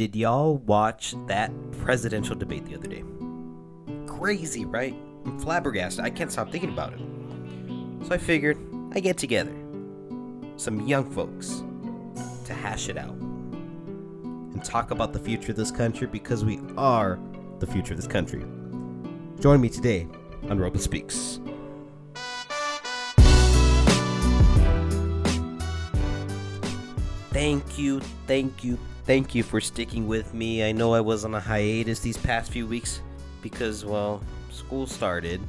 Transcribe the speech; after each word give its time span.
Did 0.00 0.16
y'all 0.16 0.56
watch 0.56 1.14
that 1.26 1.52
presidential 1.72 2.34
debate 2.34 2.64
the 2.64 2.74
other 2.74 2.88
day? 2.88 3.04
Crazy, 4.06 4.64
right? 4.64 4.94
I'm 5.26 5.38
flabbergasted. 5.38 6.02
I 6.02 6.08
can't 6.08 6.32
stop 6.32 6.50
thinking 6.50 6.70
about 6.70 6.94
it. 6.94 7.00
So 8.06 8.14
I 8.14 8.16
figured 8.16 8.56
I 8.94 9.00
get 9.00 9.18
together 9.18 9.54
some 10.56 10.86
young 10.86 11.04
folks 11.10 11.62
to 12.46 12.54
hash 12.54 12.88
it 12.88 12.96
out 12.96 13.12
and 13.12 14.64
talk 14.64 14.90
about 14.90 15.12
the 15.12 15.18
future 15.18 15.50
of 15.50 15.58
this 15.58 15.70
country 15.70 16.06
because 16.06 16.46
we 16.46 16.60
are 16.78 17.18
the 17.58 17.66
future 17.66 17.92
of 17.92 17.98
this 17.98 18.08
country. 18.08 18.42
Join 19.38 19.60
me 19.60 19.68
today 19.68 20.08
on 20.48 20.58
Roman 20.58 20.80
Speaks. 20.80 21.40
Thank 27.32 27.78
you, 27.78 28.00
thank 28.26 28.64
you, 28.64 28.78
thank 29.10 29.34
you 29.34 29.42
for 29.42 29.60
sticking 29.60 30.06
with 30.06 30.32
me. 30.34 30.62
I 30.62 30.70
know 30.70 30.94
I 30.94 31.00
was 31.00 31.24
on 31.24 31.34
a 31.34 31.40
hiatus 31.40 31.98
these 31.98 32.16
past 32.16 32.52
few 32.52 32.64
weeks 32.64 33.00
because, 33.42 33.84
well, 33.84 34.22
school 34.52 34.86
started. 34.86 35.40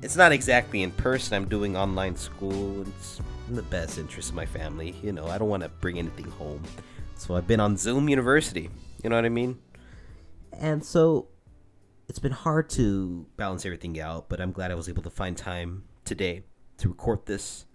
It's 0.00 0.16
not 0.16 0.32
exactly 0.32 0.82
in 0.82 0.90
person, 0.92 1.34
I'm 1.34 1.48
doing 1.50 1.76
online 1.76 2.16
school. 2.16 2.80
It's 2.80 3.20
in 3.50 3.56
the 3.56 3.62
best 3.64 3.98
interest 3.98 4.30
of 4.30 4.36
my 4.36 4.46
family. 4.46 4.94
You 5.02 5.12
know, 5.12 5.26
I 5.26 5.36
don't 5.36 5.50
want 5.50 5.64
to 5.64 5.68
bring 5.68 5.98
anything 5.98 6.30
home. 6.30 6.62
So 7.16 7.36
I've 7.36 7.46
been 7.46 7.60
on 7.60 7.76
Zoom 7.76 8.08
University. 8.08 8.70
You 9.04 9.10
know 9.10 9.16
what 9.16 9.26
I 9.26 9.28
mean? 9.28 9.58
And 10.58 10.82
so 10.82 11.28
it's 12.08 12.18
been 12.18 12.32
hard 12.32 12.70
to 12.70 13.26
balance 13.36 13.66
everything 13.66 14.00
out, 14.00 14.30
but 14.30 14.40
I'm 14.40 14.52
glad 14.52 14.70
I 14.70 14.76
was 14.76 14.88
able 14.88 15.02
to 15.02 15.10
find 15.10 15.36
time 15.36 15.84
today 16.06 16.44
to 16.78 16.88
record 16.88 17.26
this 17.26 17.66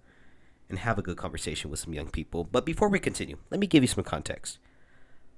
and 0.68 0.80
have 0.80 0.98
a 0.98 1.02
good 1.02 1.18
conversation 1.18 1.70
with 1.70 1.78
some 1.78 1.94
young 1.94 2.10
people. 2.10 2.42
But 2.42 2.66
before 2.66 2.88
we 2.88 2.98
continue, 2.98 3.36
let 3.48 3.60
me 3.60 3.68
give 3.68 3.84
you 3.84 3.86
some 3.86 4.02
context. 4.02 4.58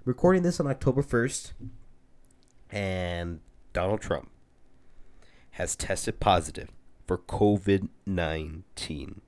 Recording 0.07 0.43
this 0.43 0.61
on 0.61 0.67
October 0.67 1.03
1st, 1.03 1.53
and 2.69 3.41
Donald 3.73 4.02
Trump 4.02 4.29
has 5.52 5.74
tested 5.74 6.21
positive 6.21 6.69
for 7.07 7.16
COVID 7.16 7.88
19. 8.05 9.23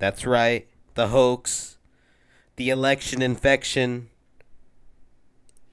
That's 0.00 0.26
right, 0.26 0.66
the 0.94 1.08
hoax, 1.08 1.78
the 2.56 2.70
election 2.70 3.22
infection 3.22 4.10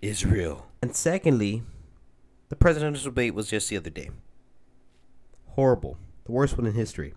is 0.03 0.23
real. 0.23 0.67
And 0.83 0.95
secondly, 0.95 1.63
the 2.49 2.55
presidential 2.55 3.05
debate 3.05 3.33
was 3.33 3.49
just 3.49 3.69
the 3.69 3.77
other 3.77 3.89
day. 3.89 4.11
Horrible. 5.47 5.97
The 6.25 6.31
worst 6.31 6.55
one 6.59 6.67
in 6.67 6.75
history. 6.75 7.15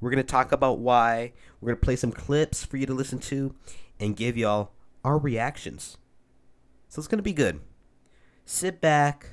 We're 0.00 0.10
going 0.10 0.24
to 0.24 0.32
talk 0.32 0.52
about 0.52 0.78
why. 0.78 1.34
We're 1.60 1.72
going 1.72 1.80
to 1.80 1.84
play 1.84 1.96
some 1.96 2.12
clips 2.12 2.64
for 2.64 2.78
you 2.78 2.86
to 2.86 2.94
listen 2.94 3.18
to 3.18 3.54
and 4.00 4.16
give 4.16 4.38
y'all 4.38 4.70
our 5.04 5.18
reactions. 5.18 5.98
So 6.88 7.00
it's 7.00 7.08
going 7.08 7.18
to 7.18 7.22
be 7.22 7.32
good. 7.32 7.60
Sit 8.44 8.80
back, 8.80 9.26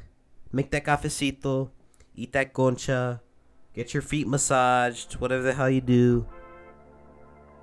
make 0.52 0.72
that 0.72 0.86
cafecito, 0.86 1.70
eat 2.16 2.34
that 2.34 2.54
concha, 2.54 3.22
get 3.74 3.94
your 3.94 4.02
feet 4.02 4.28
massaged, 4.28 5.14
whatever 5.14 5.44
the 5.44 5.54
hell 5.54 5.70
you 5.70 5.82
do, 5.82 6.26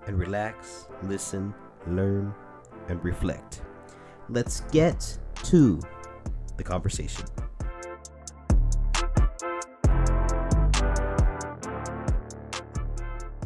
and 0.06 0.18
relax, 0.18 0.86
listen, 1.02 1.54
learn, 1.86 2.34
and 2.88 3.02
reflect. 3.04 3.62
Let's 4.28 4.60
get 4.72 5.18
to 5.44 5.80
the 6.56 6.64
conversation. 6.64 7.24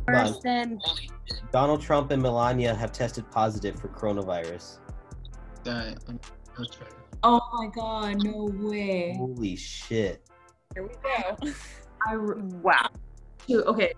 First, 0.07 0.43
then 0.43 0.81
Donald 1.53 1.81
Trump 1.81 2.11
and 2.11 2.21
Melania 2.21 2.75
have 2.75 2.93
tested 2.93 3.31
positive 3.31 3.79
for 3.81 3.89
coronavirus. 3.89 4.79
That 5.65 5.99
okay. 6.09 6.87
oh 7.23 7.41
my 7.53 7.67
god, 7.69 8.25
no 8.25 8.51
way. 8.53 9.15
Holy 9.17 9.57
shit. 9.57 10.23
Here 10.75 10.83
we 10.83 10.95
go. 11.03 11.53
I 12.07 12.17
Wow. 12.17 12.89
Dude, 13.47 13.65
okay. 13.67 13.93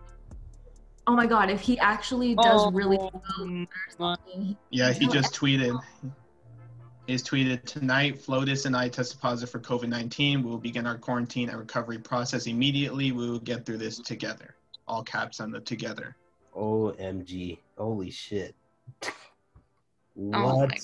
Oh 1.06 1.14
my 1.14 1.26
god, 1.26 1.50
if 1.50 1.60
he 1.60 1.78
actually 1.78 2.34
does 2.34 2.62
Oh 2.66 2.70
really 2.70 2.97
well 2.97 3.10
my 3.38 3.62
or 3.62 4.16
something, 4.16 4.56
Yeah, 4.70 4.92
he 4.92 5.06
just 5.06 5.34
tweeted. 5.34 5.78
He's 7.06 7.22
tweeted 7.22 7.64
tonight. 7.64 8.19
Flotus 8.19 8.64
and 8.64 8.75
I 8.75 8.88
tested 8.88 9.20
positive 9.20 9.50
for 9.50 9.60
COVID 9.60 9.88
nineteen. 9.88 10.42
We 10.42 10.50
will 10.50 10.58
begin 10.58 10.86
our 10.86 10.96
quarantine 10.96 11.50
and 11.50 11.58
recovery 11.58 11.98
process 11.98 12.46
immediately. 12.46 13.12
We 13.12 13.31
will 13.31 13.38
get 13.38 13.66
through 13.66 13.78
this 13.78 13.98
together. 13.98 14.54
All 14.88 15.02
caps 15.02 15.41
on 15.41 15.50
the 15.50 15.60
together. 15.60 16.16
OMG. 16.56 17.58
Holy 17.76 18.10
shit. 18.10 18.54
What? 20.14 20.34
Oh 20.34 20.66
my- 20.66 20.78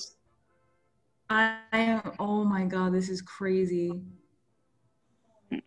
I 1.31 1.59
am. 1.71 2.11
Oh 2.19 2.43
my 2.43 2.65
god, 2.65 2.93
this 2.93 3.07
is 3.07 3.21
crazy. 3.21 4.01
Wow. 5.49 5.61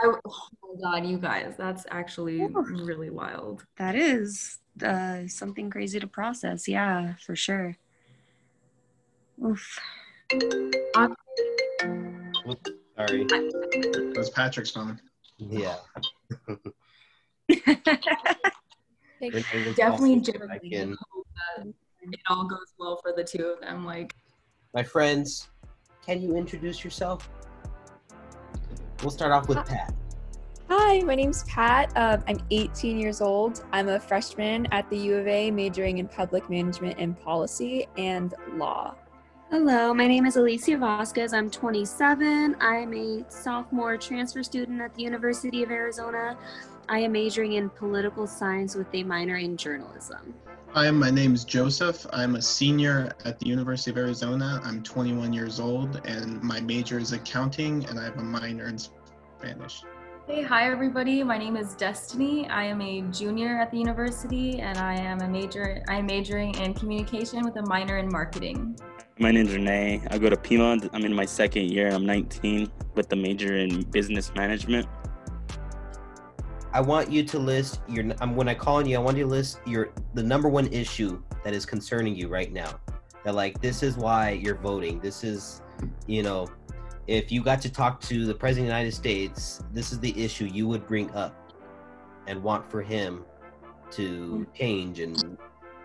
I, 0.00 0.06
oh 0.24 0.48
my 0.62 0.80
god, 0.80 1.06
you 1.06 1.18
guys, 1.18 1.52
that's 1.58 1.84
actually 1.90 2.40
Oof. 2.40 2.54
really 2.70 3.10
wild. 3.10 3.66
That 3.76 3.94
is 3.94 4.58
uh, 4.82 5.26
something 5.26 5.68
crazy 5.68 6.00
to 6.00 6.06
process. 6.06 6.66
Yeah, 6.66 7.12
for 7.16 7.36
sure. 7.36 7.76
Oof. 9.44 9.78
Sorry. 10.32 10.46
It 12.96 14.16
was 14.16 14.30
Patrick's 14.30 14.70
phone. 14.70 14.98
Yeah. 15.36 15.76
Renee 17.50 17.74
was 19.20 19.76
Definitely 19.76 20.14
also 20.14 20.32
genuinely 20.32 20.48
back 20.48 20.60
in. 20.62 20.96
hope 21.12 21.26
that 21.58 21.66
it 22.00 22.20
all 22.30 22.48
goes 22.48 22.72
well 22.78 22.98
for 23.02 23.12
the 23.14 23.24
two 23.24 23.44
of 23.44 23.60
them. 23.60 23.84
Like, 23.84 24.14
My 24.74 24.82
friends, 24.82 25.48
can 26.04 26.20
you 26.20 26.36
introduce 26.36 26.84
yourself? 26.84 27.30
We'll 29.00 29.10
start 29.10 29.32
off 29.32 29.48
with 29.48 29.56
Pat. 29.64 29.94
Hi, 30.68 31.00
my 31.00 31.14
name's 31.14 31.44
Pat. 31.44 31.90
Um, 31.96 32.22
I'm 32.28 32.38
18 32.50 32.98
years 32.98 33.22
old. 33.22 33.64
I'm 33.72 33.88
a 33.88 33.98
freshman 33.98 34.66
at 34.70 34.88
the 34.90 34.98
U 34.98 35.16
of 35.16 35.26
A, 35.26 35.50
majoring 35.50 35.98
in 35.98 36.06
public 36.06 36.50
management 36.50 36.96
and 36.98 37.18
policy 37.18 37.86
and 37.96 38.34
law. 38.56 38.94
Hello, 39.50 39.94
my 39.94 40.06
name 40.06 40.26
is 40.26 40.36
Alicia 40.36 40.76
Vasquez. 40.76 41.32
I'm 41.32 41.50
27. 41.50 42.54
I'm 42.60 42.92
a 42.92 43.24
sophomore 43.30 43.96
transfer 43.96 44.42
student 44.42 44.82
at 44.82 44.94
the 44.94 45.02
University 45.02 45.62
of 45.62 45.70
Arizona. 45.70 46.36
I 46.90 46.98
am 46.98 47.12
majoring 47.12 47.54
in 47.54 47.70
political 47.70 48.26
science 48.26 48.74
with 48.74 48.88
a 48.92 49.02
minor 49.02 49.36
in 49.36 49.56
journalism. 49.56 50.34
Hi, 50.72 50.90
my 50.90 51.10
name 51.10 51.34
is 51.34 51.44
Joseph. 51.44 52.06
I'm 52.12 52.36
a 52.36 52.42
senior 52.42 53.10
at 53.24 53.40
the 53.40 53.46
University 53.46 53.90
of 53.90 53.96
Arizona. 53.96 54.60
I'm 54.62 54.82
21 54.82 55.32
years 55.32 55.60
old, 55.60 56.02
and 56.04 56.42
my 56.42 56.60
major 56.60 56.98
is 56.98 57.12
accounting, 57.12 57.86
and 57.86 57.98
I 57.98 58.04
have 58.04 58.18
a 58.18 58.22
minor 58.22 58.68
in 58.68 58.76
Spanish. 58.78 59.82
hey, 60.26 60.42
hi 60.42 60.70
everybody. 60.70 61.22
My 61.24 61.38
name 61.38 61.56
is 61.56 61.74
Destiny. 61.74 62.46
I 62.50 62.64
am 62.64 62.82
a 62.82 63.00
junior 63.10 63.58
at 63.58 63.70
the 63.70 63.78
university, 63.78 64.60
and 64.60 64.76
I 64.76 64.94
am 64.94 65.22
a 65.22 65.28
major. 65.28 65.82
I'm 65.88 66.04
majoring 66.04 66.54
in 66.56 66.74
communication 66.74 67.42
with 67.44 67.56
a 67.56 67.62
minor 67.62 67.96
in 67.96 68.12
marketing. 68.12 68.78
My 69.18 69.30
name 69.30 69.46
is 69.46 69.54
Renee. 69.54 70.02
I 70.10 70.18
go 70.18 70.28
to 70.28 70.36
Pima. 70.36 70.78
I'm 70.92 71.04
in 71.04 71.14
my 71.14 71.24
second 71.24 71.70
year. 71.72 71.88
I'm 71.88 72.04
19 72.04 72.70
with 72.94 73.08
the 73.08 73.16
major 73.16 73.56
in 73.56 73.84
business 73.84 74.34
management. 74.34 74.86
I 76.72 76.80
want 76.80 77.10
you 77.10 77.22
to 77.24 77.38
list 77.38 77.80
your. 77.88 78.04
Um, 78.20 78.36
when 78.36 78.48
I 78.48 78.54
call 78.54 78.76
on 78.76 78.86
you, 78.86 78.96
I 78.96 79.00
want 79.00 79.16
you 79.16 79.24
to 79.24 79.30
list 79.30 79.60
your 79.66 79.90
the 80.14 80.22
number 80.22 80.48
one 80.48 80.66
issue 80.68 81.22
that 81.44 81.54
is 81.54 81.64
concerning 81.64 82.14
you 82.14 82.28
right 82.28 82.52
now. 82.52 82.78
That 83.24 83.34
like 83.34 83.60
this 83.60 83.82
is 83.82 83.96
why 83.96 84.30
you're 84.30 84.56
voting. 84.56 85.00
This 85.00 85.24
is, 85.24 85.62
you 86.06 86.22
know, 86.22 86.46
if 87.06 87.32
you 87.32 87.42
got 87.42 87.62
to 87.62 87.72
talk 87.72 88.00
to 88.02 88.26
the 88.26 88.34
president 88.34 88.66
of 88.66 88.74
the 88.74 88.78
United 88.78 88.94
States, 88.94 89.62
this 89.72 89.92
is 89.92 89.98
the 90.00 90.22
issue 90.22 90.44
you 90.44 90.68
would 90.68 90.86
bring 90.86 91.10
up 91.12 91.34
and 92.26 92.42
want 92.42 92.70
for 92.70 92.82
him 92.82 93.24
to 93.92 94.46
change 94.54 95.00
and 95.00 95.38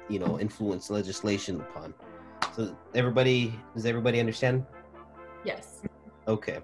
you 0.10 0.20
know 0.20 0.40
influence 0.40 0.90
legislation 0.90 1.62
upon. 1.62 1.94
So 2.56 2.76
everybody, 2.94 3.54
does 3.74 3.86
everybody 3.86 4.20
understand? 4.20 4.66
Yes. 5.46 5.82
Okay. 6.28 6.60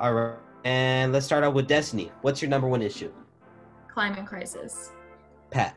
All 0.00 0.14
right. 0.14 0.47
And 0.64 1.12
let's 1.12 1.26
start 1.26 1.44
out 1.44 1.54
with 1.54 1.66
Destiny. 1.66 2.10
What's 2.22 2.42
your 2.42 2.48
number 2.50 2.68
one 2.68 2.82
issue? 2.82 3.12
Climate 3.92 4.26
crisis. 4.26 4.90
Pat, 5.50 5.74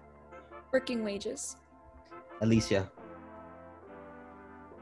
Working 0.71 1.03
wages. 1.03 1.57
Alicia, 2.41 2.89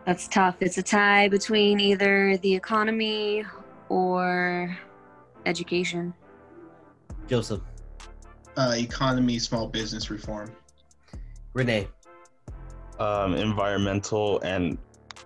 That's 0.05 0.27
tough. 0.27 0.55
It's 0.61 0.77
a 0.77 0.83
tie 0.83 1.27
between 1.29 1.79
either 1.79 2.37
the 2.37 2.53
economy 2.55 3.43
or 3.89 4.75
education. 5.45 6.13
Joseph, 7.27 7.61
Uh, 8.57 8.73
economy, 8.77 9.37
small 9.39 9.67
business 9.67 10.09
reform. 10.09 10.51
Renee, 11.53 11.87
um, 12.99 13.35
environmental 13.35 14.39
and 14.41 14.77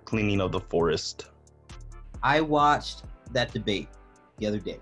cleaning 0.05 0.41
of 0.41 0.51
the 0.51 0.59
forest. 0.59 1.27
I 2.21 2.41
watched 2.41 3.03
that 3.31 3.53
debate 3.53 3.89
the 4.37 4.47
other 4.47 4.59
day. 4.59 4.79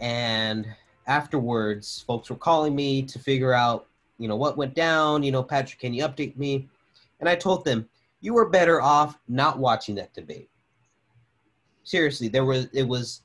And 0.00 0.66
afterwards, 1.06 2.04
folks 2.06 2.30
were 2.30 2.36
calling 2.36 2.74
me 2.74 3.02
to 3.02 3.18
figure 3.18 3.52
out, 3.52 3.86
you 4.18 4.28
know, 4.28 4.36
what 4.36 4.56
went 4.56 4.74
down. 4.74 5.22
You 5.22 5.32
know, 5.32 5.42
Patrick, 5.42 5.80
can 5.80 5.94
you 5.94 6.04
update 6.04 6.36
me? 6.36 6.68
And 7.20 7.28
I 7.28 7.34
told 7.34 7.64
them, 7.64 7.88
you 8.20 8.34
were 8.34 8.48
better 8.48 8.80
off 8.80 9.18
not 9.28 9.58
watching 9.58 9.94
that 9.96 10.12
debate. 10.14 10.50
Seriously, 11.84 12.28
there 12.28 12.44
was 12.44 12.66
it 12.72 12.82
was. 12.82 13.22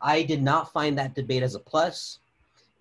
I 0.00 0.22
did 0.22 0.42
not 0.42 0.72
find 0.72 0.96
that 0.98 1.14
debate 1.14 1.42
as 1.42 1.54
a 1.54 1.58
plus, 1.58 2.18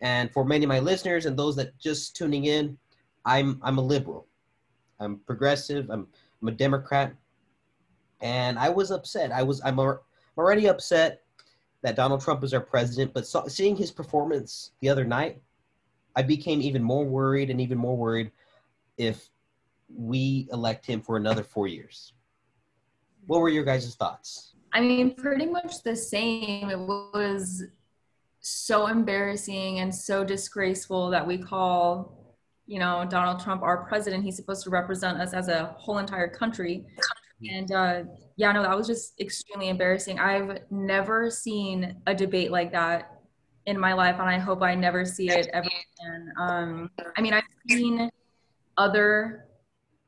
and 0.01 0.31
for 0.31 0.45
many 0.45 0.65
of 0.65 0.69
my 0.69 0.79
listeners 0.79 1.25
and 1.25 1.37
those 1.37 1.55
that 1.55 1.77
just 1.79 2.15
tuning 2.15 2.45
in, 2.45 2.77
I'm 3.25 3.59
I'm 3.63 3.79
a 3.79 3.81
liberal, 3.81 4.27
I'm 4.99 5.17
progressive, 5.25 5.89
I'm 5.89 6.07
I'm 6.41 6.49
a 6.49 6.51
Democrat, 6.51 7.13
and 8.21 8.59
I 8.59 8.69
was 8.69 8.91
upset. 8.91 9.31
I 9.31 9.41
was 9.41 9.61
I'm 9.63 9.79
already 10.41 10.67
upset 10.67 11.21
that 11.83 11.95
Donald 11.95 12.21
Trump 12.21 12.43
is 12.43 12.53
our 12.53 12.61
president, 12.61 13.13
but 13.13 13.25
so, 13.25 13.47
seeing 13.47 13.75
his 13.75 13.91
performance 13.91 14.71
the 14.81 14.89
other 14.89 15.05
night, 15.05 15.41
I 16.15 16.23
became 16.23 16.61
even 16.61 16.83
more 16.83 17.05
worried 17.05 17.49
and 17.49 17.61
even 17.61 17.77
more 17.77 17.95
worried 17.95 18.31
if 18.97 19.29
we 19.95 20.47
elect 20.51 20.85
him 20.85 21.01
for 21.01 21.17
another 21.17 21.43
four 21.43 21.67
years. 21.67 22.13
What 23.27 23.41
were 23.41 23.49
your 23.49 23.63
guys' 23.63 23.95
thoughts? 23.95 24.53
I 24.73 24.81
mean, 24.81 25.15
pretty 25.15 25.45
much 25.45 25.83
the 25.83 25.95
same. 25.95 26.69
It 26.69 26.79
was 26.79 27.63
so 28.39 28.87
embarrassing 28.87 29.79
and 29.79 29.93
so 29.93 30.23
disgraceful 30.23 31.09
that 31.11 31.25
we 31.25 31.37
call, 31.37 32.35
you 32.67 32.79
know, 32.79 33.05
Donald 33.09 33.41
Trump 33.41 33.61
our 33.61 33.85
president. 33.85 34.23
He's 34.23 34.35
supposed 34.35 34.63
to 34.63 34.69
represent 34.69 35.19
us 35.19 35.33
as 35.33 35.47
a 35.49 35.75
whole 35.77 35.97
entire 35.97 36.27
country. 36.27 36.85
And 37.49 37.71
uh, 37.71 38.03
yeah, 38.35 38.51
no, 38.51 38.63
that 38.63 38.75
was 38.75 38.87
just 38.87 39.19
extremely 39.19 39.69
embarrassing. 39.69 40.19
I've 40.19 40.59
never 40.69 41.29
seen 41.29 41.97
a 42.07 42.13
debate 42.13 42.51
like 42.51 42.71
that 42.71 43.19
in 43.65 43.79
my 43.79 43.93
life, 43.93 44.15
and 44.19 44.29
I 44.29 44.37
hope 44.37 44.61
I 44.61 44.75
never 44.75 45.05
see 45.05 45.29
it 45.29 45.47
ever 45.53 45.67
again. 45.67 46.31
Um, 46.37 46.91
I 47.15 47.21
mean, 47.21 47.33
I've 47.33 47.43
seen 47.69 48.09
other 48.77 49.45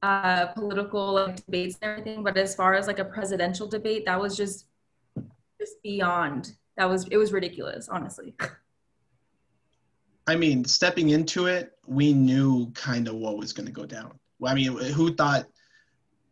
uh, 0.01 0.47
political 0.47 1.13
like, 1.13 1.45
debates 1.45 1.77
and 1.81 1.91
everything, 1.91 2.23
but 2.23 2.37
as 2.37 2.55
far 2.55 2.73
as 2.73 2.87
like 2.87 2.99
a 2.99 3.05
presidential 3.05 3.67
debate, 3.67 4.05
that 4.05 4.19
was 4.19 4.35
just 4.35 4.67
just 5.59 5.81
beyond. 5.83 6.53
That 6.77 6.89
was 6.89 7.07
it 7.09 7.17
was 7.17 7.31
ridiculous, 7.31 7.89
honestly. 7.89 8.35
I 10.27 10.35
mean, 10.35 10.63
stepping 10.65 11.09
into 11.09 11.47
it, 11.47 11.73
we 11.85 12.13
knew 12.13 12.71
kind 12.71 13.07
of 13.07 13.15
what 13.15 13.37
was 13.37 13.51
going 13.51 13.65
to 13.65 13.71
go 13.73 13.85
down. 13.85 14.17
I 14.45 14.53
mean, 14.53 14.77
who 14.77 15.13
thought 15.13 15.45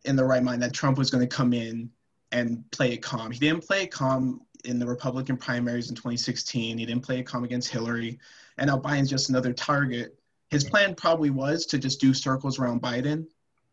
in 0.05 0.15
the 0.15 0.25
right 0.25 0.43
mind 0.43 0.61
that 0.61 0.73
Trump 0.73 0.97
was 0.97 1.09
going 1.09 1.27
to 1.27 1.35
come 1.35 1.53
in 1.53 1.89
and 2.31 2.69
play 2.71 2.93
it 2.93 3.01
calm. 3.01 3.31
He 3.31 3.39
didn't 3.39 3.65
play 3.65 3.83
it 3.83 3.91
calm 3.91 4.41
in 4.63 4.79
the 4.79 4.85
Republican 4.85 5.37
primaries 5.37 5.89
in 5.89 5.95
2016. 5.95 6.77
He 6.77 6.85
didn't 6.85 7.03
play 7.03 7.19
it 7.19 7.23
calm 7.23 7.43
against 7.43 7.69
Hillary. 7.69 8.19
And 8.57 8.69
now 8.69 8.77
Biden's 8.77 9.09
just 9.09 9.29
another 9.29 9.53
target. 9.53 10.17
His 10.49 10.63
plan 10.63 10.95
probably 10.95 11.29
was 11.29 11.65
to 11.67 11.77
just 11.77 12.01
do 12.01 12.13
circles 12.13 12.59
around 12.59 12.81
Biden. 12.81 13.27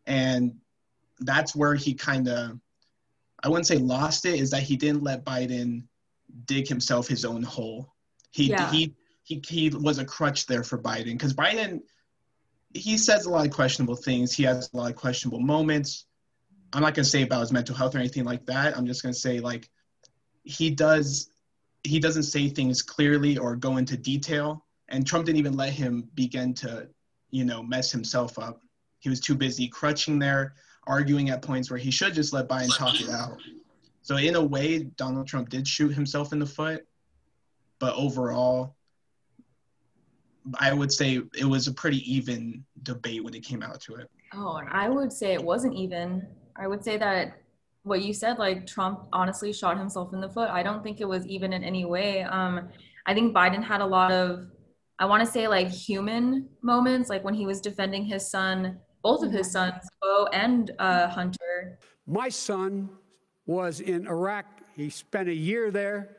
And 0.05 0.55
that's 1.19 1.55
where 1.55 1.75
he 1.75 1.93
kind 1.93 2.27
of, 2.27 2.59
I 3.43 3.49
wouldn't 3.49 3.67
say 3.67 3.77
lost 3.77 4.25
it, 4.25 4.39
is 4.39 4.51
that 4.51 4.63
he 4.63 4.75
didn't 4.75 5.03
let 5.03 5.25
Biden 5.25 5.83
dig 6.45 6.67
himself 6.67 7.07
his 7.07 7.25
own 7.25 7.43
hole. 7.43 7.93
He, 8.31 8.49
yeah. 8.49 8.71
he, 8.71 8.93
he, 9.23 9.41
he 9.47 9.69
was 9.69 9.99
a 9.99 10.05
crutch 10.05 10.47
there 10.47 10.63
for 10.63 10.77
Biden 10.77 11.13
because 11.13 11.33
Biden, 11.33 11.81
he 12.73 12.97
says 12.97 13.25
a 13.25 13.29
lot 13.29 13.45
of 13.45 13.53
questionable 13.53 13.95
things. 13.95 14.33
He 14.33 14.43
has 14.43 14.69
a 14.73 14.77
lot 14.77 14.91
of 14.91 14.95
questionable 14.95 15.39
moments 15.39 16.05
I'm 16.73 16.81
not 16.81 16.93
gonna 16.93 17.05
say 17.05 17.23
about 17.23 17.41
his 17.41 17.51
mental 17.51 17.75
health 17.75 17.95
or 17.95 17.99
anything 17.99 18.25
like 18.25 18.45
that. 18.45 18.77
I'm 18.77 18.85
just 18.85 19.01
gonna 19.01 19.13
say 19.13 19.39
like 19.39 19.69
he 20.43 20.69
does 20.69 21.31
he 21.83 21.99
doesn't 21.99 22.23
say 22.23 22.49
things 22.49 22.81
clearly 22.81 23.37
or 23.37 23.55
go 23.55 23.77
into 23.77 23.97
detail. 23.97 24.65
And 24.89 25.05
Trump 25.05 25.25
didn't 25.25 25.39
even 25.39 25.55
let 25.55 25.71
him 25.71 26.09
begin 26.15 26.53
to, 26.55 26.89
you 27.31 27.45
know, 27.45 27.63
mess 27.63 27.91
himself 27.91 28.37
up. 28.39 28.61
He 28.99 29.09
was 29.09 29.19
too 29.19 29.35
busy 29.35 29.67
crutching 29.67 30.19
there, 30.19 30.55
arguing 30.87 31.29
at 31.29 31.41
points 31.41 31.69
where 31.69 31.79
he 31.79 31.91
should 31.91 32.13
just 32.13 32.33
let 32.33 32.49
Biden 32.49 32.75
talk 32.75 32.99
it 32.99 33.09
out. 33.09 33.37
So 34.01 34.17
in 34.17 34.35
a 34.35 34.43
way, 34.43 34.79
Donald 34.79 35.27
Trump 35.27 35.49
did 35.49 35.67
shoot 35.67 35.93
himself 35.93 36.33
in 36.33 36.39
the 36.39 36.45
foot, 36.45 36.85
but 37.79 37.93
overall, 37.95 38.75
I 40.55 40.73
would 40.73 40.91
say 40.91 41.21
it 41.37 41.45
was 41.45 41.67
a 41.67 41.73
pretty 41.73 42.11
even 42.11 42.65
debate 42.81 43.23
when 43.23 43.35
it 43.35 43.43
came 43.43 43.61
out 43.61 43.79
to 43.81 43.95
it. 43.95 44.09
Oh, 44.33 44.55
and 44.55 44.69
I 44.69 44.89
would 44.89 45.13
say 45.13 45.33
it 45.33 45.43
wasn't 45.43 45.75
even. 45.75 46.27
I 46.59 46.67
would 46.67 46.83
say 46.83 46.97
that 46.97 47.41
what 47.83 48.01
you 48.01 48.13
said, 48.13 48.37
like 48.37 48.67
Trump 48.67 49.07
honestly 49.13 49.53
shot 49.53 49.77
himself 49.77 50.13
in 50.13 50.19
the 50.19 50.29
foot. 50.29 50.49
I 50.49 50.61
don't 50.61 50.83
think 50.83 50.99
it 50.99 51.07
was 51.07 51.25
even 51.25 51.53
in 51.53 51.63
any 51.63 51.85
way. 51.85 52.23
Um, 52.23 52.69
I 53.05 53.13
think 53.13 53.33
Biden 53.33 53.63
had 53.63 53.81
a 53.81 53.85
lot 53.85 54.11
of, 54.11 54.47
I 54.99 55.05
want 55.05 55.25
to 55.25 55.31
say 55.31 55.47
like 55.47 55.69
human 55.69 56.49
moments, 56.61 57.09
like 57.09 57.23
when 57.23 57.33
he 57.33 57.45
was 57.45 57.61
defending 57.61 58.03
his 58.03 58.29
son, 58.29 58.77
both 59.01 59.23
of 59.23 59.31
his 59.31 59.49
sons, 59.51 59.75
Beau 60.01 60.27
and 60.33 60.71
uh, 60.79 61.07
Hunter. 61.07 61.79
My 62.05 62.27
son 62.27 62.89
was 63.45 63.79
in 63.79 64.07
Iraq. 64.07 64.45
He 64.75 64.89
spent 64.89 65.29
a 65.29 65.33
year 65.33 65.71
there. 65.71 66.17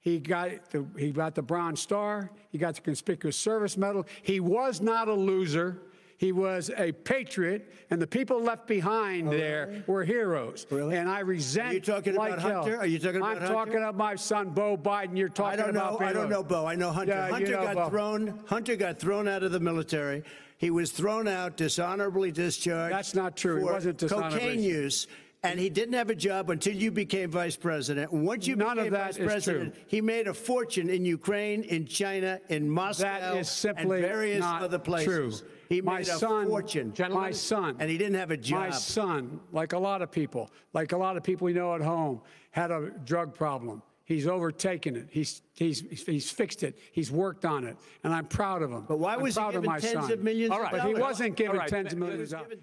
He 0.00 0.18
got 0.18 0.70
the 0.70 0.84
he 0.96 1.10
got 1.10 1.34
the 1.34 1.42
Bronze 1.42 1.80
Star. 1.80 2.30
He 2.50 2.58
got 2.58 2.74
the 2.74 2.80
Conspicuous 2.80 3.36
Service 3.36 3.76
Medal. 3.76 4.04
He 4.22 4.40
was 4.40 4.80
not 4.80 5.08
a 5.08 5.14
loser. 5.14 5.82
He 6.22 6.30
was 6.30 6.70
a 6.76 6.92
patriot, 6.92 7.68
and 7.90 8.00
the 8.00 8.06
people 8.06 8.40
left 8.40 8.68
behind 8.68 9.26
oh, 9.26 9.32
there 9.32 9.66
really? 9.66 9.82
were 9.88 10.04
heroes. 10.04 10.68
Really? 10.70 10.96
And 10.96 11.08
I 11.08 11.18
resent. 11.18 11.70
Are 11.70 11.74
you 11.74 11.80
talking 11.80 12.14
like 12.14 12.34
about 12.34 12.64
Hunter? 12.64 12.78
Are 12.78 12.86
you 12.86 13.00
talking 13.00 13.16
about 13.16 13.30
I'm 13.30 13.38
Hunter? 13.38 13.52
talking 13.52 13.76
about 13.78 13.96
my 13.96 14.14
son, 14.14 14.50
Beau 14.50 14.76
Biden. 14.76 15.18
You're 15.18 15.28
talking 15.28 15.58
I 15.58 15.62
don't 15.64 15.70
about. 15.70 15.98
Know, 15.98 16.06
I 16.06 16.12
don't 16.12 16.30
know 16.30 16.44
Beau. 16.44 16.64
I 16.64 16.76
know 16.76 16.92
Hunter. 16.92 17.12
Yeah, 17.12 17.28
Hunter 17.28 17.46
you 17.46 17.56
know 17.56 17.64
got 17.64 17.74
Beau. 17.74 17.88
thrown. 17.90 18.38
Hunter 18.46 18.76
got 18.76 19.00
thrown 19.00 19.26
out 19.26 19.42
of 19.42 19.50
the 19.50 19.58
military. 19.58 20.22
He 20.58 20.70
was 20.70 20.92
thrown 20.92 21.26
out, 21.26 21.56
dishonorably 21.56 22.30
discharged. 22.30 22.94
That's 22.94 23.16
not 23.16 23.36
true. 23.36 23.54
For 23.56 23.66
he 23.66 23.72
wasn't 23.72 23.98
dishonorably. 23.98 24.38
Cocaine 24.38 24.62
use 24.62 25.08
and 25.42 25.58
he 25.58 25.68
didn't 25.68 25.94
have 25.94 26.08
a 26.08 26.14
job 26.14 26.50
until 26.50 26.74
you 26.74 26.90
became 26.90 27.30
vice 27.30 27.56
president. 27.56 28.12
Once 28.12 28.46
you 28.46 28.54
None 28.54 28.76
became 28.76 28.86
of 28.86 28.92
that 28.92 29.16
vice 29.16 29.18
president, 29.18 29.74
true. 29.74 29.82
he 29.88 30.00
made 30.00 30.28
a 30.28 30.34
fortune 30.34 30.88
in 30.88 31.04
Ukraine, 31.04 31.64
in 31.64 31.86
China, 31.86 32.40
in 32.48 32.70
Moscow, 32.70 33.02
that 33.02 33.36
is 33.36 33.50
simply 33.50 33.98
and 33.98 34.06
various 34.06 34.40
not 34.40 34.62
other 34.62 34.78
places. 34.78 35.40
True. 35.40 35.48
He 35.68 35.80
my 35.80 35.98
made 35.98 36.06
son, 36.06 36.44
a 36.44 36.48
fortune. 36.48 36.94
My 37.10 37.32
son. 37.32 37.76
And 37.80 37.90
he 37.90 37.98
didn't 37.98 38.14
have 38.14 38.30
a 38.30 38.36
job. 38.36 38.70
My 38.70 38.70
son, 38.70 39.40
like 39.52 39.72
a 39.72 39.78
lot 39.78 40.00
of 40.00 40.12
people, 40.12 40.50
like 40.74 40.92
a 40.92 40.98
lot 40.98 41.16
of 41.16 41.24
people 41.24 41.46
we 41.46 41.52
know 41.52 41.74
at 41.74 41.80
home, 41.80 42.20
had 42.52 42.70
a 42.70 42.90
drug 43.04 43.34
problem. 43.34 43.82
He's 44.04 44.26
overtaken 44.26 44.96
it. 44.96 45.08
He's, 45.10 45.42
he's, 45.54 45.80
he's 46.04 46.30
fixed 46.30 46.62
it. 46.62 46.78
He's 46.92 47.10
worked 47.10 47.44
on 47.44 47.64
it. 47.64 47.76
And 48.04 48.12
I'm 48.12 48.26
proud 48.26 48.62
of 48.62 48.70
him. 48.70 48.84
But 48.86 48.98
why 48.98 49.16
was 49.16 49.38
I'm 49.38 49.44
proud 49.44 49.54
he 49.54 49.60
given 49.60 49.70
of 49.70 49.72
my 49.72 49.80
tens 49.80 50.06
son. 50.06 50.12
of 50.12 50.22
millions 50.22 50.50
All 50.50 50.60
right. 50.60 50.72
But 50.72 50.86
he 50.86 50.94
wasn't 50.94 51.36
given 51.36 51.56
right. 51.56 51.68
tens 51.68 51.92
of 51.92 51.98
millions 51.98 52.32
of 52.32 52.40
dollars. 52.40 52.58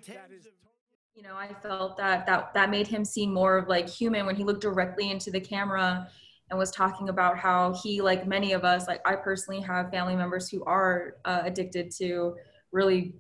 You 1.20 1.28
know, 1.28 1.36
I 1.36 1.54
felt 1.54 1.98
that 1.98 2.26
that 2.28 2.54
that 2.54 2.70
made 2.70 2.88
him 2.88 3.04
seem 3.04 3.34
more 3.34 3.58
of 3.58 3.68
like 3.68 3.90
human 3.90 4.26
when 4.26 4.38
he 4.38 4.46
looked 4.46 4.62
directly 4.62 5.12
into 5.12 5.30
the 5.30 5.42
camera 5.42 6.08
and 6.50 6.58
was 6.58 6.72
talking 6.72 7.10
about 7.10 7.38
how 7.38 7.74
he, 7.84 8.02
like 8.02 8.26
many 8.26 8.54
of 8.54 8.64
us, 8.64 8.88
like 8.88 9.02
I 9.06 9.18
personally 9.18 9.60
have 9.62 9.92
family 9.92 10.16
members 10.16 10.50
who 10.50 10.64
are 10.64 11.18
uh, 11.26 11.42
addicted 11.44 11.92
to 11.98 12.36
really 12.72 13.16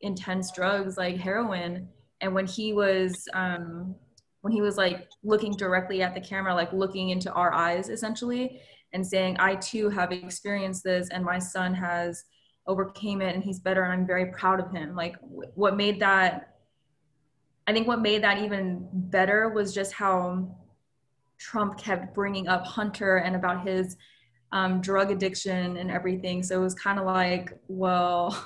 intense 0.00 0.52
drugs 0.52 0.96
like 0.96 1.18
heroin. 1.18 1.86
And 2.22 2.34
when 2.34 2.46
he 2.46 2.72
was, 2.72 3.28
um, 3.34 3.94
when 4.40 4.52
he 4.54 4.62
was 4.62 4.78
like 4.78 5.06
looking 5.22 5.52
directly 5.52 6.00
at 6.00 6.14
the 6.14 6.22
camera, 6.22 6.54
like 6.54 6.72
looking 6.72 7.10
into 7.10 7.30
our 7.32 7.52
eyes 7.52 7.90
essentially, 7.90 8.58
and 8.94 9.06
saying, 9.06 9.36
"I 9.38 9.56
too 9.56 9.90
have 9.90 10.12
experienced 10.12 10.82
this, 10.82 11.10
and 11.10 11.22
my 11.22 11.38
son 11.38 11.74
has 11.74 12.24
overcame 12.66 13.20
it, 13.20 13.34
and 13.34 13.44
he's 13.44 13.60
better, 13.60 13.82
and 13.82 13.92
I'm 13.92 14.06
very 14.06 14.32
proud 14.32 14.60
of 14.60 14.70
him." 14.72 14.96
Like, 14.96 15.20
w- 15.20 15.50
what 15.54 15.76
made 15.76 16.00
that 16.00 16.53
I 17.66 17.72
think 17.72 17.88
what 17.88 18.02
made 18.02 18.22
that 18.22 18.42
even 18.42 18.88
better 18.92 19.48
was 19.48 19.74
just 19.74 19.92
how 19.92 20.56
Trump 21.38 21.78
kept 21.78 22.14
bringing 22.14 22.48
up 22.48 22.64
Hunter 22.64 23.16
and 23.16 23.36
about 23.36 23.66
his 23.66 23.96
um, 24.52 24.80
drug 24.80 25.10
addiction 25.10 25.76
and 25.78 25.90
everything. 25.90 26.42
So 26.42 26.60
it 26.60 26.62
was 26.62 26.74
kind 26.74 26.98
of 26.98 27.06
like, 27.06 27.52
well, 27.68 28.36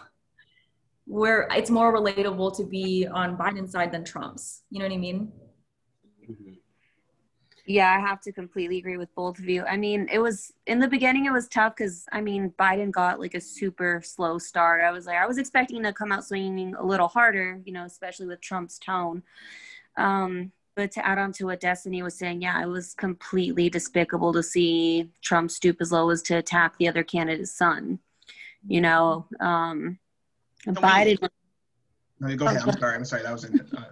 where 1.07 1.49
it's 1.51 1.71
more 1.71 1.93
relatable 1.93 2.57
to 2.57 2.65
be 2.65 3.07
on 3.07 3.37
Biden's 3.37 3.73
side 3.73 3.93
than 3.93 4.05
Trump's. 4.05 4.63
You 4.71 4.79
know 4.79 4.87
what 4.87 4.95
I 4.95 4.99
mean? 4.99 5.33
Mm-hmm. 6.31 6.53
Yeah, 7.69 7.95
I 7.95 8.01
have 8.01 8.23
to 8.23 8.33
completely 8.33 8.79
agree 8.79 8.97
with 8.97 9.15
both 9.15 9.39
of 9.39 9.47
you. 9.47 9.63
I 9.67 9.77
mean, 9.77 10.09
it 10.11 10.21
was 10.21 10.55
in 10.67 10.79
the 10.79 10.89
beginning, 10.89 11.27
it 11.27 11.33
was 11.33 11.49
tough 11.49 11.77
because 11.77 12.07
I 12.11 12.23
mean, 12.23 12.55
Biden 12.59 12.91
got 12.91 13.21
like 13.21 13.35
a 13.35 13.41
super 13.43 14.01
slow 14.03 14.39
start. 14.39 14.83
I 14.83 14.91
was 14.91 15.05
like, 15.05 15.19
I 15.19 15.27
was 15.27 15.37
expecting 15.37 15.83
to 15.83 15.93
come 15.93 16.11
out 16.11 16.25
swinging 16.25 16.75
a 16.77 16.83
little 16.83 17.09
harder, 17.09 17.61
you 17.67 17.75
know, 17.75 17.85
especially 17.85 18.27
with 18.27 18.41
Trump's 18.41 18.79
tone. 18.79 19.23
Um, 19.99 20.51
but 20.77 20.91
to 20.93 21.07
add 21.07 21.19
on 21.19 21.31
to 21.33 21.45
what 21.45 21.61
Destiny 21.61 22.03
was 22.03 22.17
saying, 22.17 22.41
yeah, 22.41 22.63
it 22.63 22.69
was 22.69 22.95
completely 22.95 23.69
despicable 23.69 24.33
to 24.33 24.43
see 24.43 25.11
Trump 25.21 25.51
stoop 25.51 25.77
as 25.83 25.93
low 25.93 26.09
as 26.09 26.23
to 26.23 26.37
attack 26.37 26.79
the 26.79 26.89
other 26.89 27.03
candidate's 27.03 27.53
son. 27.53 27.99
You 28.67 28.81
know, 28.81 29.27
um, 29.41 29.99
Biden. 30.67 31.29
No, 32.19 32.35
go 32.35 32.47
ahead. 32.47 32.63
I'm 32.63 32.73
sorry. 32.73 32.95
I'm 32.95 33.05
sorry. 33.05 33.23
That 33.25 33.33
was 33.33 33.45
in. 33.45 33.61
Uh, 33.77 33.85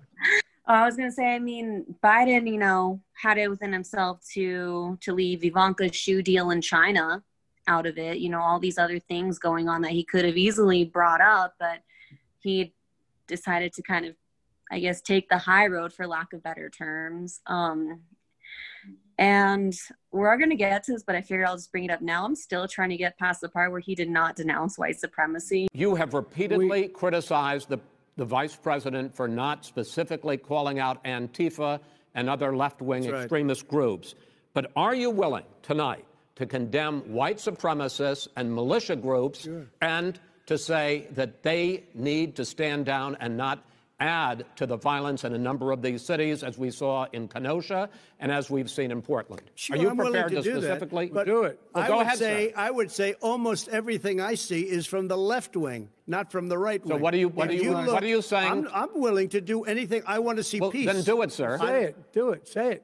I 0.66 0.84
was 0.84 0.96
gonna 0.96 1.12
say, 1.12 1.34
I 1.34 1.38
mean, 1.38 1.84
Biden, 2.02 2.50
you 2.50 2.58
know, 2.58 3.00
had 3.14 3.38
it 3.38 3.48
within 3.48 3.72
himself 3.72 4.20
to 4.34 4.98
to 5.02 5.14
leave 5.14 5.44
Ivanka's 5.44 5.94
shoe 5.94 6.22
deal 6.22 6.50
in 6.50 6.60
China 6.60 7.22
out 7.68 7.86
of 7.86 7.98
it. 7.98 8.18
You 8.18 8.30
know, 8.30 8.40
all 8.40 8.58
these 8.58 8.78
other 8.78 8.98
things 8.98 9.38
going 9.38 9.68
on 9.68 9.82
that 9.82 9.92
he 9.92 10.04
could 10.04 10.24
have 10.24 10.36
easily 10.36 10.84
brought 10.84 11.20
up, 11.20 11.54
but 11.58 11.80
he 12.40 12.74
decided 13.26 13.72
to 13.74 13.82
kind 13.82 14.06
of 14.06 14.14
I 14.70 14.80
guess, 14.80 15.00
take 15.00 15.28
the 15.28 15.38
high 15.38 15.66
road 15.66 15.92
for 15.92 16.06
lack 16.06 16.32
of 16.32 16.42
better 16.42 16.68
terms. 16.68 17.40
Um, 17.46 18.00
and 19.18 19.74
we're 20.12 20.36
going 20.36 20.50
to 20.50 20.56
get 20.56 20.82
to 20.84 20.92
this, 20.92 21.02
but 21.02 21.14
I 21.14 21.22
figured 21.22 21.46
I'll 21.46 21.56
just 21.56 21.72
bring 21.72 21.84
it 21.84 21.90
up 21.90 22.02
now. 22.02 22.24
I'm 22.24 22.34
still 22.34 22.68
trying 22.68 22.90
to 22.90 22.96
get 22.96 23.18
past 23.18 23.40
the 23.40 23.48
part 23.48 23.70
where 23.70 23.80
he 23.80 23.94
did 23.94 24.10
not 24.10 24.36
denounce 24.36 24.78
white 24.78 24.98
supremacy. 24.98 25.68
You 25.72 25.94
have 25.94 26.14
repeatedly 26.14 26.88
criticized 26.88 27.68
the, 27.68 27.78
the 28.16 28.24
vice 28.24 28.56
president 28.56 29.14
for 29.14 29.28
not 29.28 29.64
specifically 29.64 30.36
calling 30.36 30.78
out 30.78 31.02
Antifa 31.04 31.80
and 32.14 32.30
other 32.30 32.56
left 32.56 32.80
wing 32.80 33.08
right. 33.08 33.22
extremist 33.22 33.68
groups. 33.68 34.14
But 34.54 34.72
are 34.74 34.94
you 34.94 35.10
willing 35.10 35.44
tonight 35.62 36.04
to 36.36 36.46
condemn 36.46 37.00
white 37.12 37.38
supremacists 37.38 38.28
and 38.36 38.54
militia 38.54 38.96
groups 38.96 39.48
and 39.80 40.18
to 40.46 40.56
say 40.56 41.06
that 41.12 41.42
they 41.42 41.84
need 41.94 42.36
to 42.36 42.44
stand 42.44 42.86
down 42.86 43.16
and 43.20 43.36
not 43.36 43.64
add 43.98 44.44
to 44.56 44.66
the 44.66 44.76
violence 44.76 45.24
in 45.24 45.32
a 45.32 45.38
number 45.38 45.72
of 45.72 45.80
these 45.80 46.02
cities, 46.04 46.42
as 46.42 46.58
we 46.58 46.70
saw 46.70 47.06
in 47.12 47.28
Kenosha 47.28 47.88
and 48.20 48.30
as 48.30 48.50
we've 48.50 48.70
seen 48.70 48.90
in 48.90 49.00
Portland? 49.00 49.42
Sure, 49.54 49.76
are 49.76 49.80
you 49.80 49.88
I'm 49.90 49.96
prepared 49.96 50.30
to, 50.30 50.36
to, 50.36 50.42
do 50.42 50.54
that, 50.54 50.62
specifically 50.62 51.06
but 51.08 51.24
do 51.26 51.44
it? 51.44 51.58
Well, 51.74 51.84
I 51.84 51.88
go 51.88 51.96
would 51.98 52.06
ahead, 52.06 52.18
say 52.18 52.48
sir. 52.50 52.54
I 52.56 52.70
would 52.70 52.90
say 52.90 53.14
almost 53.22 53.68
everything 53.68 54.20
I 54.20 54.34
see 54.34 54.62
is 54.62 54.86
from 54.86 55.08
the 55.08 55.16
left 55.16 55.56
wing, 55.56 55.88
not 56.06 56.30
from 56.30 56.48
the 56.48 56.58
right 56.58 56.82
So 56.86 56.94
wing. 56.94 57.02
what 57.02 57.14
are 57.14 57.18
you- 57.18 57.28
what 57.28 57.50
If 57.50 57.60
are 57.60 57.64
you- 57.64 57.72
what 57.72 57.86
look- 57.86 58.02
are 58.02 58.06
you 58.06 58.20
saying? 58.22 58.50
I'm, 58.50 58.68
I'm 58.72 59.00
willing 59.00 59.30
to 59.30 59.40
do 59.40 59.64
anything. 59.64 60.02
I 60.06 60.18
want 60.18 60.36
to 60.38 60.44
see 60.44 60.60
Well, 60.60 60.70
peace. 60.70 60.86
then 60.86 61.02
do 61.02 61.22
it, 61.22 61.32
sir. 61.32 61.58
Say 61.58 61.84
it. 61.84 62.12
Do 62.12 62.30
it. 62.30 62.46
Say 62.48 62.72
it. 62.72 62.82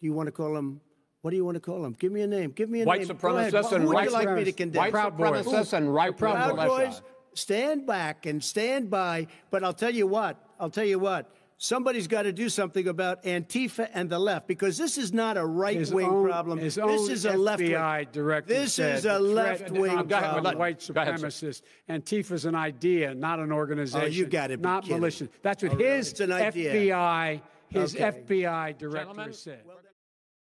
Do 0.00 0.06
you 0.06 0.12
want 0.12 0.28
to 0.28 0.32
call 0.32 0.56
him? 0.56 0.80
What 1.22 1.30
do 1.30 1.36
you 1.36 1.44
want 1.44 1.54
to 1.54 1.60
call 1.60 1.82
him? 1.84 1.94
Give 1.98 2.12
me 2.12 2.20
a 2.20 2.26
name. 2.26 2.50
Give 2.50 2.68
me 2.68 2.82
a 2.82 2.84
White 2.84 3.00
name. 3.08 3.16
Go 3.16 3.28
ahead. 3.36 3.50
supremacists 3.52 3.70
Who 3.70 3.76
and 3.76 3.86
would 3.86 3.94
right 3.94 4.04
you 4.08 4.12
like 4.12 4.28
me 4.30 4.44
to 4.44 4.52
condemn? 4.52 4.78
White 4.78 4.92
Proud 4.92 5.16
Boys. 5.16 5.72
and 5.72 5.92
right 5.92 6.14
Proud. 6.16 6.54
Boys, 6.54 7.00
stand 7.34 7.86
back 7.86 8.26
and 8.26 8.42
stand 8.42 8.90
by. 8.90 9.26
But 9.50 9.64
I'll 9.64 9.72
tell 9.72 9.94
you 9.94 10.06
what. 10.06 10.36
I'll 10.58 10.70
tell 10.70 10.84
you 10.84 10.98
what. 10.98 11.30
Somebody's 11.56 12.08
got 12.08 12.22
to 12.22 12.32
do 12.32 12.48
something 12.48 12.88
about 12.88 13.22
Antifa 13.22 13.88
and 13.94 14.10
the 14.10 14.18
left 14.18 14.48
because 14.48 14.76
this 14.76 14.98
is 14.98 15.12
not 15.12 15.36
a 15.36 15.46
right 15.46 15.88
wing 15.90 16.06
problem. 16.24 16.58
His 16.58 16.74
this 16.74 16.84
own 16.84 17.10
is 17.10 17.24
a 17.26 17.36
left 17.36 17.62
wing. 17.62 17.70
FBI 17.70 18.10
director 18.12 18.52
This 18.52 18.74
said 18.74 18.98
is 18.98 19.04
a 19.06 19.18
left 19.18 19.70
wing 19.70 19.96
of 19.96 20.08
Go 20.08 20.16
ahead, 20.16 20.32
problem. 20.32 20.58
white 20.58 20.80
supremacist. 20.80 20.96
ahead, 20.96 21.20
sir. 21.32 21.46
supremacists. 21.48 21.62
Antifa's 21.88 22.44
an 22.44 22.54
idea, 22.56 23.14
not 23.14 23.38
an 23.38 23.52
organization. 23.52 24.02
Oh, 24.04 24.10
you 24.10 24.26
gotta 24.26 24.56
be 24.58 24.62
Not 24.62 24.82
kidding. 24.82 24.98
militia. 24.98 25.28
That's 25.42 25.62
what 25.62 25.72
Oh, 25.72 25.76
really? 25.76 25.96
his 25.96 26.10
It's 26.10 26.20
an 26.20 26.32
idea. 26.32 26.72
FBI, 26.74 27.40
his 27.70 27.94
Okay. 27.94 28.04
FBI 28.04 28.72
director 28.76 28.98
Gentlemen? 29.06 29.32
said. 29.32 29.60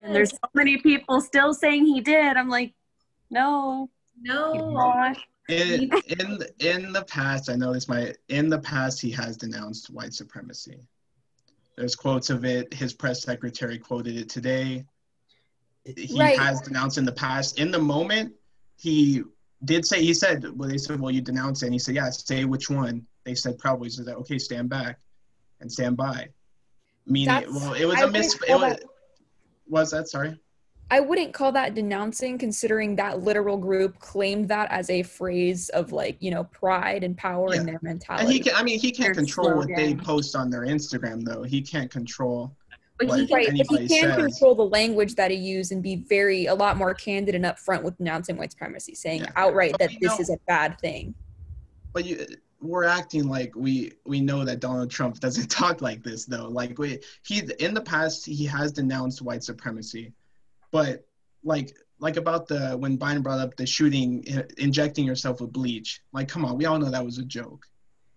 And 0.01 0.13
there's 0.13 0.31
so 0.31 0.37
many 0.53 0.77
people 0.77 1.21
still 1.21 1.53
saying 1.53 1.85
he 1.85 2.01
did. 2.01 2.35
I'm 2.37 2.49
like, 2.49 2.73
no. 3.31 3.89
No. 4.21 5.13
In 5.47 5.89
in 6.19 6.39
in 6.59 6.91
the 6.91 7.03
past, 7.07 7.49
I 7.49 7.55
know 7.55 7.73
this 7.73 7.87
might. 7.87 8.17
In 8.29 8.49
the 8.49 8.59
past, 8.59 9.01
he 9.01 9.11
has 9.11 9.37
denounced 9.37 9.89
white 9.89 10.13
supremacy. 10.13 10.79
There's 11.75 11.95
quotes 11.95 12.29
of 12.29 12.43
it. 12.43 12.73
His 12.73 12.93
press 12.93 13.21
secretary 13.21 13.77
quoted 13.77 14.17
it 14.17 14.29
today. 14.29 14.85
He 15.85 16.19
Right. 16.19 16.37
has 16.37 16.59
denounced 16.61 16.97
in 16.97 17.05
the 17.05 17.11
past. 17.11 17.59
In 17.59 17.71
the 17.71 17.79
moment, 17.79 18.33
he 18.77 19.23
did 19.63 19.85
say. 19.85 20.01
He 20.03 20.13
said, 20.13 20.43
"Well, 20.57 20.67
they 20.69 20.77
said, 20.77 20.99
well, 20.99 21.11
you 21.11 21.21
denounce 21.21 21.61
it." 21.63 21.67
And 21.67 21.73
he 21.73 21.79
said, 21.79 21.95
"Yeah, 21.95 22.09
say 22.09 22.45
which 22.45 22.69
one." 22.69 23.05
They 23.23 23.35
said, 23.35 23.57
"Probably." 23.57 23.87
He 23.87 23.91
said, 23.95 24.07
"Okay, 24.09 24.37
stand 24.37 24.69
back, 24.69 24.99
and 25.61 25.71
stand 25.71 25.95
by." 25.97 26.29
Meaning, 27.05 27.27
That's- 27.27 27.51
well, 27.53 27.73
it 27.73 27.85
was 27.85 27.97
I 27.99 28.03
a 28.03 28.11
mis. 28.11 28.35
It 28.47 28.55
was, 28.55 28.77
was 29.67 29.91
that 29.91 30.09
sorry? 30.09 30.37
I 30.89 31.01
wouldn't 31.01 31.33
call 31.33 31.51
that 31.51 31.75
denouncing, 31.75 32.37
considering 32.37 32.95
that 32.95 33.21
literal 33.21 33.57
group 33.57 33.99
claimed 33.99 34.47
that 34.49 34.71
as 34.71 34.89
a 34.89 35.03
phrase 35.03 35.67
of 35.69 35.91
like, 35.91 36.15
you 36.21 36.31
know, 36.31 36.45
pride 36.45 37.03
and 37.03 37.17
power 37.17 37.47
in 37.53 37.59
Yeah. 37.61 37.63
their 37.65 37.73
And 37.75 37.83
mentality. 37.83 38.31
he 38.33 38.39
can. 38.39 38.55
I 38.55 38.63
mean, 38.63 38.79
he 38.79 38.91
can't 38.91 39.07
Their 39.13 39.15
control 39.25 39.55
what 39.57 39.67
they 39.75 39.95
post 39.95 40.35
on 40.35 40.49
their 40.49 40.61
Instagram, 40.61 41.23
though. 41.25 41.43
He 41.43 41.61
can't 41.61 41.91
control. 41.91 42.55
But 42.99 43.19
he 43.19 43.27
can 43.27 43.35
right, 43.35 43.47
but 43.69 43.81
he 43.81 43.87
can 43.87 44.09
says. 44.11 44.15
control 44.15 44.55
the 44.55 44.65
language 44.65 45.15
that 45.15 45.29
he 45.29 45.37
used 45.37 45.71
and 45.73 45.83
be 45.83 45.97
very 45.97 46.45
a 46.45 46.55
lot 46.55 46.77
more 46.77 46.93
candid 46.93 47.35
and 47.35 47.43
upfront 47.45 47.83
with 47.83 47.97
denouncing 47.97 48.37
white 48.37 48.51
supremacy, 48.51 48.95
saying 48.95 49.21
Yeah. 49.21 49.31
outright 49.35 49.73
But 49.73 49.81
that 49.81 49.91
this 50.01 50.11
know- 50.13 50.19
is 50.19 50.29
a 50.29 50.37
bad 50.47 50.79
thing. 50.79 51.13
But 51.93 52.05
you, 52.05 52.25
we're 52.61 52.85
acting 52.85 53.27
like 53.27 53.53
we 53.55 53.91
we 54.05 54.21
know 54.21 54.45
that 54.45 54.61
Donald 54.61 54.89
Trump 54.89 55.19
doesn't 55.19 55.47
talk 55.51 55.81
like 55.81 56.01
this, 56.01 56.25
though. 56.25 56.47
Like 56.47 56.79
we, 56.79 56.99
he 57.23 57.41
in 57.59 57.73
the 57.73 57.81
past 57.81 58.25
he 58.25 58.45
has 58.45 58.71
denounced 58.71 59.21
white 59.21 59.43
supremacy, 59.43 60.13
but 60.71 61.05
like 61.43 61.75
like 61.99 62.17
about 62.17 62.47
the 62.47 62.77
when 62.77 62.97
Biden 62.97 63.23
brought 63.23 63.39
up 63.39 63.55
the 63.55 63.65
shooting, 63.65 64.23
uh, 64.35 64.43
injecting 64.57 65.05
yourself 65.05 65.41
with 65.41 65.51
bleach. 65.51 66.01
Like, 66.13 66.27
come 66.27 66.45
on, 66.45 66.57
we 66.57 66.65
all 66.65 66.77
know 66.77 66.91
that 66.91 67.03
was 67.03 67.17
a 67.17 67.25
joke. 67.25 67.65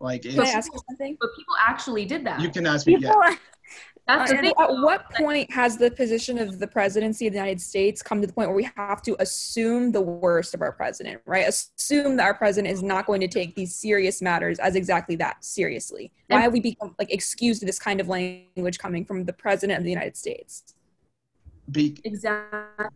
Like, 0.00 0.22
Can 0.22 0.40
I 0.40 0.48
ask 0.48 0.72
you 0.72 0.80
something? 0.88 1.16
But 1.20 1.30
people 1.36 1.54
actually 1.66 2.04
did 2.04 2.24
that. 2.24 2.40
you 2.40 2.50
can 2.50 2.66
ask 2.66 2.86
me. 2.86 2.96
People, 2.96 3.14
Yeah, 3.22 3.36
That's 4.06 4.32
the 4.32 4.54
At 4.58 4.70
what 4.82 5.08
point 5.14 5.52
has 5.52 5.76
the 5.76 5.90
position 5.90 6.38
of 6.38 6.58
the 6.58 6.66
presidency 6.66 7.26
of 7.26 7.32
the 7.32 7.38
United 7.38 7.60
States 7.60 8.02
come 8.02 8.20
to 8.20 8.26
the 8.26 8.32
point 8.32 8.48
where 8.48 8.56
we 8.56 8.68
have 8.76 9.02
to 9.02 9.14
assume 9.20 9.92
the 9.92 10.00
worst 10.00 10.52
of 10.52 10.62
our 10.62 10.72
president, 10.72 11.20
right? 11.26 11.46
Assume 11.46 12.16
that 12.16 12.24
our 12.24 12.34
president 12.34 12.72
is 12.72 12.82
not 12.82 13.06
going 13.06 13.20
to 13.20 13.28
take 13.28 13.54
these 13.54 13.76
serious 13.76 14.20
matters 14.20 14.58
as 14.58 14.74
exactly 14.74 15.14
that 15.16 15.44
seriously. 15.44 16.10
Why 16.26 16.40
have 16.40 16.52
we 16.52 16.60
become 16.60 16.94
like 16.98 17.12
excused 17.12 17.64
this 17.64 17.78
kind 17.78 18.00
of 18.00 18.08
language 18.08 18.78
coming 18.78 19.04
from 19.04 19.24
the 19.24 19.32
president 19.32 19.78
of 19.78 19.84
the 19.84 19.90
United 19.90 20.16
States? 20.16 20.74
Be, 21.72 22.00
Exactly. 22.04 22.86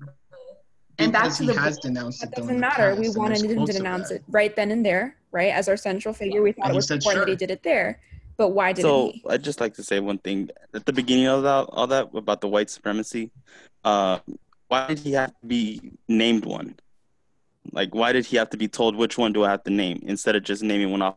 And 0.98 1.12
back 1.12 1.32
to 1.34 1.42
he 1.42 1.46
the 1.48 1.54
has 1.60 1.78
denounced 1.78 2.22
it. 2.22 2.26
That 2.30 2.36
though, 2.36 2.42
doesn't 2.42 2.60
matter. 2.60 2.94
We 2.94 3.08
wanted 3.10 3.40
him 3.42 3.48
to 3.48 3.54
quotes 3.56 3.70
of 3.70 3.76
denounce 3.78 4.10
it 4.12 4.22
right 4.28 4.54
then 4.54 4.70
and 4.70 4.86
there, 4.86 5.16
right? 5.32 5.52
As 5.52 5.68
our 5.68 5.76
central 5.76 6.14
figure, 6.14 6.40
we 6.40 6.52
thought 6.52 6.66
And 6.66 6.72
it 6.74 6.76
was 6.76 6.86
said, 6.86 6.98
important 6.98 7.26
that 7.26 7.30
he 7.30 7.36
did 7.36 7.50
it 7.50 7.62
there. 7.64 8.00
But 8.36 8.50
why 8.50 8.72
didn't 8.72 8.82
So 8.88 9.10
he? 9.12 9.24
I'd 9.28 9.42
just 9.42 9.60
like 9.60 9.74
to 9.74 9.82
say 9.82 9.98
one 10.00 10.18
thing 10.18 10.50
at 10.72 10.86
the 10.86 10.92
beginning 10.92 11.26
of 11.26 11.42
that, 11.42 11.66
all 11.70 11.86
that 11.88 12.10
about 12.14 12.40
the 12.40 12.48
white 12.48 12.70
supremacy. 12.70 13.30
Uh, 13.82 14.18
why 14.68 14.86
did 14.88 15.00
he 15.00 15.12
have 15.12 15.30
to 15.40 15.46
be 15.46 15.92
named 16.08 16.44
one? 16.44 16.76
Like, 17.72 17.94
why 17.94 18.12
did 18.12 18.26
he 18.26 18.36
have 18.36 18.50
to 18.50 18.56
be 18.56 18.68
told 18.68 18.94
which 18.94 19.16
one 19.18 19.32
do 19.32 19.42
I 19.44 19.50
have 19.50 19.64
to 19.64 19.70
name 19.70 20.00
instead 20.04 20.36
of 20.36 20.42
just 20.44 20.62
naming 20.62 20.90
one 20.90 21.02
off? 21.02 21.16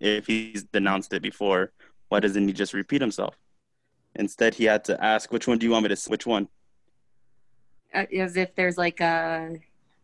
If 0.00 0.26
he's 0.26 0.64
denounced 0.64 1.12
it 1.12 1.22
before, 1.22 1.72
why 2.08 2.20
doesn't 2.20 2.46
he 2.46 2.52
just 2.52 2.74
repeat 2.74 3.00
himself? 3.00 3.36
Instead, 4.16 4.54
he 4.54 4.64
had 4.64 4.84
to 4.84 5.02
ask, 5.02 5.32
"Which 5.32 5.46
one 5.48 5.58
do 5.58 5.66
you 5.66 5.72
want 5.72 5.84
me 5.84 5.88
to? 5.88 5.92
s- 5.92 6.08
Which 6.08 6.26
one?" 6.26 6.48
Uh, 7.94 8.06
as 8.16 8.36
if 8.36 8.54
there's 8.54 8.76
like 8.78 9.00
a 9.00 9.56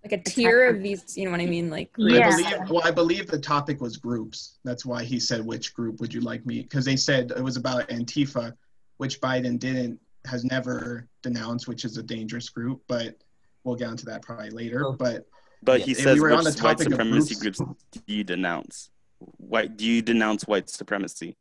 Like 0.02 0.12
a 0.12 0.18
tier 0.22 0.66
of 0.68 0.82
these, 0.82 1.16
you 1.16 1.24
know 1.26 1.30
what 1.30 1.40
I 1.40 1.46
mean? 1.46 1.68
Like 1.70 1.90
I 1.98 2.30
believe, 2.30 2.70
well, 2.70 2.80
I 2.84 2.90
believe 2.90 3.26
the 3.26 3.38
topic 3.38 3.80
was 3.82 3.96
groups. 3.98 4.58
That's 4.64 4.86
why 4.86 5.04
he 5.04 5.20
said, 5.20 5.44
"Which 5.44 5.74
group 5.74 6.00
would 6.00 6.12
you 6.14 6.22
like 6.22 6.46
me?" 6.46 6.62
Because 6.62 6.84
they 6.86 6.96
said 6.96 7.32
it 7.36 7.42
was 7.42 7.56
about 7.58 7.88
Antifa, 7.90 8.54
which 8.96 9.20
Biden 9.20 9.58
didn't 9.58 10.00
has 10.26 10.42
never 10.44 11.06
denounced, 11.22 11.68
which 11.68 11.84
is 11.84 11.96
a 11.98 12.02
dangerous 12.02 12.48
group. 12.48 12.80
But 12.88 13.16
we'll 13.64 13.76
get 13.76 13.90
into 13.90 14.06
that 14.06 14.22
probably 14.22 14.50
later. 14.50 14.86
Oh. 14.86 14.92
But 14.92 15.26
But 15.62 15.80
he 15.82 15.92
If 15.92 15.98
we 15.98 16.04
says, 16.04 16.18
were 16.18 16.30
"Which 16.30 16.38
on 16.38 16.44
the 16.44 16.50
white 16.50 16.56
topic 16.78 16.86
of 16.86 16.92
supremacy 16.94 17.34
groups- 17.34 17.58
groups 17.58 17.84
do 17.92 18.00
you 18.06 18.24
denounce? 18.24 18.88
White? 19.36 19.76
Do 19.76 19.84
you 19.84 20.00
denounce 20.00 20.46
white 20.46 20.70
supremacy?" 20.70 21.36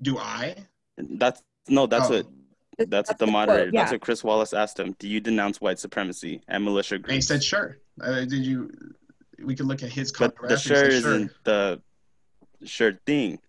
do 0.00 0.16
I? 0.18 0.54
That's 0.96 1.42
no. 1.68 1.86
That's 1.88 2.08
Oh. 2.08 2.18
what. 2.18 2.26
That's 2.78 3.10
what 3.10 3.18
the 3.18 3.26
the 3.26 3.32
quote, 3.32 3.48
moderator. 3.48 3.70
That's 3.72 3.92
what 3.92 4.00
Chris 4.00 4.22
Wallace 4.22 4.52
asked 4.52 4.78
him. 4.78 4.94
Do 4.98 5.08
you 5.08 5.20
denounce 5.20 5.60
white 5.60 5.78
supremacy 5.78 6.42
and 6.48 6.64
militia 6.64 6.96
And 6.96 7.10
he 7.10 7.20
said, 7.20 7.42
"Sure." 7.42 7.78
Uh, 8.00 8.20
did 8.20 8.46
you? 8.46 8.70
We 9.42 9.54
could 9.54 9.66
look 9.66 9.82
at 9.82 9.90
his 9.90 10.12
but 10.12 10.34
the 10.36 10.42
reference. 10.42 10.62
Sure 10.62 10.84
isn't 10.84 11.32
the 11.44 11.80
sure 12.64 12.92
thing. 13.06 13.40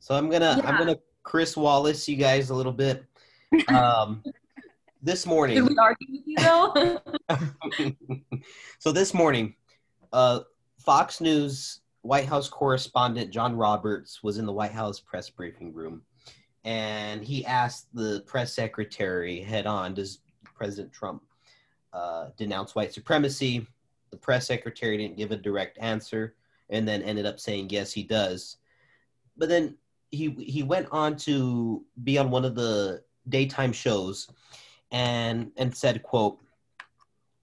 So 0.00 0.14
I'm 0.14 0.30
gonna 0.30 0.60
I'm 0.64 0.78
gonna 0.78 0.98
Chris 1.22 1.56
Wallace 1.56 2.08
you 2.08 2.16
guys 2.16 2.50
a 2.50 2.54
little 2.54 2.72
bit. 2.72 3.04
Um, 3.68 4.22
this 5.02 5.26
morning. 5.26 5.56
Did 5.56 5.68
we 5.68 5.76
argue 5.78 6.06
with 6.10 6.22
you 6.26 6.36
though? 6.36 7.00
so 8.78 8.92
this 8.92 9.14
morning, 9.14 9.54
uh, 10.12 10.40
Fox 10.78 11.20
News 11.20 11.80
White 12.02 12.26
House 12.26 12.48
correspondent 12.48 13.30
John 13.30 13.56
Roberts 13.56 14.22
was 14.22 14.38
in 14.38 14.46
the 14.46 14.52
White 14.52 14.72
House 14.72 15.00
press 15.00 15.30
briefing 15.30 15.72
room, 15.72 16.02
and 16.64 17.24
he 17.24 17.44
asked 17.46 17.86
the 17.94 18.22
press 18.26 18.52
secretary 18.52 19.40
head 19.40 19.66
on, 19.66 19.94
"Does 19.94 20.20
President 20.54 20.92
Trump 20.92 21.22
uh, 21.92 22.28
denounce 22.36 22.74
white 22.74 22.92
supremacy?" 22.92 23.66
The 24.10 24.16
press 24.16 24.46
secretary 24.46 24.96
didn't 24.96 25.16
give 25.16 25.32
a 25.32 25.36
direct 25.36 25.78
answer, 25.80 26.34
and 26.70 26.86
then 26.86 27.02
ended 27.02 27.26
up 27.26 27.40
saying, 27.40 27.70
"Yes, 27.70 27.92
he 27.92 28.02
does." 28.02 28.56
But 29.36 29.48
then 29.48 29.76
he 30.10 30.30
he 30.30 30.62
went 30.62 30.88
on 30.90 31.16
to 31.18 31.84
be 32.04 32.18
on 32.18 32.30
one 32.30 32.44
of 32.44 32.54
the 32.54 33.02
daytime 33.28 33.72
shows, 33.72 34.28
and 34.90 35.52
and 35.56 35.76
said, 35.76 36.02
"quote." 36.02 36.38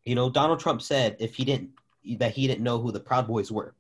You 0.03 0.13
know, 0.13 0.29
Donald 0.29 0.59
Trump 0.59 0.83
said 0.83 1.15
if 1.19 1.35
he 1.35 1.43
didn't 1.43 1.71
that 2.17 2.33
he 2.33 2.47
didn't 2.47 2.63
know 2.63 2.79
who 2.79 2.91
the 2.91 2.99
Proud 2.99 3.27
Boys 3.27 3.51
were. 3.51 3.73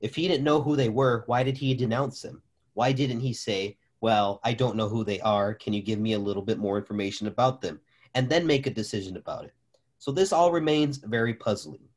If 0.00 0.14
he 0.14 0.28
didn't 0.28 0.44
know 0.44 0.60
who 0.60 0.76
they 0.76 0.88
were, 0.88 1.22
why 1.26 1.42
did 1.42 1.56
he 1.56 1.74
denounce 1.74 2.20
them? 2.22 2.42
Why 2.74 2.92
didn't 2.92 3.20
he 3.20 3.32
say, 3.32 3.76
"Well, 4.02 4.40
I 4.44 4.52
don't 4.52 4.76
know 4.76 4.90
who 4.90 5.02
they 5.02 5.20
are. 5.20 5.54
Can 5.54 5.72
you 5.72 5.80
give 5.80 5.98
me 5.98 6.12
a 6.12 6.18
little 6.18 6.42
bit 6.42 6.58
more 6.58 6.76
information 6.76 7.26
about 7.26 7.62
them?" 7.62 7.80
and 8.14 8.28
then 8.28 8.46
make 8.46 8.66
a 8.66 8.70
decision 8.70 9.16
about 9.16 9.44
it. 9.44 9.54
So 9.98 10.10
this 10.10 10.32
all 10.32 10.52
remains 10.52 10.98
very 10.98 11.34
puzzling. 11.34 11.88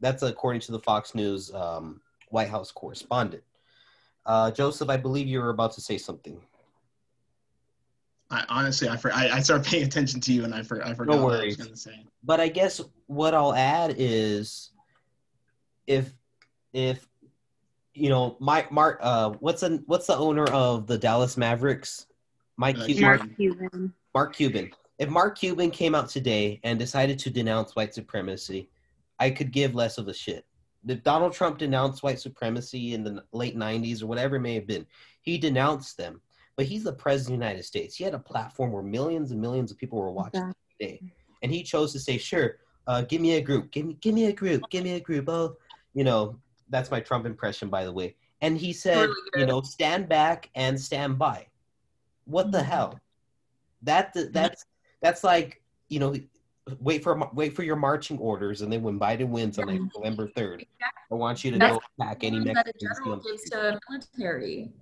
That's 0.00 0.22
according 0.22 0.60
to 0.62 0.72
the 0.72 0.78
Fox 0.78 1.14
News 1.14 1.52
um, 1.54 2.00
White 2.30 2.48
House 2.48 2.70
correspondent. 2.70 3.42
Uh, 4.26 4.50
Joseph, 4.50 4.88
I 4.88 4.96
believe 4.96 5.26
you 5.26 5.40
were 5.40 5.50
about 5.50 5.72
to 5.72 5.80
say 5.80 5.98
something. 5.98 6.40
I 8.30 8.44
honestly, 8.48 8.88
I, 8.88 8.96
for, 8.96 9.12
I 9.12 9.28
I 9.28 9.40
started 9.40 9.66
paying 9.66 9.84
attention 9.84 10.20
to 10.20 10.32
you, 10.32 10.44
and 10.44 10.54
I 10.54 10.62
for, 10.62 10.84
I 10.84 10.94
forgot 10.94 11.16
No 11.16 11.24
what 11.24 11.40
I 11.40 11.44
was 11.44 11.56
going 11.56 11.70
to 11.70 11.76
say. 11.76 12.04
But 12.22 12.40
I 12.40 12.48
guess 12.48 12.80
what 13.06 13.34
I'll 13.34 13.54
add 13.54 13.94
is, 13.98 14.70
if 15.86 16.12
if 16.72 17.06
you 17.94 18.08
know, 18.08 18.36
Mike 18.40 18.70
Mark, 18.72 18.98
uh, 19.00 19.30
what's 19.40 19.60
the 19.60 19.82
what's 19.86 20.06
the 20.06 20.16
owner 20.16 20.44
of 20.46 20.86
the 20.86 20.98
Dallas 20.98 21.36
Mavericks? 21.36 22.06
Mike 22.56 22.78
Uh, 22.78 22.86
Cuban. 22.86 23.02
Mark 23.02 23.36
Cuban. 23.36 23.94
Mark 24.14 24.36
Cuban. 24.36 24.70
If 24.98 25.08
Mark 25.08 25.38
Cuban 25.38 25.70
came 25.70 25.94
out 25.94 26.08
today 26.08 26.60
and 26.62 26.78
decided 26.78 27.18
to 27.20 27.30
denounce 27.30 27.74
white 27.74 27.94
supremacy, 27.94 28.68
I 29.18 29.30
could 29.30 29.52
give 29.52 29.74
less 29.74 29.98
of 29.98 30.08
a 30.08 30.14
shit. 30.14 30.44
If 30.86 31.02
Donald 31.02 31.32
Trump 31.32 31.58
denounced 31.58 32.02
white 32.02 32.20
supremacy 32.20 32.94
in 32.94 33.02
the 33.02 33.24
late 33.32 33.56
90s 33.56 34.02
or 34.02 34.06
whatever 34.06 34.36
it 34.36 34.40
may 34.40 34.54
have 34.54 34.66
been, 34.66 34.86
he 35.22 35.38
denounced 35.38 35.96
them. 35.96 36.20
But 36.56 36.66
he's 36.66 36.84
the 36.84 36.92
president 36.92 37.34
of 37.36 37.40
the 37.40 37.46
United 37.46 37.64
States. 37.64 37.96
He 37.96 38.04
had 38.04 38.14
a 38.14 38.18
platform 38.18 38.70
where 38.70 38.82
millions 38.82 39.32
and 39.32 39.40
millions 39.40 39.72
of 39.72 39.78
people 39.78 39.98
were 39.98 40.12
watching 40.12 40.42
every 40.42 40.54
day. 40.78 41.00
And 41.42 41.50
he 41.50 41.62
chose 41.62 41.92
to 41.92 41.98
say, 41.98 42.18
sure, 42.18 42.58
uh, 42.86 43.02
give 43.02 43.20
me 43.20 43.36
a 43.36 43.40
group. 43.40 43.72
Give 43.72 43.86
me, 43.86 43.96
give 44.00 44.14
me 44.14 44.26
a 44.26 44.32
group. 44.32 44.62
Give 44.70 44.84
me 44.84 44.92
a 44.92 45.00
group. 45.00 45.28
Oh, 45.28 45.56
you 45.94 46.04
know, 46.04 46.38
that's 46.68 46.90
my 46.90 47.00
Trump 47.00 47.26
impression, 47.26 47.68
by 47.68 47.84
the 47.84 47.92
way. 47.92 48.16
And 48.40 48.58
he 48.58 48.72
said, 48.72 49.08
Really 49.08 49.14
you 49.36 49.46
know, 49.46 49.62
stand 49.62 50.08
back 50.08 50.50
and 50.54 50.80
stand 50.80 51.18
by. 51.18 51.46
What 52.24 52.52
the 52.52 52.62
hell? 52.62 53.00
That 53.82 54.16
that's 54.32 54.64
that's 55.02 55.24
like 55.24 55.62
you 55.88 55.98
know, 55.98 56.14
wait 56.80 57.02
for 57.02 57.30
wait 57.34 57.54
for 57.54 57.62
your 57.62 57.76
marching 57.76 58.18
orders, 58.18 58.62
and 58.62 58.72
then 58.72 58.82
when 58.82 58.98
Biden 58.98 59.28
wins 59.28 59.58
on 59.58 59.66
like 59.66 59.80
November 59.94 60.28
third, 60.28 60.64
I 61.10 61.14
want 61.14 61.44
you 61.44 61.52
to 61.52 61.58
That's 61.58 61.74
go 61.74 61.82
attack 62.00 62.24
any 62.24 62.42
that 62.44 62.68
a 62.68 62.72
general 62.80 63.20
gives 63.20 63.50
to 63.50 63.78
military. 63.88 64.72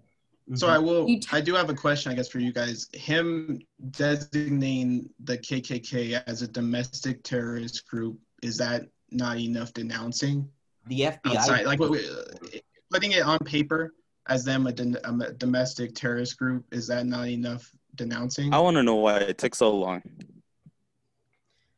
So 0.54 0.66
Mm-hmm. 0.66 0.74
I 0.74 0.78
will. 0.78 1.08
I 1.30 1.40
do 1.40 1.54
have 1.54 1.70
a 1.70 1.74
question, 1.74 2.10
I 2.12 2.14
guess, 2.14 2.28
for 2.28 2.40
you 2.40 2.52
guys. 2.52 2.88
Him 2.92 3.60
designating 3.90 5.08
the 5.24 5.38
KKK 5.38 6.22
as 6.26 6.42
a 6.42 6.48
domestic 6.48 7.22
terrorist 7.22 7.86
group 7.88 8.18
is 8.42 8.56
that 8.58 8.86
not 9.10 9.38
enough 9.38 9.72
denouncing? 9.72 10.48
The 10.86 11.00
FBI. 11.00 11.36
Outside, 11.36 11.64
oh, 11.64 11.68
like 11.68 11.80
uh, 11.80 12.58
putting 12.90 13.12
it 13.12 13.22
on 13.22 13.38
paper 13.40 13.94
as 14.28 14.44
them 14.44 14.66
a, 14.66 14.72
don- 14.72 14.98
a 15.04 15.32
domestic 15.32 15.94
terrorist 15.94 16.36
group 16.38 16.64
is 16.72 16.86
that 16.88 17.06
not 17.06 17.28
enough 17.28 17.70
denouncing? 17.96 18.52
I 18.54 18.58
want 18.58 18.76
to 18.76 18.82
know 18.82 18.96
why 18.96 19.18
it 19.18 19.38
took 19.38 19.54
so 19.54 19.74
long. 19.74 20.02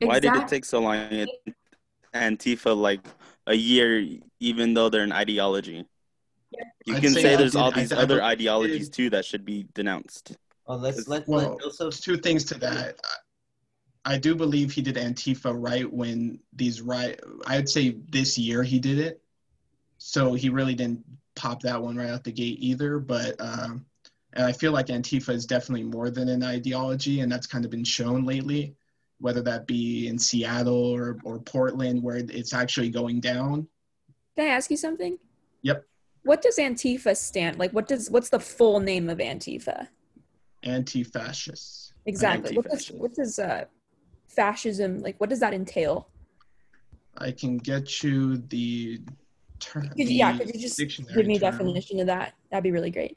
Why 0.00 0.20
did 0.20 0.34
it 0.34 0.48
take 0.48 0.64
so 0.64 0.80
long? 0.80 0.96
It, 0.96 1.28
Antifa 2.14 2.76
like 2.76 3.00
a 3.46 3.54
year, 3.54 4.06
even 4.40 4.74
though 4.74 4.88
they're 4.88 5.02
an 5.02 5.12
ideology. 5.12 5.84
You 6.86 6.94
I'd 6.94 7.02
can 7.02 7.12
say 7.14 7.22
say 7.22 7.36
there's 7.36 7.52
did- 7.52 7.60
all 7.60 7.72
these 7.72 7.92
I 7.92 7.96
other 7.96 8.06
believe- 8.18 8.22
ideologies 8.22 8.88
too 8.88 9.10
that 9.10 9.24
should 9.24 9.44
be 9.44 9.66
denounced. 9.74 10.36
oh, 10.66 10.76
let's 10.76 11.08
let 11.08 11.26
Well, 11.26 11.50
let 11.52 11.60
Joseph. 11.60 11.78
there's 11.78 12.00
two 12.00 12.16
things 12.16 12.44
to 12.44 12.58
that. 12.58 12.96
I 14.04 14.18
do 14.18 14.34
believe 14.34 14.70
he 14.70 14.82
did 14.82 14.96
Antifa 14.96 15.54
right 15.56 15.90
when 15.90 16.38
these 16.52 16.80
right. 16.80 17.18
I'd 17.46 17.68
say 17.68 17.96
this 18.10 18.36
year 18.36 18.62
he 18.62 18.78
did 18.78 18.98
it, 18.98 19.22
so 19.98 20.34
he 20.34 20.50
really 20.50 20.74
didn't 20.74 21.04
pop 21.34 21.62
that 21.62 21.82
one 21.82 21.96
right 21.96 22.10
out 22.10 22.24
the 22.24 22.32
gate 22.32 22.58
either. 22.60 22.98
But 22.98 23.40
um, 23.40 23.86
and 24.34 24.44
I 24.44 24.52
feel 24.52 24.72
like 24.72 24.86
Antifa 24.86 25.30
is 25.30 25.46
definitely 25.46 25.84
more 25.84 26.10
than 26.10 26.28
an 26.28 26.42
ideology, 26.42 27.20
and 27.20 27.32
that's 27.32 27.46
kind 27.46 27.64
of 27.64 27.70
been 27.70 27.84
shown 27.84 28.24
lately, 28.24 28.74
whether 29.20 29.40
that 29.42 29.66
be 29.66 30.08
in 30.08 30.18
Seattle 30.18 30.92
or 30.94 31.18
or 31.24 31.38
Portland, 31.38 32.02
where 32.02 32.16
it's 32.16 32.52
actually 32.52 32.90
going 32.90 33.20
down. 33.20 33.66
Can 34.36 34.46
I 34.46 34.50
ask 34.50 34.70
you 34.70 34.76
something? 34.76 35.18
Yep, 35.62 35.86
What 36.24 36.42
does 36.42 36.58
Antifa 36.58 37.16
stand 37.16 37.58
like? 37.58 37.70
What 37.72 37.88
does 37.88 38.10
what's 38.10 38.28
the 38.28 38.40
full 38.40 38.80
name 38.80 39.08
of 39.08 39.18
Antifa? 39.18 39.88
anti-fascists. 40.64 41.92
Exactly. 42.06 42.56
What 42.56 42.70
does 42.70 42.88
what 42.88 43.14
does 43.14 43.38
uh 43.38 43.64
fascism 44.34 44.98
like? 45.00 45.16
What 45.18 45.30
does 45.30 45.40
that 45.40 45.54
entail? 45.54 46.08
I 47.16 47.30
can 47.30 47.58
get 47.58 48.02
you 48.02 48.38
the 48.38 49.00
term. 49.60 49.88
Could 49.88 50.08
you, 50.08 50.16
yeah, 50.16 50.36
could 50.36 50.54
you 50.54 50.60
just 50.60 50.78
give 50.78 51.26
me 51.26 51.36
a 51.36 51.40
definition 51.40 52.00
of 52.00 52.06
that? 52.06 52.34
That'd 52.50 52.64
be 52.64 52.72
really 52.72 52.90
great. 52.90 53.16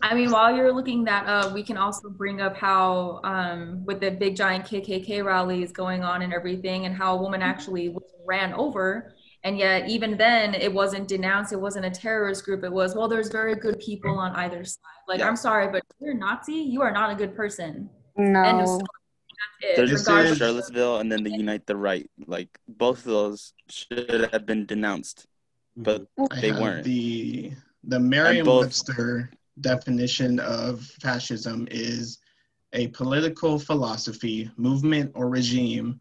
I 0.00 0.14
mean, 0.14 0.30
while 0.30 0.54
you're 0.54 0.72
looking 0.72 1.04
that 1.04 1.26
up, 1.26 1.52
we 1.52 1.62
can 1.62 1.76
also 1.76 2.08
bring 2.08 2.40
up 2.40 2.56
how, 2.56 3.20
um, 3.24 3.84
with 3.84 4.00
the 4.00 4.10
big 4.10 4.36
giant 4.36 4.64
KKK 4.64 5.24
rallies 5.24 5.70
going 5.70 6.02
on 6.02 6.22
and 6.22 6.32
everything, 6.32 6.86
and 6.86 6.94
how 6.94 7.18
a 7.18 7.22
woman 7.22 7.42
actually 7.42 7.88
was 7.88 8.04
ran 8.24 8.52
over, 8.54 9.14
and 9.44 9.58
yet 9.58 9.88
even 9.88 10.16
then 10.16 10.54
it 10.54 10.72
wasn't 10.72 11.08
denounced. 11.08 11.52
It 11.52 11.60
wasn't 11.60 11.86
a 11.86 11.90
terrorist 11.90 12.44
group. 12.44 12.64
It 12.64 12.72
was 12.72 12.94
well, 12.94 13.08
there's 13.08 13.28
very 13.28 13.54
good 13.54 13.78
people 13.78 14.16
on 14.16 14.32
either 14.36 14.64
side. 14.64 14.78
Like, 15.08 15.20
I'm 15.20 15.36
sorry, 15.36 15.68
but 15.68 15.82
if 15.90 15.96
you're 16.00 16.12
a 16.12 16.18
Nazi. 16.18 16.54
You 16.54 16.82
are 16.82 16.92
not 16.92 17.10
a 17.10 17.14
good 17.14 17.34
person. 17.34 17.90
End 18.16 18.32
No. 18.32 18.64
story. 18.64 18.78
That's 18.80 19.72
it. 19.72 19.76
There's 19.76 19.92
Regardless- 19.92 20.38
Charlottesville 20.38 20.98
and 20.98 21.10
then 21.10 21.24
the 21.24 21.30
Unite 21.30 21.66
the 21.66 21.76
Right. 21.76 22.08
Like 22.26 22.48
both 22.68 22.98
of 22.98 23.04
those 23.04 23.54
should 23.68 24.28
have 24.32 24.46
been 24.46 24.66
denounced, 24.66 25.26
but 25.76 26.02
mm-hmm. 26.02 26.24
I 26.30 26.40
they 26.40 26.48
have 26.50 26.60
weren't. 26.60 26.84
The 26.84 27.52
the 27.84 27.98
Merriam-Webster 27.98 29.30
definition 29.60 30.38
of 30.38 30.82
fascism 31.00 31.66
is 31.70 32.18
a 32.72 32.86
political 32.88 33.58
philosophy, 33.58 34.50
movement, 34.56 35.12
or 35.14 35.28
regime 35.28 36.00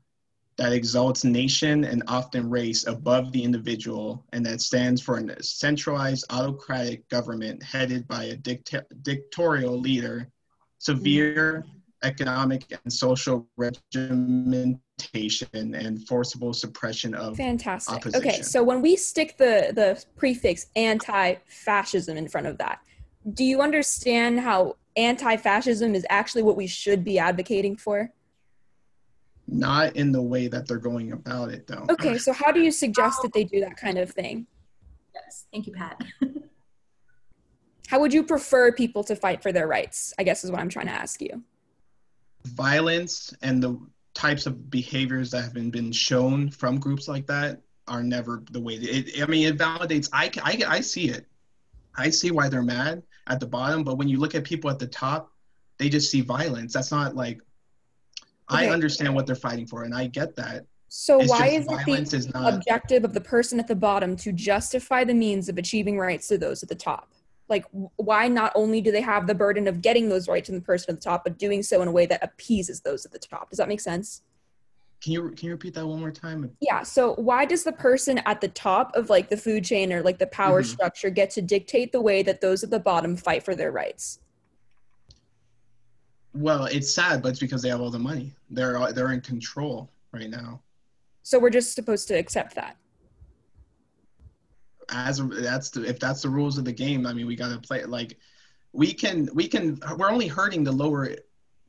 that 0.57 0.73
exalts 0.73 1.23
nation 1.23 1.85
and 1.85 2.03
often 2.07 2.49
race 2.49 2.85
above 2.85 3.31
the 3.31 3.43
individual, 3.43 4.25
and 4.33 4.45
that 4.45 4.61
stands 4.61 5.01
for 5.01 5.17
a 5.17 5.43
centralized 5.43 6.25
autocratic 6.29 7.07
government 7.09 7.63
headed 7.63 8.07
by 8.07 8.25
a 8.25 8.35
dicta- 8.35 8.85
dictatorial 9.01 9.79
leader, 9.79 10.27
severe 10.77 11.65
economic 12.03 12.65
and 12.83 12.91
social 12.91 13.47
regimentation, 13.57 14.79
and 15.53 16.07
forcible 16.07 16.53
suppression 16.53 17.13
of 17.15 17.37
Fantastic. 17.37 17.95
opposition. 17.95 18.27
Okay, 18.27 18.41
so 18.41 18.61
when 18.63 18.81
we 18.81 18.95
stick 18.95 19.37
the 19.37 19.71
the 19.73 20.03
prefix 20.15 20.67
anti-fascism 20.75 22.17
in 22.17 22.27
front 22.27 22.47
of 22.47 22.57
that, 22.57 22.79
do 23.33 23.43
you 23.43 23.61
understand 23.61 24.39
how 24.39 24.75
anti-fascism 24.95 25.95
is 25.95 26.05
actually 26.09 26.43
what 26.43 26.57
we 26.57 26.67
should 26.67 27.03
be 27.03 27.17
advocating 27.17 27.77
for? 27.77 28.11
Not 29.53 29.97
in 29.97 30.13
the 30.13 30.21
way 30.21 30.47
that 30.47 30.65
they're 30.65 30.77
going 30.77 31.11
about 31.11 31.49
it, 31.49 31.67
though. 31.67 31.85
Okay, 31.89 32.17
so 32.17 32.31
how 32.31 32.53
do 32.53 32.61
you 32.61 32.71
suggest 32.71 33.21
that 33.21 33.33
they 33.33 33.43
do 33.43 33.59
that 33.59 33.75
kind 33.75 33.97
of 33.97 34.09
thing? 34.09 34.47
Yes, 35.13 35.45
thank 35.51 35.67
you, 35.67 35.73
Pat. 35.73 36.01
How 37.89 37.99
would 37.99 38.13
you 38.13 38.23
prefer 38.23 38.71
people 38.71 39.03
to 39.03 39.15
fight 39.17 39.43
for 39.43 39.51
their 39.51 39.67
rights? 39.67 40.13
I 40.17 40.23
guess 40.23 40.45
is 40.45 40.51
what 40.51 40.61
I'm 40.61 40.69
trying 40.69 40.85
to 40.85 40.93
ask 40.93 41.21
you. 41.21 41.43
Violence 42.45 43.33
and 43.41 43.61
the 43.61 43.77
types 44.13 44.45
of 44.45 44.71
behaviors 44.71 45.31
that 45.31 45.43
have 45.43 45.53
been, 45.53 45.69
been 45.69 45.91
shown 45.91 46.49
from 46.49 46.79
groups 46.79 47.09
like 47.09 47.27
that 47.27 47.59
are 47.89 48.01
never 48.01 48.43
the 48.51 48.61
way. 48.61 48.75
It, 48.75 49.21
I 49.21 49.25
mean, 49.25 49.45
it 49.45 49.57
validates. 49.57 50.07
I, 50.13 50.31
I, 50.41 50.63
I 50.77 50.79
see 50.79 51.09
it. 51.09 51.27
I 51.97 52.09
see 52.09 52.31
why 52.31 52.47
they're 52.47 52.63
mad 52.63 53.03
at 53.27 53.41
the 53.41 53.47
bottom, 53.47 53.83
but 53.83 53.97
when 53.97 54.07
you 54.07 54.17
look 54.17 54.33
at 54.33 54.45
people 54.45 54.69
at 54.69 54.79
the 54.79 54.87
top, 54.87 55.29
they 55.77 55.89
just 55.89 56.09
see 56.09 56.21
violence. 56.21 56.71
That's 56.71 56.91
not 56.91 57.17
like. 57.17 57.41
I 58.51 58.67
understand 58.69 59.15
what 59.15 59.25
they're 59.25 59.35
fighting 59.35 59.65
for, 59.65 59.83
and 59.83 59.93
I 59.95 60.07
get 60.07 60.35
that. 60.35 60.65
So 60.89 61.21
It's 61.21 61.29
why 61.29 61.47
is 61.47 61.65
it 61.69 61.85
the 61.85 62.17
is 62.17 62.33
not- 62.33 62.53
objective 62.53 63.05
of 63.05 63.13
the 63.13 63.21
person 63.21 63.59
at 63.59 63.67
the 63.67 63.75
bottom 63.75 64.15
to 64.17 64.33
justify 64.33 65.03
the 65.05 65.13
means 65.13 65.47
of 65.47 65.57
achieving 65.57 65.97
rights 65.97 66.27
to 66.27 66.37
those 66.37 66.61
at 66.63 66.69
the 66.69 66.75
top? 66.75 67.13
Like, 67.47 67.65
why 67.95 68.27
not 68.27 68.51
only 68.55 68.81
do 68.81 68.91
they 68.91 69.01
have 69.01 69.27
the 69.27 69.35
burden 69.35 69.67
of 69.67 69.81
getting 69.81 70.09
those 70.09 70.27
rights 70.27 70.47
from 70.49 70.55
the 70.55 70.61
person 70.61 70.93
at 70.93 71.01
the 71.01 71.03
top, 71.03 71.23
but 71.23 71.37
doing 71.37 71.63
so 71.63 71.81
in 71.81 71.87
a 71.87 71.91
way 71.91 72.05
that 72.07 72.23
appeases 72.23 72.81
those 72.81 73.05
at 73.05 73.11
the 73.11 73.19
top? 73.19 73.49
Does 73.49 73.57
that 73.57 73.67
make 73.69 73.81
sense? 73.81 74.21
Can 75.01 75.13
you 75.13 75.29
can 75.31 75.47
you 75.47 75.51
repeat 75.53 75.73
that 75.73 75.85
one 75.87 75.99
more 75.99 76.11
time? 76.11 76.51
Yeah. 76.61 76.83
So 76.83 77.15
why 77.15 77.45
does 77.45 77.63
the 77.63 77.71
person 77.71 78.19
at 78.25 78.39
the 78.39 78.47
top 78.49 78.95
of 78.95 79.09
like 79.09 79.29
the 79.29 79.37
food 79.37 79.65
chain 79.65 79.91
or 79.91 80.03
like 80.03 80.19
the 80.19 80.27
power 80.27 80.61
Mhm. 80.61 80.65
structure 80.67 81.09
get 81.09 81.31
to 81.31 81.41
dictate 81.41 81.91
the 81.91 81.99
way 82.01 82.21
that 82.21 82.39
those 82.39 82.63
at 82.63 82.69
the 82.69 82.79
bottom 82.79 83.15
fight 83.17 83.43
for 83.43 83.55
their 83.55 83.71
rights? 83.71 84.19
Well, 86.33 86.65
it's 86.65 86.93
sad, 86.93 87.21
but 87.21 87.29
it's 87.29 87.39
because 87.39 87.61
they 87.61 87.69
have 87.69 87.81
all 87.81 87.91
the 87.91 87.99
money. 87.99 88.33
They're 88.49 88.91
they're 88.93 89.11
in 89.11 89.21
control 89.21 89.89
right 90.11 90.29
now. 90.29 90.61
So 91.23 91.39
we're 91.39 91.49
just 91.49 91.73
supposed 91.75 92.07
to 92.07 92.15
accept 92.15 92.55
that. 92.55 92.77
as 94.91 95.19
a, 95.19 95.23
that's 95.23 95.69
the, 95.69 95.83
if 95.83 95.99
that's 95.99 96.21
the 96.21 96.29
rules 96.29 96.57
of 96.57 96.65
the 96.65 96.71
game 96.71 97.05
i 97.07 97.13
mean 97.13 97.25
we 97.25 97.35
got 97.35 97.49
to 97.49 97.59
play 97.59 97.83
like 97.85 98.17
we 98.73 98.93
can 98.93 99.29
we 99.33 99.47
can 99.47 99.79
we're 99.97 100.11
only 100.11 100.27
hurting 100.27 100.63
the 100.63 100.71
lower 100.71 101.09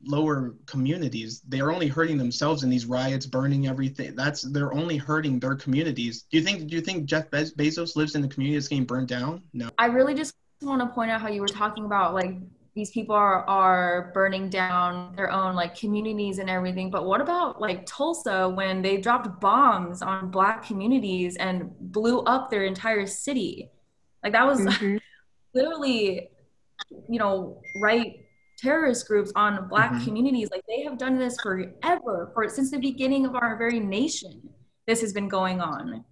lower 0.05 0.53
communities 0.65 1.41
they're 1.47 1.71
only 1.71 1.87
hurting 1.87 2.17
themselves 2.17 2.63
in 2.63 2.69
these 2.69 2.85
riots 2.85 3.25
burning 3.25 3.67
everything 3.67 4.13
that's 4.15 4.41
they're 4.41 4.73
only 4.73 4.97
hurting 4.97 5.39
their 5.39 5.55
communities 5.55 6.23
do 6.29 6.37
you 6.37 6.43
think 6.43 6.67
do 6.67 6.75
you 6.75 6.81
think 6.81 7.05
jeff 7.05 7.29
Bez- 7.31 7.53
bezos 7.53 7.95
lives 7.95 8.15
in 8.15 8.21
the 8.21 8.27
community 8.27 8.57
that's 8.57 8.67
getting 8.67 8.83
burned 8.85 9.07
down 9.07 9.41
no 9.53 9.69
I 9.77 9.85
really 9.85 10.13
just 10.13 10.35
want 10.61 10.81
to 10.81 10.87
point 10.87 11.09
out 11.09 11.21
how 11.21 11.29
you 11.29 11.39
were 11.41 11.47
talking 11.47 11.85
about 11.85 12.13
like 12.13 12.35
these 12.75 12.89
people 12.91 13.15
are 13.15 13.43
are 13.45 14.11
burning 14.13 14.49
down 14.49 15.15
their 15.15 15.31
own 15.31 15.55
like 15.55 15.75
communities 15.77 16.39
and 16.39 16.49
everything 16.49 16.89
but 16.89 17.05
what 17.05 17.21
about 17.21 17.61
like 17.61 17.85
tulsa 17.85 18.49
when 18.49 18.81
they 18.81 18.97
dropped 18.97 19.39
bombs 19.39 20.01
on 20.01 20.31
black 20.31 20.65
communities 20.65 21.35
and 21.37 21.69
blew 21.79 22.19
up 22.21 22.49
their 22.49 22.63
entire 22.65 23.05
city 23.05 23.69
like 24.23 24.33
that 24.33 24.45
was 24.45 24.59
Mhm. 24.61 24.99
literally 25.53 26.29
you 27.09 27.19
know 27.19 27.61
right 27.81 28.25
terrorist 28.57 29.07
groups 29.07 29.31
on 29.35 29.67
black 29.67 29.91
Mhm. 29.91 30.03
communities 30.05 30.49
like 30.51 30.63
they 30.67 30.81
have 30.83 30.97
done 30.97 31.17
this 31.19 31.39
forever 31.41 32.31
for 32.33 32.47
since 32.49 32.71
the 32.71 32.79
beginning 32.79 33.25
of 33.25 33.35
our 33.35 33.57
very 33.57 33.79
nation 33.79 34.41
this 34.87 35.01
has 35.01 35.13
been 35.13 35.27
going 35.27 35.61
on 35.61 36.03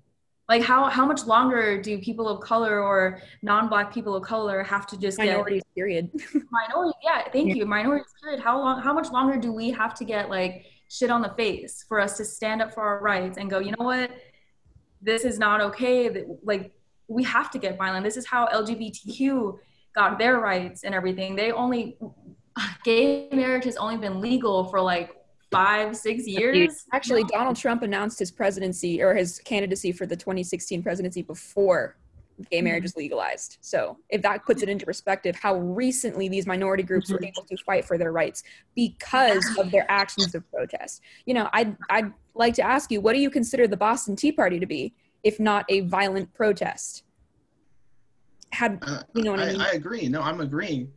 like 0.52 0.62
how 0.62 0.90
how 0.90 1.06
much 1.06 1.26
longer 1.26 1.82
do 1.82 1.98
people 1.98 2.28
of 2.28 2.42
color 2.42 2.84
or 2.84 3.22
non-black 3.42 3.94
people 3.94 4.14
of 4.18 4.24
color 4.24 4.64
have 4.64 4.86
to 4.86 5.00
just 5.00 5.18
get 5.18 5.28
Minorities, 5.28 5.64
period. 5.74 6.12
minority 6.52 6.98
yeah 7.02 7.30
thank 7.32 7.56
you 7.56 7.66
minorities 7.66 8.14
period. 8.22 8.42
How 8.42 8.60
long 8.60 8.82
how 8.82 8.94
much 8.94 9.10
longer 9.12 9.38
do 9.38 9.54
we 9.54 9.72
have 9.72 9.94
to 10.00 10.04
get 10.04 10.30
like 10.30 10.66
shit 10.90 11.10
on 11.10 11.22
the 11.22 11.34
face 11.38 11.86
for 11.88 12.02
us 12.02 12.18
to 12.18 12.26
stand 12.26 12.62
up 12.62 12.74
for 12.74 12.84
our 12.84 13.00
rights 13.00 13.38
and 13.38 13.50
go 13.50 13.60
you 13.60 13.72
know 13.78 13.86
what? 13.86 14.12
This 15.02 15.24
is 15.24 15.40
not 15.40 15.62
okay 15.70 16.10
that 16.10 16.26
like 16.44 16.74
we 17.08 17.24
have 17.24 17.50
to 17.52 17.58
get 17.58 17.78
violent. 17.78 18.04
This 18.04 18.18
is 18.18 18.26
how 18.26 18.48
lgbtq 18.48 19.58
got 19.96 20.20
their 20.20 20.40
rights 20.40 20.84
and 20.84 20.94
everything. 20.94 21.34
They 21.38 21.54
only 21.54 21.98
gay 22.84 23.30
marriage 23.32 23.64
has 23.64 23.78
only 23.78 23.96
been 23.96 24.20
legal 24.20 24.66
for 24.66 24.82
like 24.82 25.16
five 25.52 25.96
six 25.98 26.26
years 26.28 26.86
Actually, 26.94 27.24
Donald 27.26 27.56
Trump 27.58 27.84
announced 27.84 28.20
his 28.20 28.32
presidency 28.32 29.02
or 29.02 29.14
his 29.14 29.40
candidacy 29.40 29.92
for 29.92 30.06
the 30.06 30.16
2016 30.16 30.82
presidency 30.82 31.22
before 31.22 31.98
gay 32.50 32.58
mm-hmm. 32.58 32.66
marriage 32.66 32.84
was 32.84 32.96
legalized. 32.96 33.58
So, 33.62 33.98
if 34.10 34.22
that 34.24 34.46
puts 34.46 34.64
it 34.64 34.70
into 34.70 34.86
perspective, 34.86 35.36
how 35.36 35.56
recently 35.58 36.30
these 36.30 36.48
minority 36.48 36.84
groups 36.84 37.12
were 37.12 37.18
mm-hmm. 37.18 37.26
able 37.26 37.44
to 37.44 37.58
fight 37.58 37.86
for 37.86 37.98
their 37.98 38.12
rights 38.12 38.44
because 38.76 39.46
of 39.60 39.72
their 39.72 39.86
actions 39.90 40.34
of 40.36 40.50
protest. 40.52 41.02
You 41.26 41.34
know, 41.34 41.50
I'd, 41.54 41.76
I'd 41.90 42.14
like 42.34 42.54
to 42.56 42.64
ask 42.64 42.92
you, 42.92 43.02
what 43.02 43.14
do 43.14 43.20
you 43.20 43.30
consider 43.30 43.68
the 43.68 43.78
Boston 43.78 44.16
Tea 44.16 44.32
Party 44.32 44.60
to 44.60 44.66
be, 44.66 44.94
if 45.24 45.40
not 45.40 45.66
a 45.70 45.82
violent 45.82 46.34
protest? 46.34 47.04
Had 48.52 48.80
uh, 48.82 49.04
you 49.14 49.24
know 49.24 49.32
what 49.32 49.40
I, 49.40 49.50
I, 49.50 49.52
mean? 49.52 49.62
I 49.62 49.72
agree. 49.72 50.10
No, 50.10 50.22
I'm 50.22 50.42
agreeing. 50.42 50.92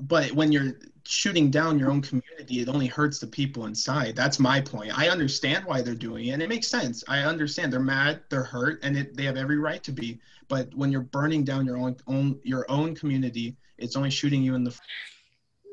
But 0.00 0.32
when 0.32 0.52
you're 0.52 0.74
shooting 1.04 1.50
down 1.50 1.78
your 1.78 1.90
own 1.90 2.02
community, 2.02 2.60
it 2.60 2.68
only 2.68 2.86
hurts 2.86 3.18
the 3.18 3.26
people 3.26 3.66
inside. 3.66 4.16
That's 4.16 4.38
my 4.38 4.60
point. 4.60 4.96
I 4.96 5.08
understand 5.08 5.64
why 5.64 5.80
they're 5.80 5.94
doing 5.94 6.26
it, 6.26 6.30
and 6.32 6.42
it 6.42 6.48
makes 6.48 6.66
sense. 6.66 7.04
I 7.08 7.20
understand 7.20 7.72
they're 7.72 7.80
mad, 7.80 8.20
they're 8.28 8.42
hurt, 8.42 8.80
and 8.82 8.96
it, 8.96 9.16
they 9.16 9.24
have 9.24 9.36
every 9.36 9.58
right 9.58 9.82
to 9.84 9.92
be. 9.92 10.20
But 10.48 10.74
when 10.74 10.92
you're 10.92 11.00
burning 11.00 11.44
down 11.44 11.66
your 11.66 11.76
own, 11.76 11.96
own 12.06 12.38
your 12.42 12.70
own 12.70 12.94
community, 12.94 13.56
it's 13.78 13.96
only 13.96 14.10
shooting 14.10 14.42
you 14.42 14.54
in 14.54 14.64
the. 14.64 14.78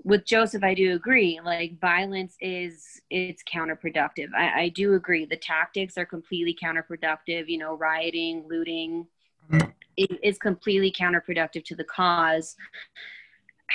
with 0.03 0.25
Joseph, 0.25 0.63
I 0.63 0.73
do 0.73 0.93
agree. 0.95 1.39
Like 1.43 1.79
violence 1.79 2.35
is 2.39 3.01
it's 3.09 3.43
counterproductive. 3.43 4.29
I, 4.35 4.61
I 4.61 4.69
do 4.69 4.93
agree. 4.93 5.25
The 5.25 5.37
tactics 5.37 5.97
are 5.97 6.05
completely 6.05 6.55
counterproductive. 6.61 7.47
You 7.47 7.57
know, 7.57 7.75
rioting, 7.75 8.45
looting, 8.47 9.07
mm-hmm. 9.51 9.69
it 9.97 10.19
is 10.23 10.37
completely 10.37 10.91
counterproductive 10.91 11.65
to 11.65 11.75
the 11.75 11.83
cause. 11.83 12.55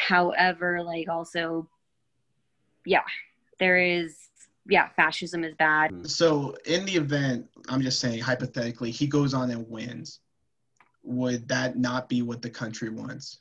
However, 0.06 0.82
like 0.82 1.08
also, 1.08 1.68
yeah, 2.84 3.02
there 3.58 3.76
is 3.78 4.16
yeah, 4.70 4.88
fascism 4.90 5.44
is 5.44 5.54
bad. 5.54 6.08
So 6.08 6.54
in 6.66 6.84
the 6.84 6.94
event, 6.94 7.48
I'm 7.68 7.80
just 7.80 8.00
saying 8.00 8.20
hypothetically, 8.20 8.90
he 8.90 9.06
goes 9.06 9.32
on 9.34 9.50
and 9.50 9.68
wins. 9.68 10.20
Would 11.04 11.48
that 11.48 11.78
not 11.78 12.08
be 12.08 12.20
what 12.22 12.42
the 12.42 12.50
country 12.50 12.90
wants? 12.90 13.38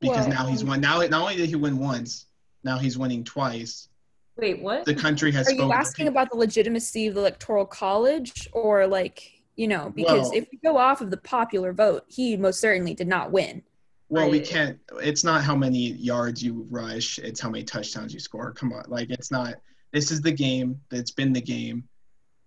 Because 0.00 0.28
Well, 0.28 0.28
now 0.28 0.46
he's 0.46 0.62
won. 0.64 0.80
Now, 0.80 1.00
not 1.00 1.12
only 1.20 1.36
did 1.36 1.48
he 1.48 1.56
win 1.56 1.78
once, 1.78 2.26
now 2.62 2.78
he's 2.78 2.96
winning 2.96 3.24
twice. 3.24 3.88
wait 4.36 4.62
what 4.62 4.84
The 4.84 4.94
country 4.94 5.32
has 5.32 5.48
Are 5.48 5.52
you 5.52 5.58
spoken. 5.58 5.76
asking 5.76 6.08
about 6.08 6.30
the 6.30 6.36
legitimacy 6.36 7.06
of 7.08 7.14
the 7.14 7.20
electoral 7.20 7.64
college 7.66 8.48
or 8.52 8.86
like, 8.86 9.42
you 9.56 9.66
know, 9.66 9.90
because 9.96 10.28
Well- 10.30 10.32
if 10.34 10.46
we 10.52 10.58
go 10.58 10.76
off 10.76 11.00
of 11.00 11.10
the 11.10 11.16
popular 11.16 11.72
vote, 11.72 12.04
he 12.08 12.36
most 12.36 12.60
certainly 12.60 12.94
did 12.94 13.08
not 13.08 13.32
win. 13.32 13.62
Well, 14.08 14.30
we 14.30 14.40
can't. 14.40 14.78
It's 15.00 15.24
not 15.24 15.42
how 15.42 15.56
many 15.56 15.92
yards 15.92 16.42
you 16.42 16.66
rush. 16.70 17.18
It's 17.18 17.40
how 17.40 17.50
many 17.50 17.64
touchdowns 17.64 18.14
you 18.14 18.20
score. 18.20 18.52
Come 18.52 18.72
on, 18.72 18.84
like 18.88 19.10
it's 19.10 19.30
not. 19.30 19.54
This 19.92 20.10
is 20.10 20.20
the 20.20 20.32
game. 20.32 20.80
That's 20.90 21.10
been 21.10 21.32
the 21.32 21.40
game. 21.40 21.88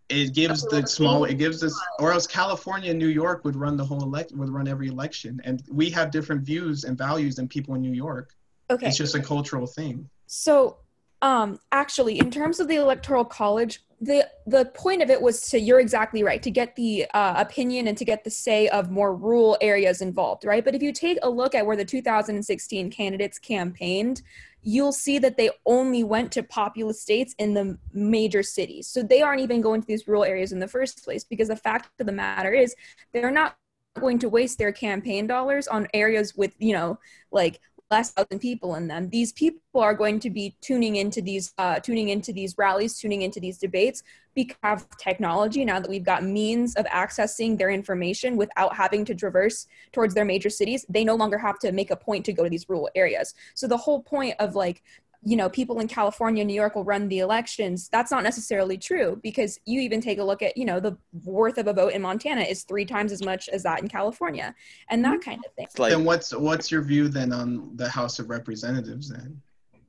It 0.07 0.33
gives 0.33 0.63
the 0.63 0.87
small. 0.87 1.25
It 1.25 1.37
gives 1.37 1.63
us, 1.63 1.79
or 1.99 2.13
else 2.13 2.25
California 2.25 2.91
and 2.91 2.99
New 2.99 3.07
York 3.07 3.43
would 3.43 3.55
run 3.55 3.75
the 3.77 3.85
whole 3.85 4.01
elect. 4.01 4.31
Would 4.31 4.49
run 4.49 4.67
every 4.67 4.87
election, 4.87 5.41
and 5.43 5.61
we 5.69 5.89
have 5.89 6.11
different 6.11 6.43
views 6.43 6.85
and 6.85 6.97
values 6.97 7.35
than 7.35 7.47
people 7.47 7.75
in 7.75 7.81
New 7.81 7.93
York. 7.93 8.33
Okay. 8.71 8.87
It's 8.87 8.97
just 8.97 9.15
a 9.15 9.21
cultural 9.21 9.67
thing. 9.67 10.09
So, 10.27 10.77
um, 11.21 11.59
actually, 11.71 12.19
in 12.19 12.31
terms 12.31 12.59
of 12.59 12.67
the 12.67 12.75
electoral 12.75 13.25
college, 13.25 13.83
the 14.01 14.27
the 14.47 14.65
point 14.73 15.01
of 15.01 15.09
it 15.09 15.21
was 15.21 15.41
to 15.49 15.59
you're 15.59 15.79
exactly 15.79 16.23
right 16.23 16.41
to 16.41 16.51
get 16.51 16.75
the 16.75 17.05
uh, 17.13 17.33
opinion 17.37 17.87
and 17.87 17.97
to 17.97 18.05
get 18.05 18.23
the 18.23 18.29
say 18.29 18.67
of 18.69 18.89
more 18.89 19.15
rural 19.15 19.57
areas 19.61 20.01
involved, 20.01 20.45
right? 20.45 20.63
But 20.63 20.73
if 20.73 20.81
you 20.81 20.93
take 20.93 21.17
a 21.21 21.29
look 21.29 21.53
at 21.53 21.65
where 21.65 21.75
the 21.75 21.85
2016 21.85 22.91
candidates 22.91 23.37
campaigned, 23.37 24.21
you'll 24.61 24.93
see 24.93 25.19
that 25.19 25.37
they 25.37 25.49
only 25.65 26.03
went 26.03 26.31
to 26.33 26.43
populous 26.43 27.01
states 27.01 27.35
in 27.39 27.53
the 27.53 27.77
major 27.93 28.43
cities. 28.43 28.87
So 28.87 29.03
they 29.03 29.21
aren't 29.21 29.41
even 29.41 29.61
going 29.61 29.81
to 29.81 29.87
these 29.87 30.07
rural 30.07 30.23
areas 30.23 30.51
in 30.51 30.59
the 30.59 30.67
first 30.67 31.03
place 31.03 31.23
because 31.23 31.49
the 31.49 31.55
fact 31.55 31.89
of 31.99 32.05
the 32.05 32.11
matter 32.11 32.53
is 32.53 32.75
they're 33.13 33.31
not 33.31 33.57
going 33.99 34.19
to 34.19 34.29
waste 34.29 34.57
their 34.57 34.71
campaign 34.71 35.27
dollars 35.27 35.67
on 35.67 35.87
areas 35.93 36.35
with, 36.35 36.53
you 36.59 36.73
know, 36.73 36.99
like 37.31 37.59
less 37.91 38.11
thousand 38.11 38.39
people 38.39 38.75
in 38.75 38.87
them. 38.87 39.09
These 39.09 39.33
people 39.33 39.61
are 39.75 39.93
going 39.93 40.19
to 40.21 40.29
be 40.29 40.55
tuning 40.61 40.97
into 40.97 41.21
these 41.21 41.53
uh, 41.57 41.79
tuning 41.79 42.09
into 42.09 42.31
these 42.31 42.55
rallies, 42.57 42.97
tuning 42.97 43.21
into 43.21 43.39
these 43.39 43.57
debates 43.57 44.03
because 44.35 44.83
of 44.83 44.97
technology. 44.97 45.65
Now 45.65 45.79
that 45.79 45.89
we've 45.89 46.03
got 46.03 46.23
means 46.23 46.75
of 46.75 46.85
accessing 46.85 47.57
their 47.57 47.69
information 47.69 48.37
without 48.37 48.75
having 48.75 49.03
to 49.05 49.15
traverse 49.15 49.67
towards 49.91 50.13
their 50.13 50.25
major 50.25 50.49
cities, 50.49 50.85
they 50.87 51.03
no 51.03 51.15
longer 51.15 51.37
have 51.37 51.59
to 51.59 51.71
make 51.71 51.91
a 51.91 51.95
point 51.95 52.25
to 52.25 52.33
go 52.33 52.43
to 52.43 52.49
these 52.49 52.69
rural 52.69 52.89
areas. 52.95 53.33
So 53.55 53.67
the 53.67 53.77
whole 53.77 54.01
point 54.01 54.35
of 54.39 54.55
like 54.55 54.83
you 55.23 55.35
know 55.35 55.49
people 55.49 55.79
in 55.79 55.87
california 55.87 56.45
new 56.45 56.53
york 56.53 56.75
will 56.75 56.85
run 56.85 57.07
the 57.09 57.19
elections 57.19 57.89
that's 57.89 58.11
not 58.11 58.23
necessarily 58.23 58.77
true 58.77 59.19
because 59.21 59.59
you 59.65 59.81
even 59.81 59.99
take 59.99 60.17
a 60.19 60.23
look 60.23 60.41
at 60.41 60.55
you 60.55 60.65
know 60.65 60.79
the 60.79 60.97
worth 61.25 61.57
of 61.57 61.67
a 61.67 61.73
vote 61.73 61.91
in 61.93 62.01
montana 62.01 62.41
is 62.41 62.63
three 62.63 62.85
times 62.85 63.11
as 63.11 63.23
much 63.23 63.49
as 63.49 63.63
that 63.63 63.81
in 63.81 63.87
california 63.87 64.55
and 64.89 65.03
that 65.03 65.19
mm-hmm. 65.19 65.29
kind 65.31 65.41
of 65.45 65.53
thing 65.53 65.67
then 65.89 66.05
what's 66.05 66.33
what's 66.33 66.71
your 66.71 66.81
view 66.81 67.07
then 67.07 67.31
on 67.31 67.75
the 67.75 67.89
House 67.89 68.19
of 68.19 68.29
Representatives? 68.29 69.09
Then 69.09 69.41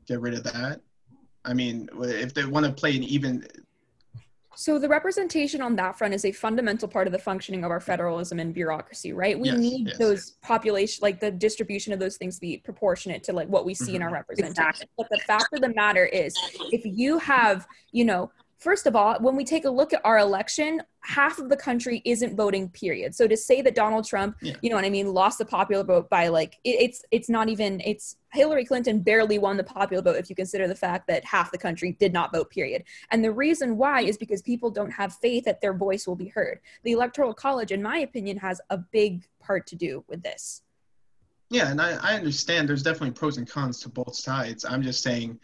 get 0.07 0.21
rid 0.21 0.35
of 0.35 0.45
that. 0.45 0.81
I 1.45 1.55
mean, 1.55 1.89
if 2.01 2.35
they 2.35 2.45
want 2.45 2.67
to 2.67 2.73
play 2.73 2.97
an 2.97 3.03
even, 3.03 3.47
So 4.61 4.79
the 4.79 4.91
representation 4.91 5.63
on 5.63 5.75
that 5.77 5.97
front 5.97 6.13
is 6.13 6.27
a 6.27 6.33
fundamental 6.33 6.87
part 6.87 7.07
of 7.07 7.15
the 7.15 7.19
functioning 7.19 7.65
of 7.65 7.71
our 7.71 7.81
federalism 7.81 8.39
and 8.39 8.53
bureaucracy, 8.53 9.15
right? 9.15 9.41
We 9.41 9.49
Yes, 9.49 9.59
need 9.59 9.87
yes, 9.87 9.97
those 9.97 10.31
population, 10.43 10.99
like 11.01 11.19
the 11.19 11.31
distribution 11.31 11.95
of 11.95 11.99
those 11.99 12.19
things 12.19 12.35
to 12.35 12.43
be 12.43 12.59
proportionate 12.59 13.25
to 13.25 13.33
like 13.33 13.49
what 13.49 13.65
we 13.65 13.73
see 13.73 13.95
in 13.95 14.03
mm-hmm. 14.03 14.09
our 14.09 14.13
representation. 14.13 14.87
But 14.99 15.09
the 15.09 15.19
fact 15.27 15.55
of 15.55 15.63
the 15.63 15.73
matter 15.75 16.05
is, 16.05 16.37
if 16.73 16.83
you 16.85 17.17
have, 17.21 17.67
you 17.93 18.05
know, 18.05 18.31
first 18.61 18.87
of 18.87 18.95
all, 18.95 19.17
when 19.21 19.35
we 19.35 19.45
take 19.45 19.65
a 19.65 19.71
look 19.71 19.93
at 19.93 20.01
our 20.05 20.19
election, 20.19 20.83
half 21.01 21.39
of 21.39 21.49
the 21.49 21.57
country 21.57 22.03
isn't 22.05 22.37
voting. 22.37 22.69
Period. 22.69 23.15
So 23.15 23.27
to 23.27 23.37
say 23.37 23.63
that 23.63 23.75
Donald 23.75 24.05
Trump, 24.07 24.37
Yeah. 24.43 24.55
you 24.63 24.69
know 24.71 24.77
what 24.77 24.85
I 24.85 24.91
mean, 24.91 25.13
lost 25.13 25.39
the 25.39 25.45
popular 25.47 25.83
vote 25.83 26.09
by 26.11 26.29
like 26.29 26.59
it, 26.63 26.77
it's 26.81 27.03
it's 27.11 27.29
not 27.29 27.49
even 27.49 27.81
it's 27.85 28.17
Hillary 28.33 28.65
Clinton 28.65 29.01
barely 29.01 29.39
won 29.39 29.57
the 29.57 29.65
popular 29.65 30.03
vote 30.03 30.17
if 30.17 30.29
you 30.31 30.37
consider 30.37 30.69
the 30.69 30.75
fact 30.75 31.09
that 31.09 31.25
half 31.25 31.51
the 31.51 31.59
country 31.59 31.97
did 31.99 32.13
not 32.13 32.33
vote. 32.33 32.51
Period. 32.51 32.85
And 33.11 33.25
the 33.25 33.33
reason 33.33 33.77
why 33.77 34.03
is 34.03 34.17
because 34.19 34.43
people 34.43 34.71
don't 34.71 34.91
have 34.93 35.15
faith 35.15 35.45
that 35.47 35.61
their 35.61 35.75
voice 35.75 36.07
will 36.07 36.15
be 36.17 36.29
heard. 36.29 36.61
The 36.85 36.93
Electoral 36.93 37.35
College, 37.35 37.73
in 37.73 37.83
my 37.83 37.99
opinion, 37.99 38.37
has 38.37 38.61
a 38.71 38.77
big 38.79 39.27
part 39.41 39.67
to 39.69 39.77
do 39.77 40.05
with 40.07 40.23
this. 40.23 40.63
yeah, 41.49 41.71
and 41.71 41.81
I, 41.81 41.99
I 42.03 42.15
understand. 42.15 42.69
There's 42.69 42.83
definitely 42.85 43.11
pros 43.13 43.37
and 43.39 43.49
cons 43.49 43.81
to 43.81 43.89
both 43.89 44.15
sides. 44.15 44.65
I'm 44.65 44.83
just 44.83 45.03
saying, 45.03 45.41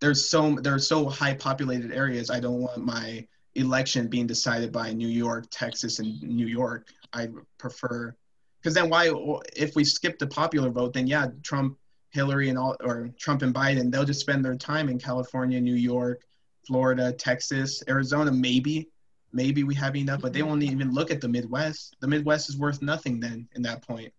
there's 0.00 0.28
so 0.28 0.56
there 0.62 0.74
are 0.74 0.78
so 0.78 1.08
high 1.08 1.34
populated 1.34 1.92
areas. 1.92 2.30
I 2.30 2.40
don't 2.40 2.60
want 2.60 2.84
my 2.84 3.26
election 3.54 4.08
being 4.08 4.26
decided 4.26 4.72
by 4.72 4.92
New 4.92 5.08
York, 5.08 5.46
Texas, 5.50 5.98
and 5.98 6.22
New 6.22 6.46
York. 6.46 6.88
I 7.12 7.28
prefer 7.58 8.14
because 8.60 8.74
then 8.74 8.88
why 8.88 9.12
if 9.56 9.74
we 9.74 9.84
skip 9.84 10.18
the 10.18 10.26
popular 10.26 10.70
vote, 10.70 10.92
then 10.92 11.06
yeah, 11.06 11.28
Trump, 11.42 11.78
Hillary, 12.10 12.48
and 12.48 12.58
all 12.58 12.76
or 12.82 13.10
Trump 13.18 13.42
and 13.42 13.54
Biden, 13.54 13.90
they'll 13.90 14.04
just 14.04 14.20
spend 14.20 14.44
their 14.44 14.56
time 14.56 14.88
in 14.88 14.98
California, 14.98 15.60
New 15.60 15.74
York, 15.74 16.22
Florida, 16.66 17.12
Texas, 17.12 17.82
Arizona, 17.88 18.30
maybe. 18.30 18.88
Maybe 19.30 19.62
we 19.62 19.74
have 19.74 19.94
enough, 19.94 20.22
but 20.22 20.32
they 20.32 20.40
mm-hmm. 20.40 20.48
won't 20.48 20.62
even 20.62 20.94
look 20.94 21.10
at 21.10 21.20
the 21.20 21.28
Midwest. 21.28 21.96
The 22.00 22.08
Midwest 22.08 22.48
is 22.48 22.56
worth 22.56 22.80
nothing 22.80 23.20
then 23.20 23.46
in 23.54 23.62
that 23.62 23.86
point. 23.86 24.10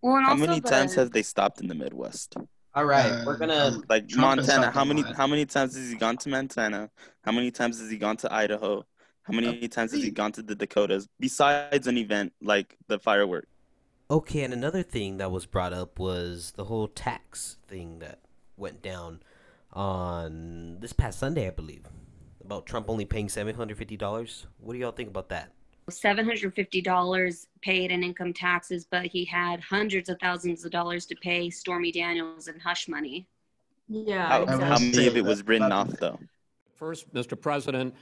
Well, 0.00 0.16
and 0.16 0.26
How 0.26 0.34
many 0.36 0.60
the- 0.60 0.68
times 0.68 0.94
have 0.94 1.10
they 1.10 1.22
stopped 1.22 1.60
in 1.60 1.66
the 1.66 1.74
Midwest? 1.74 2.36
All 2.74 2.84
right, 2.84 3.10
Uh, 3.10 3.24
we're 3.26 3.36
gonna. 3.36 3.80
Like 3.88 4.08
Trump 4.08 4.36
Montana, 4.36 4.70
how 4.70 4.84
many 4.84 5.02
how 5.02 5.26
many 5.26 5.46
times 5.46 5.74
has 5.76 5.90
he 5.90 5.96
gone 5.96 6.16
to 6.18 6.28
Montana? 6.28 6.90
How 7.22 7.32
many 7.32 7.50
times 7.50 7.80
has 7.80 7.90
he 7.90 7.96
gone 7.98 8.16
to 8.18 8.32
Idaho? 8.32 8.84
How 9.22 9.32
many 9.34 9.68
times 9.68 9.92
has 9.92 10.02
he 10.02 10.10
gone 10.10 10.32
to 10.32 10.42
the 10.42 10.54
Dakotas? 10.54 11.08
Besides 11.18 11.86
an 11.86 11.98
event 11.98 12.32
like 12.40 12.76
the 12.86 12.98
firework. 12.98 13.46
Okay, 14.10 14.42
and 14.42 14.54
another 14.54 14.82
thing 14.82 15.18
that 15.18 15.30
was 15.30 15.44
brought 15.44 15.72
up 15.72 15.98
was 15.98 16.52
the 16.56 16.64
whole 16.64 16.88
tax 16.88 17.58
thing 17.68 17.98
that 17.98 18.20
went 18.56 18.80
down 18.82 19.20
on 19.72 20.78
this 20.80 20.94
past 20.94 21.18
Sunday, 21.18 21.46
I 21.46 21.50
believe, 21.50 21.84
about 22.42 22.64
Trump 22.66 22.88
only 22.88 23.04
paying 23.04 23.28
seven 23.28 23.54
hundred 23.56 23.76
fifty 23.78 23.96
dollars. 23.96 24.46
What 24.58 24.72
do 24.74 24.78
y'all 24.78 24.92
think 24.92 25.10
about 25.10 25.28
that? 25.30 25.52
$750 25.90 27.46
paid 27.62 27.90
in 27.90 28.02
income 28.02 28.32
taxes, 28.32 28.86
but 28.90 29.06
he 29.06 29.24
had 29.24 29.60
hundreds 29.60 30.08
of 30.08 30.18
thousands 30.20 30.64
of 30.64 30.70
dollars 30.70 31.06
to 31.06 31.16
pay 31.16 31.50
Stormy 31.50 31.92
Daniels 31.92 32.48
and 32.48 32.60
hush 32.60 32.88
money. 32.88 33.26
Yeah, 33.88 34.28
How, 34.28 34.42
exactly. 34.42 34.66
how 34.66 34.78
many 34.78 35.06
of 35.06 35.16
it 35.16 35.24
was 35.24 35.46
written 35.46 35.72
off 35.72 35.90
though? 35.98 36.18
First, 36.74 37.12
Mr. 37.14 37.40
President, 37.40 37.94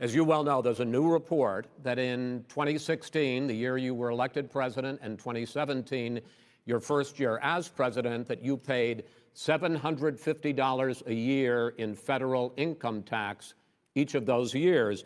as 0.00 0.14
you 0.14 0.24
well 0.24 0.42
know, 0.42 0.60
there's 0.60 0.80
a 0.80 0.84
new 0.84 1.06
report 1.08 1.66
that 1.82 1.98
in 1.98 2.44
2016, 2.48 3.46
the 3.46 3.54
year 3.54 3.76
you 3.76 3.94
were 3.94 4.10
elected 4.10 4.50
president, 4.50 4.98
and 5.02 5.18
2017, 5.18 6.20
your 6.66 6.80
first 6.80 7.20
year 7.20 7.38
as 7.42 7.68
president, 7.68 8.26
that 8.26 8.42
you 8.42 8.56
paid 8.56 9.04
$750 9.36 11.06
a 11.06 11.14
year 11.14 11.74
in 11.78 11.94
federal 11.94 12.52
income 12.56 13.02
tax 13.02 13.54
each 13.94 14.14
of 14.14 14.26
those 14.26 14.54
years. 14.54 15.04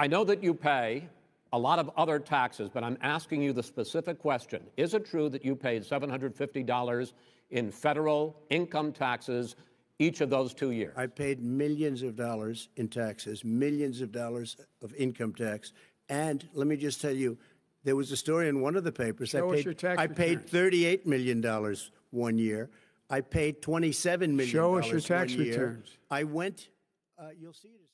I 0.00 0.06
know 0.06 0.24
that 0.24 0.42
you 0.42 0.54
pay 0.54 1.06
a 1.52 1.58
lot 1.58 1.78
of 1.78 1.90
other 1.94 2.18
taxes, 2.18 2.70
but 2.72 2.82
I'm 2.82 2.96
asking 3.02 3.42
you 3.42 3.52
the 3.52 3.62
specific 3.62 4.18
question. 4.18 4.62
Is 4.78 4.94
it 4.94 5.04
true 5.04 5.28
that 5.28 5.44
you 5.44 5.54
paid 5.54 5.82
$750 5.82 7.12
in 7.50 7.70
federal 7.70 8.34
income 8.48 8.92
taxes 8.92 9.56
each 9.98 10.22
of 10.22 10.30
those 10.30 10.54
two 10.54 10.70
years? 10.70 10.94
I 10.96 11.06
paid 11.06 11.42
millions 11.42 12.00
of 12.00 12.16
dollars 12.16 12.70
in 12.76 12.88
taxes, 12.88 13.44
millions 13.44 14.00
of 14.00 14.10
dollars 14.10 14.56
of 14.80 14.94
income 14.94 15.34
tax. 15.34 15.74
And 16.08 16.48
let 16.54 16.66
me 16.66 16.78
just 16.78 17.02
tell 17.02 17.14
you, 17.14 17.36
there 17.84 17.94
was 17.94 18.10
a 18.10 18.16
story 18.16 18.48
in 18.48 18.62
one 18.62 18.76
of 18.76 18.84
the 18.84 18.92
papers. 18.92 19.28
Show 19.28 19.50
I 19.50 19.50
us 19.50 19.56
paid, 19.56 19.64
your 19.66 19.74
tax 19.74 20.00
I 20.00 20.06
paid 20.06 20.46
$38 20.46 21.04
million 21.04 21.76
one 22.10 22.38
year. 22.38 22.70
I 23.10 23.20
paid 23.20 23.60
$27 23.60 24.30
million. 24.30 24.46
Show 24.46 24.78
us 24.78 24.90
your 24.90 25.00
tax 25.00 25.34
returns. 25.34 25.98
I 26.10 26.24
went, 26.24 26.70
uh, 27.18 27.28
you'll 27.38 27.52
see 27.52 27.68
it. 27.68 27.89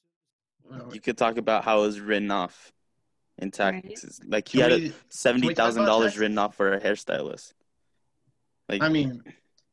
You 0.93 1.01
could 1.01 1.17
talk 1.17 1.37
about 1.37 1.65
how 1.65 1.79
it 1.81 1.87
was 1.87 2.01
written 2.01 2.31
off 2.31 2.73
in 3.39 3.47
Right. 3.59 3.83
taxes. 3.85 4.21
Like 4.27 4.49
he 4.49 4.59
Can 4.59 4.71
had 4.71 4.81
we- 4.81 4.95
seventy 5.09 5.55
thousand 5.55 5.85
dollars 5.85 6.19
written 6.19 6.39
off 6.39 6.55
for 6.57 6.73
a 6.73 6.81
hairstylist. 6.81 7.53
Like 8.69 8.83
I 8.83 8.89
mean, 8.89 9.23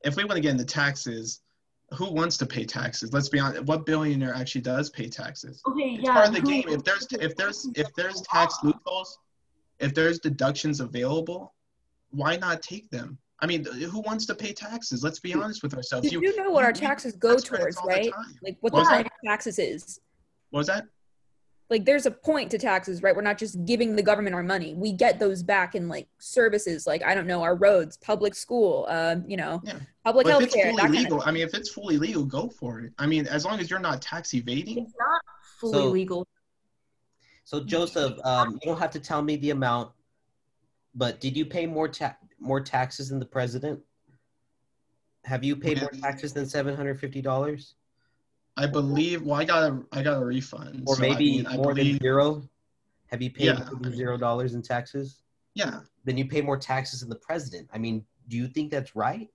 if 0.03 0.15
we 0.15 0.23
want 0.23 0.36
to 0.36 0.41
get 0.41 0.51
into 0.51 0.65
taxes, 0.65 1.41
who 1.93 2.12
wants 2.12 2.38
to 2.38 2.45
pay 2.45 2.65
taxes? 2.65 3.13
Let's 3.13 3.29
be 3.29 3.39
honest. 3.39 3.63
What 3.63 3.86
billionaire 3.86 4.34
actually 4.36 4.62
does 4.62 4.89
pay 4.89 5.08
taxes? 5.10 5.62
Okay, 5.67 5.95
It's 5.95 6.03
yeah. 6.03 6.13
part 6.13 6.27
of 6.27 6.34
the 6.36 6.41
who- 6.41 6.47
game. 6.47 6.63
If 6.67 6.84
there's 6.84 7.08
if 7.12 7.36
there's 7.36 7.67
if 7.75 7.93
there's 7.95 8.21
tax 8.21 8.56
loopholes, 8.63 9.17
if 9.79 9.93
there's 9.93 10.19
deductions 10.19 10.79
available, 10.79 11.53
why 12.12 12.36
not 12.36 12.62
take 12.62 12.89
them? 12.89 13.17
I 13.39 13.45
mean, 13.45 13.65
who 13.65 13.99
wants 14.01 14.25
to 14.27 14.36
pay 14.36 14.53
taxes? 14.53 15.03
Let's 15.03 15.19
be 15.19 15.34
honest 15.34 15.63
with 15.63 15.73
ourselves. 15.73 16.10
You 16.12 16.21
do 16.21 16.36
know 16.43 16.51
what 16.51 16.63
our 16.63 16.71
taxes 16.71 17.13
go 17.13 17.36
towards, 17.38 17.77
right? 17.84 18.12
Like 18.41 18.58
what 18.62 18.71
What's 18.73 18.88
the 18.89 18.95
that? 18.97 19.06
of 19.08 19.12
taxes 19.25 19.60
is. 19.60 19.99
What 20.54 20.60
was 20.60 20.68
that? 20.68 20.86
Like 21.72 21.84
there's 21.84 22.06
a 22.06 22.12
point 22.12 22.52
to 22.52 22.60
taxes, 22.60 23.02
right? 23.02 23.16
We're 23.16 23.24
not 23.24 23.39
just 23.39 23.66
giving 23.66 23.96
the 23.96 24.04
government 24.04 24.36
our 24.36 24.44
money. 24.44 24.76
We 24.76 24.92
get 24.94 25.18
those 25.18 25.42
back 25.42 25.74
in 25.74 25.88
like 25.89 26.08
services, 26.20 26.86
like 26.86 27.02
I 27.02 27.16
don't 27.16 27.26
know, 27.26 27.42
our 27.42 27.56
roads, 27.56 27.98
public 27.98 28.36
school, 28.36 28.86
uh, 28.88 29.16
you 29.26 29.36
know, 29.36 29.62
Yeah. 29.63 29.80
public 30.06 30.26
But 30.26 30.30
health 30.30 30.42
if 30.44 30.48
it's 30.50 30.56
care. 30.56 30.66
fully 30.66 30.76
That 30.76 30.82
kind 30.92 30.94
legal, 30.94 31.22
of 31.24 31.28
I 31.28 31.32
mean, 31.32 31.42
if 31.42 31.56
it's 31.56 31.72
fully 31.72 31.98
legal, 31.98 32.24
go 32.24 32.50
for 32.50 32.82
it. 32.82 32.94
I 33.00 33.08
mean, 33.08 33.26
as 33.26 33.46
long 33.46 33.60
as 33.60 33.72
you're 33.72 33.80
not 33.80 34.00
tax 34.04 34.36
evading. 34.36 34.78
It's 34.78 34.94
not 35.00 35.22
fully 35.60 35.74
So- 35.74 35.89
legal. 35.89 36.28
So 37.46 37.63
Joseph, 37.63 38.20
um, 38.24 38.52
you 38.54 38.60
don't 38.66 38.78
have 38.80 38.92
to 38.92 39.00
tell 39.00 39.24
me 39.24 39.38
the 39.38 39.50
amount, 39.50 39.92
but 40.94 41.20
did 41.20 41.36
you 41.36 41.48
pay 41.48 41.66
more 41.66 41.88
ta- 41.88 42.16
more 42.38 42.62
taxes 42.62 43.10
than 43.10 43.18
the 43.18 43.26
president? 43.26 43.80
Have 45.26 45.44
you 45.44 45.56
paid 45.56 45.82
more 45.82 45.89
taxes 45.89 46.32
than 46.34 46.46
seven 46.46 46.76
hundred 46.76 47.00
fifty 47.00 47.22
dollars, 47.24 47.74
I 48.58 48.68
believe. 48.68 49.24
Well, 49.24 49.39
I 49.39 49.46
got 49.46 49.63
a 49.63 49.84
I 49.92 50.04
got 50.04 50.22
a 50.22 50.26
refund. 50.26 50.84
or 50.86 50.96
so, 50.96 51.04
I 51.04 51.10
maybe 51.10 51.38
mean, 51.38 51.48
I 51.48 51.58
more 51.58 51.74
believe, 51.74 51.94
than 51.94 52.04
zero? 52.04 52.44
Have 53.08 53.22
you 53.22 53.32
paid 53.32 53.46
Yeah, 53.46 53.68
more 53.72 53.80
than 53.82 53.96
zero 53.96 54.18
dollars 54.18 54.54
in 54.54 54.62
taxes? 54.62 55.22
Yeah. 55.56 55.80
Then 56.06 56.18
you 56.18 56.26
pay 56.26 56.42
more 56.42 56.58
taxes 56.58 57.02
than 57.02 57.10
the 57.10 57.16
president. 57.16 57.70
I 57.74 57.78
mean, 57.78 58.06
do 58.28 58.38
you 58.38 58.48
think 58.48 58.72
that's 58.72 58.96
right? 58.96 59.30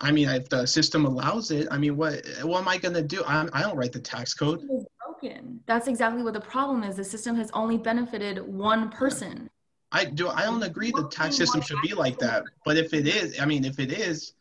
I 0.00 0.10
mean, 0.10 0.28
if 0.28 0.48
the 0.48 0.66
system 0.66 1.04
allows 1.04 1.50
it, 1.50 1.68
I 1.70 1.78
mean, 1.78 1.96
what 1.96 2.24
what 2.42 2.60
am 2.60 2.68
I 2.68 2.78
gonna 2.78 3.02
do? 3.02 3.22
I'm, 3.26 3.48
I 3.52 3.62
don't 3.62 3.76
write 3.76 3.92
the 3.92 4.00
tax 4.00 4.34
code. 4.34 4.60
It 4.62 4.72
is 4.72 4.86
broken. 5.04 5.60
That's 5.66 5.86
exactly 5.88 6.22
what 6.22 6.34
the 6.34 6.40
problem 6.40 6.82
is. 6.82 6.96
The 6.96 7.04
system 7.04 7.36
has 7.36 7.50
only 7.52 7.78
benefited 7.78 8.40
one 8.40 8.90
person. 8.90 9.48
I 9.92 10.04
do. 10.04 10.28
I 10.28 10.42
don't 10.42 10.62
agree 10.62 10.90
the 10.90 11.08
tax 11.08 11.36
system 11.36 11.60
should 11.60 11.80
be 11.80 11.94
like 11.94 12.18
that. 12.18 12.42
But 12.64 12.76
if 12.76 12.92
it 12.92 13.06
is, 13.06 13.38
I 13.40 13.46
mean, 13.46 13.64
if 13.64 13.78
it 13.78 13.92
is, 13.92 14.32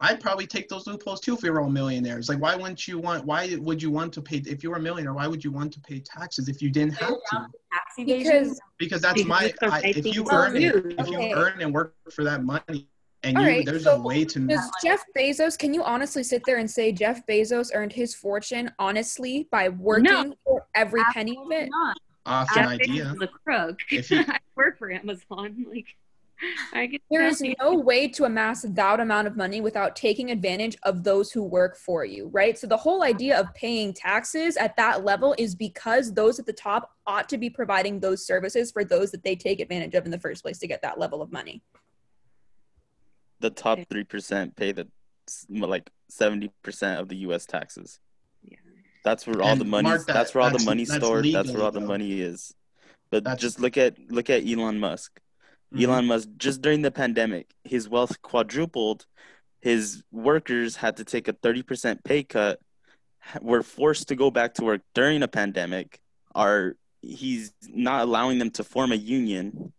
I'd 0.00 0.20
probably 0.20 0.46
take 0.46 0.68
those 0.68 0.86
loopholes 0.86 1.20
too 1.20 1.34
if 1.34 1.42
we 1.42 1.50
were 1.50 1.60
all 1.60 1.68
millionaires. 1.70 2.28
Like, 2.28 2.40
why 2.40 2.54
wouldn't 2.54 2.86
you 2.86 2.98
want? 2.98 3.24
Why 3.24 3.56
would 3.56 3.82
you 3.82 3.90
want 3.90 4.12
to 4.12 4.22
pay? 4.22 4.36
If 4.46 4.62
you 4.62 4.70
were 4.70 4.76
a 4.76 4.80
millionaire, 4.80 5.12
why 5.12 5.26
would 5.26 5.42
you 5.42 5.50
want 5.50 5.72
to 5.72 5.80
pay 5.80 5.98
taxes 5.98 6.48
if 6.48 6.62
you 6.62 6.70
didn't 6.70 6.94
have 6.94 7.08
to? 7.30 7.46
Because. 7.96 8.60
Because 8.78 9.02
that's 9.02 9.22
Because 9.24 9.26
my. 9.28 9.52
I, 9.62 9.80
if 9.96 10.06
you 10.06 10.24
earn 10.30 10.56
it, 10.56 10.72
do. 10.72 10.94
if 10.98 11.08
you 11.08 11.18
Okay. 11.18 11.32
earn 11.32 11.60
and 11.60 11.74
work 11.74 11.94
for 12.12 12.22
that 12.22 12.44
money, 12.44 12.86
and 13.24 13.36
you, 13.36 13.44
right, 13.44 13.66
there's 13.66 13.84
so 13.84 13.96
a 13.96 14.00
way 14.00 14.24
to. 14.24 14.46
Does 14.46 14.70
Jeff 14.84 15.02
Bezos, 15.16 15.58
can 15.58 15.74
you 15.74 15.82
honestly 15.82 16.22
sit 16.22 16.42
there 16.46 16.58
and 16.58 16.70
say 16.70 16.92
Jeff 16.92 17.26
Bezos 17.26 17.70
earned 17.74 17.92
his 17.92 18.14
fortune 18.14 18.70
honestly 18.78 19.48
by 19.50 19.68
working 19.68 20.32
for 20.44 20.64
every 20.76 21.02
penny 21.12 21.36
of 21.44 21.50
it? 21.50 21.68
Not. 21.70 21.96
off 22.24 22.54
Jeff 22.54 22.70
an 22.70 22.78
Bezos 22.78 22.82
idea. 22.90 23.12
is 23.16 23.22
a 23.22 23.26
crook. 23.26 23.78
If 23.90 24.10
you- 24.12 24.24
I 24.28 24.38
work 24.54 24.78
for 24.78 24.92
Amazon. 24.92 25.64
Like, 25.68 25.68
I 25.68 25.74
get 25.74 25.86
There 27.10 27.26
is 27.26 27.42
no 27.60 27.74
way 27.74 28.08
to 28.08 28.24
amass 28.24 28.62
that 28.62 29.00
amount 29.00 29.26
of 29.26 29.36
money 29.36 29.60
without 29.60 29.96
taking 29.96 30.30
advantage 30.30 30.76
of 30.84 31.02
those 31.04 31.32
who 31.32 31.42
work 31.42 31.76
for 31.76 32.04
you, 32.04 32.28
right? 32.28 32.56
So 32.58 32.66
the 32.66 32.76
whole 32.76 33.02
idea 33.02 33.38
of 33.38 33.52
paying 33.54 33.92
taxes 33.92 34.56
at 34.56 34.76
that 34.76 35.04
level 35.04 35.34
is 35.38 35.54
because 35.54 36.12
those 36.14 36.38
at 36.38 36.46
the 36.46 36.52
top 36.52 36.92
ought 37.06 37.28
to 37.30 37.38
be 37.38 37.50
providing 37.50 37.98
those 38.00 38.24
services 38.24 38.70
for 38.70 38.84
those 38.84 39.10
that 39.10 39.24
they 39.24 39.34
take 39.34 39.60
advantage 39.60 39.94
of 39.94 40.04
in 40.04 40.10
the 40.10 40.18
first 40.20 40.42
place 40.42 40.58
to 40.58 40.66
get 40.66 40.82
that 40.82 40.98
level 40.98 41.22
of 41.22 41.32
money. 41.32 41.62
the 43.40 43.50
top 43.50 43.78
three 43.90 44.04
percent 44.04 44.56
pay 44.56 44.72
the 44.72 44.86
like 45.50 45.90
seventy 46.08 46.50
percent 46.62 47.00
of 47.00 47.08
the 47.08 47.16
U.S. 47.18 47.46
taxes. 47.46 48.00
Yeah. 48.42 48.56
That's 49.04 49.26
where 49.26 49.40
all 49.42 49.48
And 49.50 49.60
the 49.60 49.64
money. 49.64 49.88
mark 49.88 50.06
that, 50.06 50.12
That's 50.12 50.34
where 50.34 50.42
all 50.42 50.48
the 50.50 50.54
that's- 50.54 50.66
money 50.66 50.84
that's 50.84 51.04
stored. 51.04 51.24
That's 51.26 51.50
where 51.52 51.62
all 51.62 51.70
the 51.70 51.80
though. 51.80 51.86
money 51.86 52.20
is. 52.20 52.54
But 53.10 53.24
That's- 53.24 53.40
just 53.40 53.60
look 53.60 53.76
at 53.76 53.96
look 54.10 54.28
at 54.30 54.46
Elon 54.46 54.78
Musk. 54.80 55.20
Mhm. 55.74 55.82
Elon 55.84 56.06
Musk 56.06 56.28
just 56.38 56.62
during 56.62 56.82
the 56.82 56.90
pandemic, 56.90 57.52
his 57.64 57.88
wealth 57.88 58.20
quadrupled. 58.22 59.06
His 59.60 60.02
workers 60.12 60.76
had 60.76 60.96
to 60.98 61.04
take 61.04 61.28
a 61.28 61.32
thirty 61.32 61.62
percent 61.62 62.04
pay 62.04 62.22
cut. 62.22 62.60
Were 63.42 63.62
forced 63.62 64.08
to 64.08 64.16
go 64.16 64.30
back 64.30 64.54
to 64.54 64.64
work 64.64 64.80
during 64.94 65.22
a 65.22 65.28
pandemic. 65.28 66.00
Are 66.34 66.76
he's 67.02 67.52
not 67.68 68.02
allowing 68.02 68.38
them 68.38 68.50
to 68.52 68.64
form 68.64 68.92
a 68.92 68.96
union. 68.96 69.72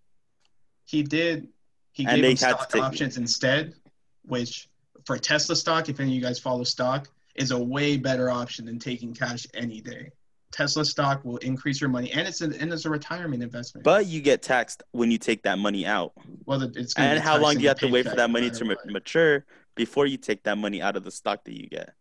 he 0.85 1.03
did 1.03 1.47
he 1.91 2.05
And 2.05 2.21
gave 2.21 2.39
them 2.39 2.55
stock 2.55 2.75
options 2.77 3.17
instead 3.17 3.75
which 4.23 4.69
for 5.05 5.17
tesla 5.17 5.55
stock 5.55 5.89
if 5.89 5.99
any 5.99 6.11
of 6.11 6.15
you 6.15 6.21
guys 6.21 6.39
follow 6.39 6.63
stock 6.63 7.09
is 7.35 7.51
a 7.51 7.59
way 7.59 7.97
better 7.97 8.29
option 8.31 8.65
than 8.65 8.79
taking 8.79 9.13
cash 9.13 9.45
any 9.53 9.81
day 9.81 10.11
tesla 10.51 10.83
stock 10.83 11.23
will 11.23 11.37
increase 11.37 11.79
your 11.79 11.89
money 11.89 12.11
and 12.11 12.27
it's 12.27 12.41
a, 12.41 12.45
and 12.45 12.73
it's 12.73 12.85
a 12.85 12.89
retirement 12.89 13.43
investment 13.43 13.83
But 13.83 14.07
you 14.07 14.21
get 14.21 14.41
taxed 14.41 14.83
when 14.91 15.11
you 15.11 15.17
take 15.17 15.43
that 15.43 15.59
money 15.59 15.85
out. 15.85 16.13
well 16.45 16.61
it's 16.63 16.95
And 16.95 17.19
how 17.19 17.37
long 17.37 17.55
do 17.55 17.61
you 17.61 17.67
have 17.67 17.79
to 17.79 17.87
wait 17.87 18.07
for 18.07 18.15
that 18.15 18.29
money 18.29 18.49
to 18.49 18.65
what. 18.65 18.85
mature 18.87 19.45
before 19.75 20.05
you 20.07 20.17
take 20.17 20.43
that 20.43 20.57
money 20.57 20.81
out 20.81 20.95
of 20.95 21.03
the 21.03 21.11
stock 21.11 21.43
that 21.45 21.53
you 21.55 21.67
get? 21.69 21.93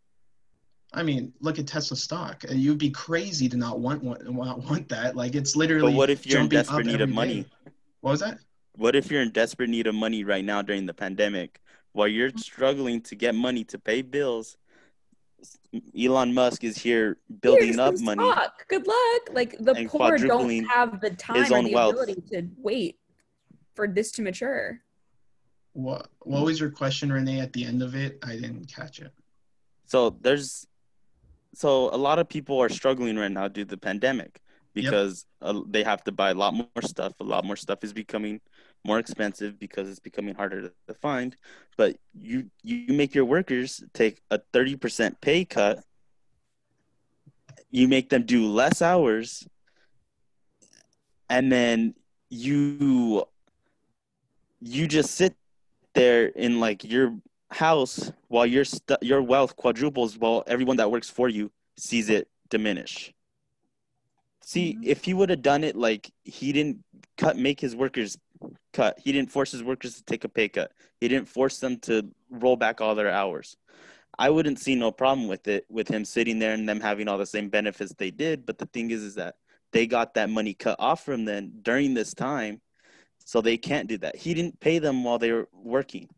i 0.94 1.02
mean 1.02 1.32
look 1.40 1.58
at 1.58 1.66
tesla 1.66 1.96
stock 1.96 2.42
you'd 2.48 2.78
be 2.78 2.90
crazy 2.90 3.46
to 3.48 3.56
not 3.58 3.78
want 3.80 4.02
want, 4.02 4.26
want, 4.32 4.58
want 4.64 4.88
that 4.88 5.14
like 5.14 5.34
it's 5.34 5.54
literally 5.54 5.92
But 5.92 5.98
what 5.98 6.10
if 6.10 6.26
you're 6.26 6.40
in 6.40 6.48
desperate 6.48 6.86
need 6.86 7.02
of 7.02 7.10
money? 7.10 7.42
day. 7.42 7.48
what 8.00 8.12
was 8.12 8.20
that 8.20 8.38
What 8.76 8.96
if 8.96 9.10
you're 9.10 9.20
in 9.22 9.30
desperate 9.32 9.68
need 9.68 9.86
of 9.86 9.94
money 9.94 10.24
right 10.24 10.44
now 10.44 10.62
during 10.62 10.86
the 10.86 10.94
pandemic 10.94 11.60
while 11.92 12.08
you're 12.08 12.28
mm-hmm. 12.30 12.38
struggling 12.38 13.00
to 13.02 13.14
get 13.16 13.34
money 13.34 13.64
to 13.64 13.78
pay 13.78 14.00
bills? 14.02 14.56
Elon 15.96 16.32
Musk 16.34 16.64
is 16.64 16.78
here 16.78 17.18
building 17.42 17.64
Here's 17.74 17.78
up 17.78 17.98
money. 18.00 18.24
stock. 18.30 18.66
Good 18.68 18.86
luck. 18.86 19.22
Like 19.32 19.56
the 19.60 19.74
And 19.74 19.88
poor 19.88 20.16
don't 20.18 20.64
have 20.64 21.00
the 21.00 21.10
time 21.10 21.42
his 21.42 21.52
or 21.52 21.62
the 21.62 21.74
wealth. 21.74 21.92
ability 21.94 22.22
to 22.32 22.48
wait 22.56 22.98
for 23.74 23.86
this 23.86 24.10
to 24.12 24.22
mature. 24.22 24.80
what 25.74 26.08
what 26.20 26.44
was 26.44 26.58
your 26.58 26.70
question 26.70 27.12
renee 27.12 27.38
at 27.40 27.52
the 27.52 27.64
end 27.64 27.82
of 27.82 27.94
it 27.94 28.18
i 28.24 28.32
didn't 28.32 28.64
catch 28.78 28.98
it 29.06 29.12
So 29.86 29.98
there's 30.24 30.66
so 31.54 31.70
a 31.94 32.00
lot 32.08 32.18
of 32.18 32.26
people 32.28 32.56
are 32.64 32.68
struggling 32.80 33.16
right 33.16 33.30
now 33.30 33.46
due 33.48 33.64
to 33.64 33.70
the 33.76 33.82
pandemic 33.90 34.40
because 34.74 35.26
uh, 35.42 35.60
they 35.74 35.82
have 35.84 36.02
to 36.04 36.12
buy 36.12 36.30
a 36.30 36.34
lot 36.34 36.52
more 36.54 36.82
stuff. 36.94 37.12
A 37.20 37.24
lot 37.34 37.44
more 37.44 37.56
stuff 37.56 37.80
is 37.82 37.92
becoming 37.92 38.40
more 38.84 38.98
expensive 38.98 39.58
because 39.58 39.88
it's 39.88 39.98
becoming 40.00 40.34
harder 40.34 40.72
to, 40.86 40.94
find. 40.94 41.36
But 41.76 41.96
you 42.14 42.50
you 42.62 42.92
make 42.94 43.14
your 43.14 43.24
workers 43.24 43.82
take 43.92 44.20
a 44.30 44.38
thirty 44.52 44.76
percent 44.76 45.20
pay 45.20 45.44
cut. 45.44 45.84
You 47.70 47.88
make 47.88 48.08
them 48.08 48.24
do 48.24 48.46
less 48.46 48.80
hours, 48.80 49.46
and 51.28 51.52
then 51.52 51.94
you 52.30 53.24
you 54.60 54.86
just 54.86 55.12
sit 55.14 55.34
there 55.94 56.26
in 56.26 56.60
like 56.60 56.84
your 56.84 57.16
house 57.50 58.12
while 58.28 58.46
your 58.46 58.64
stu- 58.64 58.96
your 59.02 59.22
wealth 59.22 59.56
quadruples 59.56 60.16
while 60.18 60.42
everyone 60.46 60.76
that 60.76 60.90
works 60.90 61.08
for 61.10 61.28
you 61.28 61.50
sees 61.76 62.08
it 62.08 62.28
diminish. 62.48 63.12
See, 64.42 64.78
Mm-hmm. 64.78 64.82
if 64.82 65.04
he 65.04 65.12
would 65.12 65.28
have 65.30 65.42
done 65.42 65.62
it 65.62 65.76
like 65.76 66.10
he 66.24 66.52
didn't 66.52 66.82
cut 67.16 67.36
make 67.36 67.60
his 67.60 67.76
workers 67.76 68.16
cut. 68.72 68.98
He 68.98 69.12
didn't 69.12 69.30
force 69.30 69.52
his 69.52 69.62
workers 69.62 69.96
to 69.96 70.04
take 70.04 70.24
a 70.24 70.28
pay 70.28 70.48
cut. 70.48 70.72
He 71.00 71.08
didn't 71.08 71.28
force 71.28 71.58
them 71.58 71.78
to 71.80 72.08
roll 72.30 72.56
back 72.56 72.80
all 72.80 72.94
their 72.94 73.10
hours. 73.10 73.56
I 74.18 74.30
wouldn't 74.30 74.58
see 74.58 74.74
no 74.74 74.90
problem 74.90 75.28
with 75.28 75.46
it 75.46 75.64
with 75.68 75.88
him 75.88 76.04
sitting 76.04 76.38
there 76.38 76.52
and 76.52 76.68
them 76.68 76.80
having 76.80 77.08
all 77.08 77.18
the 77.18 77.26
same 77.26 77.48
benefits 77.48 77.94
they 77.94 78.10
did, 78.10 78.46
but 78.46 78.58
the 78.58 78.66
thing 78.66 78.90
is 78.90 79.02
is 79.02 79.14
that 79.14 79.36
they 79.72 79.86
got 79.86 80.14
that 80.14 80.30
money 80.30 80.54
cut 80.54 80.76
off 80.78 81.04
from 81.04 81.24
them 81.24 81.52
during 81.62 81.94
this 81.94 82.14
time 82.14 82.60
so 83.24 83.40
they 83.40 83.58
can't 83.58 83.88
do 83.88 83.98
that. 83.98 84.16
He 84.16 84.34
didn't 84.34 84.58
pay 84.58 84.78
them 84.78 85.04
while 85.04 85.18
they 85.18 85.32
were 85.32 85.48
working. 85.52 86.08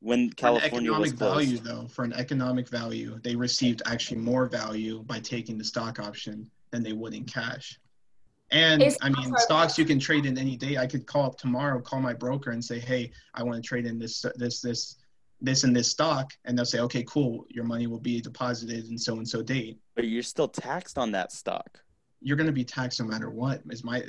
When 0.00 0.30
For 0.30 0.32
an 0.32 0.36
California 0.36 0.92
was 0.92 1.12
economic 1.12 1.36
value, 1.36 1.58
though, 1.58 1.86
for 1.86 2.04
an 2.04 2.12
economic 2.14 2.68
value, 2.68 3.20
they 3.22 3.36
received 3.36 3.82
actually 3.86 4.20
more 4.20 4.46
value 4.46 5.02
by 5.04 5.20
taking 5.20 5.58
the 5.58 5.64
stock 5.64 6.00
option 6.00 6.50
than 6.70 6.82
they 6.82 6.92
would 6.92 7.14
in 7.14 7.24
cash. 7.24 7.78
And 8.52 8.82
It's 8.82 8.98
I 9.00 9.08
mean, 9.08 9.30
not- 9.30 9.40
stocks 9.40 9.78
you 9.78 9.84
can 9.86 9.98
trade 9.98 10.26
in 10.26 10.36
any 10.36 10.56
day. 10.56 10.76
I 10.76 10.86
could 10.86 11.06
call 11.06 11.24
up 11.24 11.38
tomorrow, 11.38 11.80
call 11.80 12.00
my 12.00 12.12
broker, 12.12 12.50
and 12.50 12.62
say, 12.62 12.78
"Hey, 12.78 13.10
I 13.34 13.42
want 13.42 13.56
to 13.62 13.66
trade 13.66 13.86
in 13.86 13.98
this, 13.98 14.24
this, 14.36 14.60
this, 14.60 14.96
this, 15.40 15.64
and 15.64 15.74
this 15.74 15.90
stock," 15.90 16.32
and 16.44 16.56
they'll 16.56 16.66
say, 16.66 16.80
"Okay, 16.80 17.02
cool. 17.04 17.46
Your 17.48 17.64
money 17.64 17.86
will 17.86 17.98
be 17.98 18.20
deposited 18.20 18.88
in 18.88 18.98
so 18.98 19.16
and 19.16 19.26
so 19.26 19.42
date." 19.42 19.78
But 19.94 20.06
you're 20.06 20.22
still 20.22 20.48
taxed 20.48 20.98
on 20.98 21.10
that 21.12 21.32
stock. 21.32 21.80
You're 22.20 22.36
going 22.36 22.46
to 22.46 22.52
be 22.52 22.62
taxed 22.64 23.00
no 23.00 23.06
matter 23.06 23.30
what. 23.30 23.62
Is 23.70 23.82
my 23.82 24.00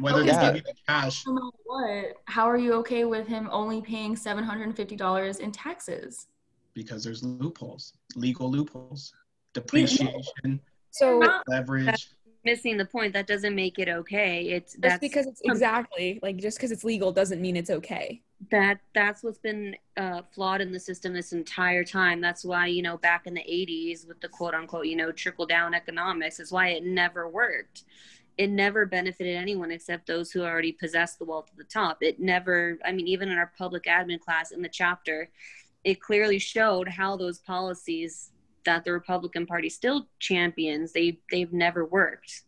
whether 0.00 0.18
Okay, 0.20 0.26
they 0.30 0.32
so- 0.34 0.40
give 0.52 0.56
you 0.56 0.62
the 0.62 0.74
cash? 0.88 1.24
No 1.26 1.34
matter 1.34 1.56
what, 1.64 2.16
how 2.24 2.46
are 2.50 2.58
you 2.58 2.74
okay 2.74 3.04
with 3.04 3.28
him 3.28 3.48
only 3.52 3.80
paying 3.80 4.16
seven 4.16 4.42
hundred 4.42 4.64
and 4.64 4.76
fifty 4.76 4.96
dollars 4.96 5.38
in 5.38 5.52
taxes? 5.52 6.26
Because 6.74 7.04
there's 7.04 7.22
loopholes, 7.22 7.92
legal 8.16 8.50
loopholes, 8.50 9.12
depreciation, 9.54 10.60
So 10.92 11.20
Not- 11.20 11.44
leverage. 11.48 12.10
Missing 12.44 12.78
the 12.78 12.86
point. 12.86 13.12
That 13.12 13.26
doesn't 13.26 13.54
make 13.54 13.78
it 13.78 13.88
okay. 13.88 14.42
It's 14.48 14.72
just 14.72 14.82
that's 14.82 15.00
because 15.00 15.26
it's 15.26 15.42
exactly 15.44 16.18
like 16.22 16.38
just 16.38 16.56
because 16.56 16.70
it's 16.70 16.84
legal 16.84 17.12
doesn't 17.12 17.40
mean 17.40 17.56
it's 17.56 17.70
okay. 17.70 18.22
that 18.50 18.80
that's 18.94 19.22
what's 19.22 19.38
been 19.38 19.76
uh, 19.96 20.22
flawed 20.32 20.62
in 20.62 20.72
the 20.72 20.80
system 20.80 21.12
this 21.12 21.32
entire 21.32 21.84
time. 21.84 22.20
That's 22.20 22.44
why 22.44 22.66
you 22.66 22.82
know 22.82 22.96
back 22.96 23.26
in 23.26 23.34
the 23.34 23.42
'80s 23.42 24.08
with 24.08 24.20
the 24.20 24.28
quote 24.28 24.54
unquote 24.54 24.86
you 24.86 24.96
know 24.96 25.12
trickle 25.12 25.46
down 25.46 25.74
economics 25.74 26.40
is 26.40 26.50
why 26.50 26.68
it 26.68 26.84
never 26.84 27.28
worked. 27.28 27.84
It 28.38 28.48
never 28.48 28.86
benefited 28.86 29.36
anyone 29.36 29.70
except 29.70 30.06
those 30.06 30.32
who 30.32 30.42
already 30.42 30.72
possessed 30.72 31.18
the 31.18 31.26
wealth 31.26 31.50
at 31.50 31.58
the 31.58 31.64
top. 31.64 31.98
It 32.00 32.20
never. 32.20 32.78
I 32.84 32.92
mean, 32.92 33.06
even 33.06 33.28
in 33.28 33.36
our 33.36 33.52
public 33.58 33.84
admin 33.84 34.18
class 34.18 34.50
in 34.50 34.62
the 34.62 34.68
chapter, 34.70 35.28
it 35.84 36.00
clearly 36.00 36.38
showed 36.38 36.88
how 36.88 37.16
those 37.16 37.38
policies 37.38 38.30
that 38.64 38.84
the 38.84 38.92
Republican 38.92 39.46
Party 39.46 39.68
still 39.68 40.08
champions 40.18 40.92
they 40.92 41.18
they've 41.30 41.52
never 41.52 41.84
worked. 41.84 42.42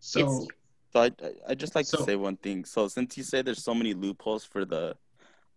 So 0.00 0.46
So 0.92 1.00
I 1.00 1.10
I 1.48 1.54
just 1.54 1.74
like 1.74 1.86
So- 1.86 1.98
to 1.98 2.04
say 2.04 2.16
one 2.16 2.36
thing. 2.36 2.64
So 2.64 2.88
since 2.88 3.16
you 3.16 3.24
say 3.24 3.42
there's 3.42 3.62
so 3.62 3.74
many 3.74 3.94
loopholes 3.94 4.44
for 4.44 4.64
the 4.64 4.96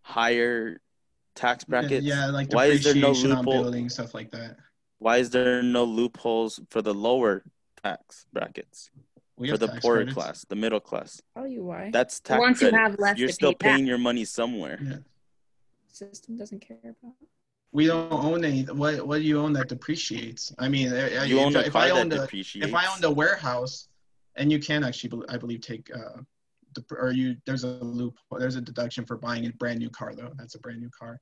higher 0.02 0.80
tax 1.36 1.64
brackets, 1.66 2.06
yeah, 2.06 2.28
like 2.28 2.54
why 2.54 2.66
is 2.68 2.84
there 2.84 2.96
no 2.96 3.12
loophole? 3.12 3.44
buildings, 3.44 3.94
stuff 3.96 4.14
like 4.14 4.32
that. 4.32 4.58
Why 5.00 5.18
is 5.18 5.30
there 5.30 5.62
no 5.62 5.84
loopholes 5.84 6.60
for 6.70 6.82
the 6.82 6.94
lower 6.94 7.44
tax 7.84 8.26
brackets 8.32 8.90
We 9.36 9.50
for 9.50 9.58
the 9.58 9.68
poorer 9.82 9.98
credits. 10.06 10.14
class, 10.14 10.46
the 10.48 10.56
middle 10.56 10.80
class? 10.80 11.22
Tell 11.36 11.48
you 11.48 11.64
why. 11.66 11.90
That's 11.92 12.20
tax 12.22 12.40
Once 12.40 12.62
you 12.62 12.70
credit. 12.70 12.84
have 12.92 13.00
less 13.00 13.18
You're 13.18 13.30
still 13.30 13.52
pay 13.54 13.68
back. 13.68 13.76
paying 13.76 13.88
your 13.88 13.98
money 13.98 14.26
somewhere. 14.26 14.80
Yeah. 14.82 14.98
system 15.88 16.36
doesn't 16.38 16.60
care 16.60 16.78
about. 16.84 17.16
We 17.76 17.88
don't 17.88 18.10
own 18.10 18.46
any. 18.46 18.64
What 18.64 19.06
What 19.06 19.18
do 19.18 19.24
you 19.24 19.38
own 19.38 19.52
that 19.54 19.68
depreciates? 19.68 20.54
I 20.58 20.70
mean, 20.70 20.94
uh, 20.94 21.26
You 21.28 21.40
if, 21.40 21.46
own 21.46 21.56
if 21.58 21.76
I 21.76 21.90
owned 21.90 22.14
a 22.14 22.26
if 22.34 22.74
I 22.74 22.86
owned 22.86 23.04
a 23.04 23.12
warehouse, 23.12 23.90
and 24.38 24.50
you 24.50 24.60
can 24.60 24.86
actually, 24.86 25.22
I 25.28 25.36
believe, 25.36 25.60
take 25.60 25.92
uh, 25.94 26.22
or 26.98 27.12
you 27.12 27.36
there's 27.46 27.66
a 27.66 27.74
loop, 27.84 28.16
there's 28.40 28.56
a 28.56 28.62
deduction 28.62 29.06
for 29.06 29.18
buying 29.18 29.46
a 29.46 29.52
brand 29.52 29.80
new 29.80 29.90
car 29.90 30.16
though. 30.16 30.32
That's 30.38 30.56
a 30.56 30.60
brand 30.60 30.80
new 30.80 30.90
car. 30.98 31.20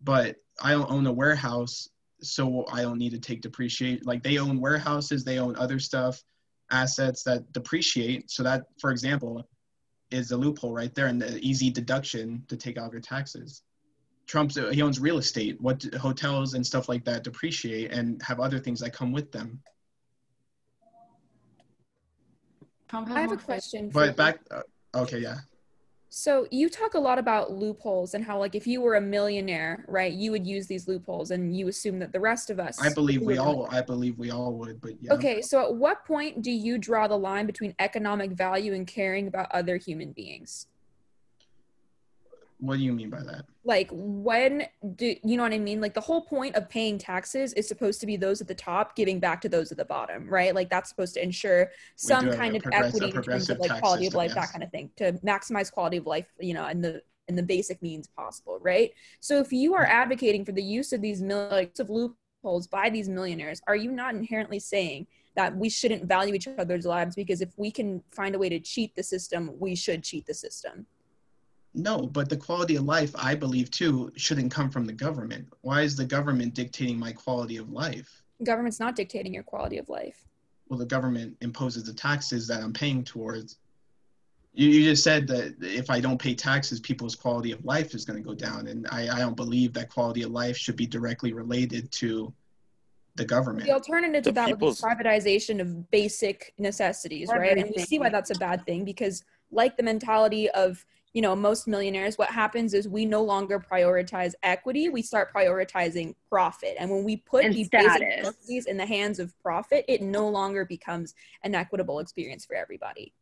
But 0.00 0.36
I 0.62 0.70
don't 0.70 0.88
own 0.88 1.04
a 1.08 1.12
warehouse, 1.12 1.88
so 2.20 2.64
I 2.70 2.82
don't 2.82 2.98
need 2.98 3.10
to 3.10 3.18
take 3.18 3.40
depreciate. 3.40 4.06
Like 4.06 4.22
they 4.22 4.38
own 4.38 4.60
warehouses, 4.60 5.24
they 5.24 5.40
own 5.40 5.56
other 5.56 5.80
stuff, 5.80 6.22
assets 6.70 7.24
that 7.24 7.52
depreciate. 7.52 8.30
So 8.30 8.44
that, 8.44 8.66
for 8.80 8.92
example, 8.92 9.48
is 10.12 10.30
a 10.30 10.36
loophole 10.36 10.74
right 10.74 10.94
there 10.94 11.08
and 11.08 11.20
the 11.20 11.40
easy 11.40 11.70
deduction 11.70 12.44
to 12.46 12.56
take 12.56 12.78
out 12.78 12.92
your 12.92 13.00
taxes. 13.00 13.62
Trump's 14.32 14.54
he 14.72 14.80
owns 14.80 14.98
real 14.98 15.18
estate, 15.18 15.60
what 15.60 15.84
hotels 16.00 16.54
and 16.54 16.66
stuff 16.66 16.88
like 16.88 17.04
that 17.04 17.22
depreciate 17.22 17.92
and 17.92 18.22
have 18.22 18.40
other 18.40 18.58
things 18.58 18.80
that 18.80 18.94
come 18.94 19.12
with 19.12 19.30
them. 19.30 19.60
I 22.90 23.20
have 23.20 23.32
a 23.32 23.34
more- 23.34 23.36
question. 23.36 23.90
For 23.90 24.06
But 24.06 24.16
back, 24.16 24.40
uh, 24.50 24.62
okay, 24.94 25.18
yeah. 25.18 25.40
So 26.08 26.46
you 26.50 26.70
talk 26.70 26.94
a 26.94 26.98
lot 26.98 27.18
about 27.18 27.52
loopholes 27.52 28.14
and 28.14 28.24
how 28.24 28.38
like 28.38 28.54
if 28.54 28.66
you 28.66 28.80
were 28.80 28.94
a 28.94 29.02
millionaire, 29.02 29.84
right, 29.86 30.12
you 30.12 30.30
would 30.30 30.46
use 30.46 30.66
these 30.66 30.88
loopholes 30.88 31.30
and 31.30 31.54
you 31.54 31.68
assume 31.68 31.98
that 31.98 32.12
the 32.12 32.20
rest 32.20 32.48
of 32.48 32.58
us 32.58 32.80
I 32.80 32.90
believe 32.92 33.20
we 33.20 33.36
are- 33.36 33.46
all, 33.46 33.68
I 33.70 33.82
believe 33.82 34.18
we 34.18 34.30
all 34.30 34.54
would, 34.54 34.80
but 34.80 34.92
yeah. 35.02 35.12
Okay, 35.12 35.42
so 35.42 35.60
at 35.62 35.74
what 35.74 36.06
point 36.06 36.40
do 36.40 36.50
you 36.50 36.78
draw 36.78 37.06
the 37.06 37.18
line 37.18 37.44
between 37.44 37.74
economic 37.78 38.30
value 38.32 38.72
and 38.72 38.86
caring 38.86 39.26
about 39.26 39.52
other 39.52 39.76
human 39.76 40.12
beings? 40.12 40.68
What 42.62 42.78
do 42.78 42.84
you 42.84 42.92
mean 42.92 43.10
by 43.10 43.22
that? 43.24 43.44
Like 43.64 43.88
when 43.92 44.66
do 44.94 45.16
you 45.24 45.36
know 45.36 45.42
what 45.42 45.52
I 45.52 45.58
mean? 45.58 45.80
Like 45.80 45.94
the 45.94 46.00
whole 46.00 46.22
point 46.22 46.54
of 46.54 46.68
paying 46.68 46.96
taxes 46.96 47.52
is 47.54 47.66
supposed 47.66 48.00
to 48.00 48.06
be 48.06 48.16
those 48.16 48.40
at 48.40 48.46
the 48.46 48.54
top 48.54 48.94
giving 48.94 49.18
back 49.18 49.40
to 49.40 49.48
those 49.48 49.72
at 49.72 49.78
the 49.78 49.84
bottom, 49.84 50.28
right? 50.28 50.54
Like 50.54 50.70
that's 50.70 50.88
supposed 50.88 51.14
to 51.14 51.22
ensure 51.22 51.70
some 51.96 52.30
kind 52.30 52.54
of 52.56 52.62
equity 52.70 53.08
in 53.08 53.20
terms 53.20 53.50
of 53.50 53.58
like 53.58 53.72
quality 53.80 54.06
of 54.06 54.12
system, 54.12 54.18
life, 54.18 54.34
that 54.34 54.52
kind 54.52 54.62
of 54.62 54.70
thing, 54.70 54.90
to 54.96 55.12
maximize 55.24 55.72
quality 55.72 55.96
of 55.96 56.06
life, 56.06 56.26
you 56.38 56.54
know, 56.54 56.66
and 56.66 56.84
the 56.84 57.02
and 57.28 57.36
the 57.36 57.42
basic 57.42 57.82
means 57.82 58.06
possible, 58.08 58.58
right? 58.60 58.92
So 59.20 59.38
if 59.38 59.52
you 59.52 59.74
are 59.74 59.86
advocating 59.86 60.44
for 60.44 60.52
the 60.52 60.62
use 60.62 60.92
of 60.92 61.00
these 61.00 61.20
mil- 61.20 61.48
like, 61.50 61.72
of 61.80 61.90
loopholes 61.90 62.68
by 62.68 62.90
these 62.90 63.08
millionaires, 63.08 63.60
are 63.66 63.76
you 63.76 63.90
not 63.90 64.14
inherently 64.14 64.60
saying 64.60 65.06
that 65.34 65.56
we 65.56 65.68
shouldn't 65.68 66.04
value 66.06 66.34
each 66.34 66.48
other's 66.48 66.84
lives 66.84 67.16
because 67.16 67.40
if 67.40 67.50
we 67.56 67.70
can 67.72 68.02
find 68.12 68.34
a 68.34 68.38
way 68.38 68.48
to 68.48 68.60
cheat 68.60 68.94
the 68.94 69.02
system, 69.02 69.52
we 69.58 69.74
should 69.74 70.02
cheat 70.04 70.26
the 70.26 70.34
system? 70.34 70.86
No, 71.74 72.02
but 72.06 72.28
the 72.28 72.36
quality 72.36 72.76
of 72.76 72.84
life, 72.84 73.12
I 73.16 73.34
believe 73.34 73.70
too, 73.70 74.12
shouldn't 74.16 74.52
come 74.52 74.70
from 74.70 74.84
the 74.84 74.92
government. 74.92 75.46
Why 75.62 75.82
is 75.82 75.96
the 75.96 76.04
government 76.04 76.54
dictating 76.54 76.98
my 76.98 77.12
quality 77.12 77.56
of 77.56 77.70
life? 77.70 78.22
Government's 78.44 78.80
not 78.80 78.94
dictating 78.94 79.32
your 79.32 79.42
quality 79.42 79.78
of 79.78 79.88
life. 79.88 80.26
Well, 80.68 80.78
the 80.78 80.86
government 80.86 81.36
imposes 81.40 81.84
the 81.84 81.94
taxes 81.94 82.46
that 82.48 82.62
I'm 82.62 82.72
paying 82.72 83.04
towards. 83.04 83.58
You, 84.52 84.68
you 84.68 84.90
just 84.90 85.02
said 85.02 85.26
that 85.28 85.54
if 85.62 85.88
I 85.88 86.00
don't 86.00 86.18
pay 86.18 86.34
taxes, 86.34 86.78
people's 86.78 87.14
quality 87.14 87.52
of 87.52 87.64
life 87.64 87.94
is 87.94 88.04
going 88.04 88.22
to 88.22 88.26
go 88.26 88.34
down. 88.34 88.66
And 88.66 88.86
I, 88.90 89.08
I 89.08 89.18
don't 89.20 89.36
believe 89.36 89.72
that 89.72 89.88
quality 89.88 90.22
of 90.22 90.30
life 90.30 90.58
should 90.58 90.76
be 90.76 90.86
directly 90.86 91.32
related 91.32 91.90
to 91.92 92.34
the 93.14 93.24
government. 93.24 93.66
The 93.66 93.72
alternative 93.72 94.24
to 94.24 94.32
that 94.32 94.50
would 94.50 94.58
be 94.58 94.66
privatization 94.66 95.60
of 95.60 95.90
basic 95.90 96.52
necessities, 96.58 97.28
right? 97.28 97.56
And 97.56 97.72
we 97.74 97.82
see 97.82 97.98
why 97.98 98.10
that's 98.10 98.30
a 98.30 98.38
bad 98.38 98.66
thing 98.66 98.84
because, 98.84 99.24
like 99.50 99.76
the 99.76 99.82
mentality 99.82 100.50
of 100.50 100.84
you 101.12 101.20
know 101.22 101.36
most 101.36 101.68
millionaires, 101.68 102.16
what 102.16 102.30
happens 102.30 102.74
is 102.74 102.88
we 102.88 103.04
no 103.04 103.22
longer 103.22 103.60
prioritize 103.60 104.32
equity; 104.42 104.88
we 104.88 105.02
start 105.02 105.32
prioritizing 105.32 106.14
profit. 106.28 106.76
And 106.78 106.90
when 106.90 107.04
we 107.04 107.18
put 107.18 107.44
And 107.44 107.54
these 107.54 107.68
basic 107.68 107.90
status. 107.92 108.66
in 108.66 108.76
the 108.76 108.86
hands 108.86 109.18
of 109.18 109.38
profit, 109.42 109.84
it 109.88 110.02
no 110.02 110.28
longer 110.28 110.64
becomes 110.64 111.14
an 111.44 111.54
equitable 111.54 111.98
experience 111.98 112.44
for 112.44 112.56
everybody. 112.56 113.12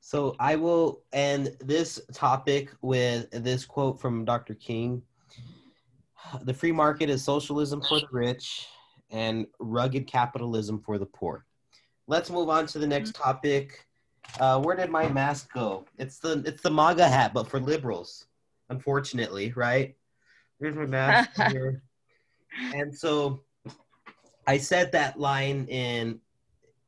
So 0.00 0.34
I 0.40 0.56
will 0.56 1.02
end 1.12 1.56
this 1.60 2.00
topic 2.12 2.72
with 2.82 3.30
this 3.30 3.64
quote 3.64 4.00
from 4.00 4.24
Dr. 4.24 4.54
King. 4.54 5.02
The 6.42 6.54
free 6.54 6.72
market 6.72 7.08
is 7.08 7.22
socialism 7.22 7.80
for 7.80 8.00
the 8.00 8.08
rich 8.10 8.66
and 9.10 9.46
rugged 9.58 10.06
capitalism 10.06 10.80
for 10.80 10.98
the 10.98 11.06
poor. 11.06 11.46
Let's 12.06 12.28
move 12.28 12.48
on 12.48 12.66
to 12.68 12.78
the 12.78 12.86
next 12.86 13.12
mm-hmm. 13.12 13.22
topic. 13.22 13.86
Uh, 14.38 14.60
where 14.60 14.76
did 14.76 14.90
my 14.90 15.08
mask 15.08 15.52
go? 15.52 15.84
It's 15.98 16.18
the 16.18 16.42
it's 16.46 16.62
the 16.62 16.70
MAGA 16.70 17.08
hat, 17.08 17.34
but 17.34 17.48
for 17.48 17.60
liberals, 17.60 18.26
unfortunately, 18.68 19.52
right? 19.56 19.96
Here's 20.60 20.76
my 20.76 20.86
mask 20.86 21.30
here. 21.50 21.82
And 22.74 22.94
so 22.94 23.42
I 24.46 24.58
said 24.58 24.92
that 24.92 25.18
line 25.18 25.66
in 25.68 26.20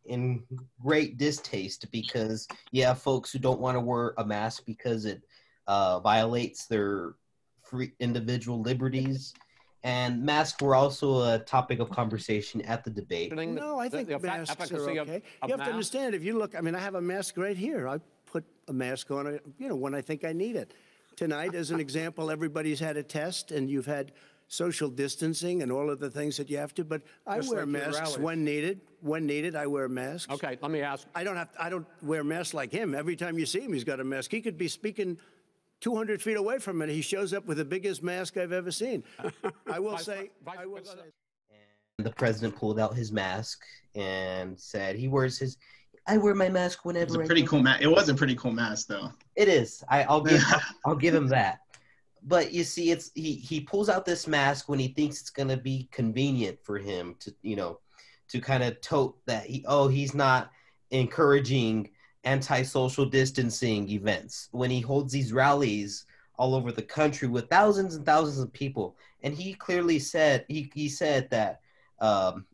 in 0.06 0.42
great 0.82 1.16
distaste 1.16 1.90
because 1.90 2.48
yeah, 2.70 2.94
folks 2.94 3.32
who 3.32 3.38
don't 3.38 3.60
want 3.60 3.76
to 3.76 3.80
wear 3.80 4.14
a 4.18 4.24
mask 4.24 4.64
because 4.66 5.04
it 5.04 5.22
uh, 5.66 6.00
violates 6.00 6.66
their 6.66 7.14
free 7.62 7.92
individual 8.00 8.60
liberties. 8.60 9.32
And 9.84 10.22
masks 10.22 10.60
were 10.62 10.74
also 10.74 11.22
a 11.34 11.40
topic 11.40 11.80
of 11.80 11.90
conversation 11.90 12.60
at 12.62 12.84
the 12.84 12.90
debate. 12.90 13.34
No, 13.34 13.80
I 13.80 13.88
think 13.88 14.08
the 14.08 14.14
effa- 14.14 14.22
masks 14.22 14.70
are 14.70 14.76
okay. 14.76 14.98
of- 14.98 15.08
of 15.08 15.48
you 15.48 15.56
have 15.56 15.64
to 15.66 15.70
understand 15.70 16.14
if 16.14 16.22
you 16.22 16.38
look. 16.38 16.54
I 16.54 16.60
mean, 16.60 16.74
I 16.74 16.78
have 16.78 16.94
a 16.94 17.00
mask 17.00 17.36
right 17.36 17.56
here. 17.56 17.88
I 17.88 17.98
put 18.26 18.44
a 18.68 18.72
mask 18.72 19.10
on, 19.10 19.26
uh, 19.26 19.38
you 19.58 19.68
know, 19.68 19.74
when 19.76 19.94
I 19.94 20.00
think 20.00 20.24
I 20.24 20.32
need 20.32 20.54
it. 20.54 20.72
Tonight, 21.16 21.54
as 21.54 21.70
an 21.70 21.80
example, 21.80 22.30
everybody's 22.30 22.78
had 22.80 22.96
a 22.96 23.02
test 23.02 23.50
and 23.50 23.68
you've 23.68 23.86
had 23.86 24.12
social 24.48 24.88
distancing 24.88 25.62
and 25.62 25.72
all 25.72 25.90
of 25.90 25.98
the 25.98 26.10
things 26.10 26.36
that 26.36 26.48
you 26.48 26.58
have 26.58 26.74
to, 26.74 26.84
but 26.84 27.02
I 27.26 27.38
Just 27.38 27.50
wear 27.50 27.60
like 27.60 27.68
masks 27.68 28.18
when 28.18 28.44
needed. 28.44 28.80
When 29.00 29.26
needed, 29.26 29.56
I 29.56 29.66
wear 29.66 29.88
masks. 29.88 30.32
Okay, 30.32 30.58
let 30.60 30.70
me 30.70 30.80
ask. 30.80 31.06
I 31.14 31.24
don't 31.24 31.36
have, 31.36 31.48
I 31.58 31.68
don't 31.68 31.86
wear 32.02 32.22
masks 32.22 32.54
like 32.54 32.70
him. 32.70 32.94
Every 32.94 33.16
time 33.16 33.38
you 33.38 33.46
see 33.46 33.60
him, 33.60 33.72
he's 33.72 33.84
got 33.84 33.98
a 33.98 34.04
mask. 34.04 34.30
He 34.30 34.40
could 34.40 34.56
be 34.58 34.68
speaking 34.68 35.18
200 35.82 36.22
feet 36.22 36.36
away 36.36 36.58
from 36.58 36.80
it. 36.80 36.88
He 36.88 37.02
shows 37.02 37.34
up 37.34 37.44
with 37.44 37.58
the 37.58 37.64
biggest 37.64 38.02
mask 38.02 38.36
I've 38.38 38.52
ever 38.52 38.70
seen. 38.70 39.02
I 39.70 39.78
will 39.80 39.98
say, 39.98 40.30
I 40.46 40.64
will 40.64 40.76
say. 40.78 40.82
President- 40.84 41.12
the 41.98 42.10
president 42.12 42.56
pulled 42.56 42.80
out 42.80 42.94
his 42.96 43.12
mask 43.12 43.60
and 43.94 44.58
said 44.58 44.96
he 44.96 45.08
wears 45.08 45.38
his. 45.38 45.58
I 46.06 46.16
wear 46.16 46.34
my 46.34 46.48
mask 46.48 46.78
It 46.80 46.86
whenever. 46.86 47.18
was 47.18 47.26
a 47.26 47.26
pretty 47.26 47.42
go." 47.42 47.48
cool 47.48 47.62
mask. 47.62 47.82
It 47.82 47.86
was 47.88 48.08
a 48.08 48.14
pretty 48.14 48.34
cool 48.34 48.50
mask, 48.52 48.88
though. 48.88 49.10
It 49.36 49.46
is. 49.48 49.84
I, 49.90 50.04
I'll 50.04 50.20
give. 50.22 50.42
I'll 50.86 50.96
give 50.96 51.14
him 51.14 51.26
that. 51.28 51.58
But 52.24 52.52
you 52.52 52.64
see, 52.64 52.90
it's 52.92 53.10
he. 53.14 53.34
He 53.34 53.60
pulls 53.60 53.88
out 53.88 54.04
this 54.06 54.26
mask 54.26 54.68
when 54.68 54.78
he 54.78 54.88
thinks 54.88 55.20
it's 55.20 55.30
gonna 55.30 55.56
be 55.56 55.88
convenient 55.92 56.58
for 56.64 56.78
him 56.78 57.14
to, 57.20 57.34
you 57.42 57.56
know, 57.56 57.78
to 58.28 58.40
kind 58.40 58.62
of 58.62 58.80
tote 58.80 59.16
that 59.26 59.44
he. 59.46 59.64
Oh, 59.68 59.86
he's 59.88 60.14
not 60.14 60.50
encouraging 60.90 61.90
anti-social 62.24 63.04
distancing 63.06 63.88
events 63.88 64.48
when 64.52 64.70
he 64.70 64.80
holds 64.80 65.12
these 65.12 65.32
rallies 65.32 66.06
all 66.36 66.54
over 66.54 66.72
the 66.72 66.82
country 66.82 67.28
with 67.28 67.48
thousands 67.50 67.94
and 67.94 68.06
thousands 68.06 68.38
of 68.38 68.52
people. 68.52 68.96
And 69.22 69.34
he 69.34 69.54
clearly 69.54 69.98
said 69.98 70.44
he 70.48 70.70
he 70.74 70.88
said 70.88 71.30
that 71.30 71.60
um, 72.00 72.46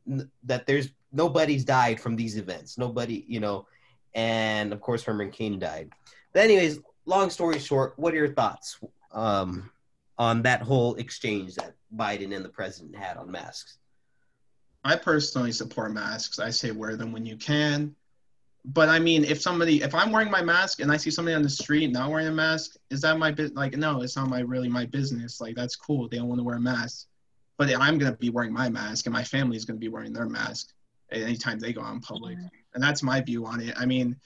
that 0.45 0.67
there's 0.67 0.91
nobody's 1.13 1.65
died 1.65 2.01
from 2.01 2.17
these 2.17 2.37
events. 2.37 2.77
Nobody, 2.77 3.25
you 3.27 3.41
know, 3.41 3.67
and 4.15 4.73
of 4.73 4.81
course 4.81 5.03
Herman 5.03 5.31
Cain 5.31 5.59
died. 5.59 5.91
But 6.33 6.43
anyways, 6.43 6.81
long 7.07 7.31
story 7.31 7.59
short, 7.59 7.95
what 7.99 8.13
are 8.13 8.19
your 8.19 8.35
thoughts 8.35 8.79
um, 9.13 9.71
on 10.19 10.43
that 10.43 10.63
whole 10.63 10.95
exchange 10.97 11.55
that 11.55 11.75
Biden 11.97 12.35
and 12.35 12.45
the 12.45 12.51
president 12.51 12.97
had 12.97 13.17
on 13.17 13.31
masks? 13.31 13.79
I 14.85 14.97
personally 14.97 15.53
support 15.53 15.93
masks. 15.93 16.39
I 16.39 16.51
say 16.51 16.71
wear 16.71 16.97
them 16.97 17.13
when 17.13 17.27
you 17.27 17.37
can. 17.37 17.95
But 18.65 18.89
I 18.89 18.99
mean, 18.99 19.25
if 19.25 19.41
somebody, 19.41 19.83
if 19.83 19.95
I'm 19.95 20.13
wearing 20.13 20.31
my 20.31 20.43
mask 20.43 20.81
and 20.81 20.91
I 20.93 20.97
see 20.97 21.11
somebody 21.11 21.35
on 21.35 21.43
the 21.43 21.49
street 21.49 21.91
not 21.91 22.11
wearing 22.11 22.27
a 22.27 22.33
mask, 22.33 22.77
is 22.91 23.01
that 23.03 23.19
my 23.19 23.31
bit? 23.31 23.55
Like, 23.55 23.77
no, 23.77 24.03
it's 24.03 24.17
not 24.17 24.29
my 24.29 24.41
really 24.41 24.69
my 24.69 24.85
business. 24.87 25.41
Like, 25.41 25.55
that's 25.55 25.77
cool. 25.77 26.09
They 26.09 26.19
don't 26.19 26.29
want 26.29 26.41
to 26.41 26.45
wear 26.45 26.57
a 26.57 26.61
mask, 26.61 27.07
but 27.57 27.75
I'm 27.75 27.99
gonna 27.99 28.17
be 28.17 28.31
wearing 28.31 28.53
my 28.53 28.69
mask, 28.69 29.07
and 29.07 29.13
my 29.13 29.25
family 29.25 29.57
is 29.57 29.65
gonna 29.65 29.79
be 29.79 29.89
wearing 29.89 30.13
their 30.13 30.29
mask 30.29 30.75
anytime 31.11 31.59
they 31.59 31.73
go 31.73 31.83
out 31.83 31.95
in 31.95 32.01
public. 32.01 32.37
Mm-hmm. 32.37 32.47
And 32.75 32.83
that's 32.83 33.03
my 33.03 33.21
view 33.21 33.47
on 33.47 33.61
it. 33.61 33.75
I 33.79 33.87
mean, 33.87 34.17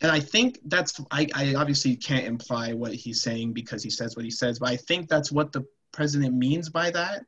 and 0.00 0.10
I 0.10 0.20
think 0.20 0.60
that's 0.66 1.00
I, 1.10 1.26
I 1.34 1.54
obviously 1.54 1.96
can't 1.96 2.26
imply 2.26 2.72
what 2.74 2.94
he's 2.94 3.22
saying 3.22 3.54
because 3.54 3.82
he 3.82 3.90
says 3.90 4.14
what 4.14 4.24
he 4.24 4.30
says, 4.30 4.58
but 4.58 4.68
I 4.68 4.76
think 4.76 5.08
that's 5.08 5.32
what 5.32 5.52
the 5.52 5.64
president 5.92 6.34
means 6.34 6.68
by 6.68 6.90
that. 6.90 7.24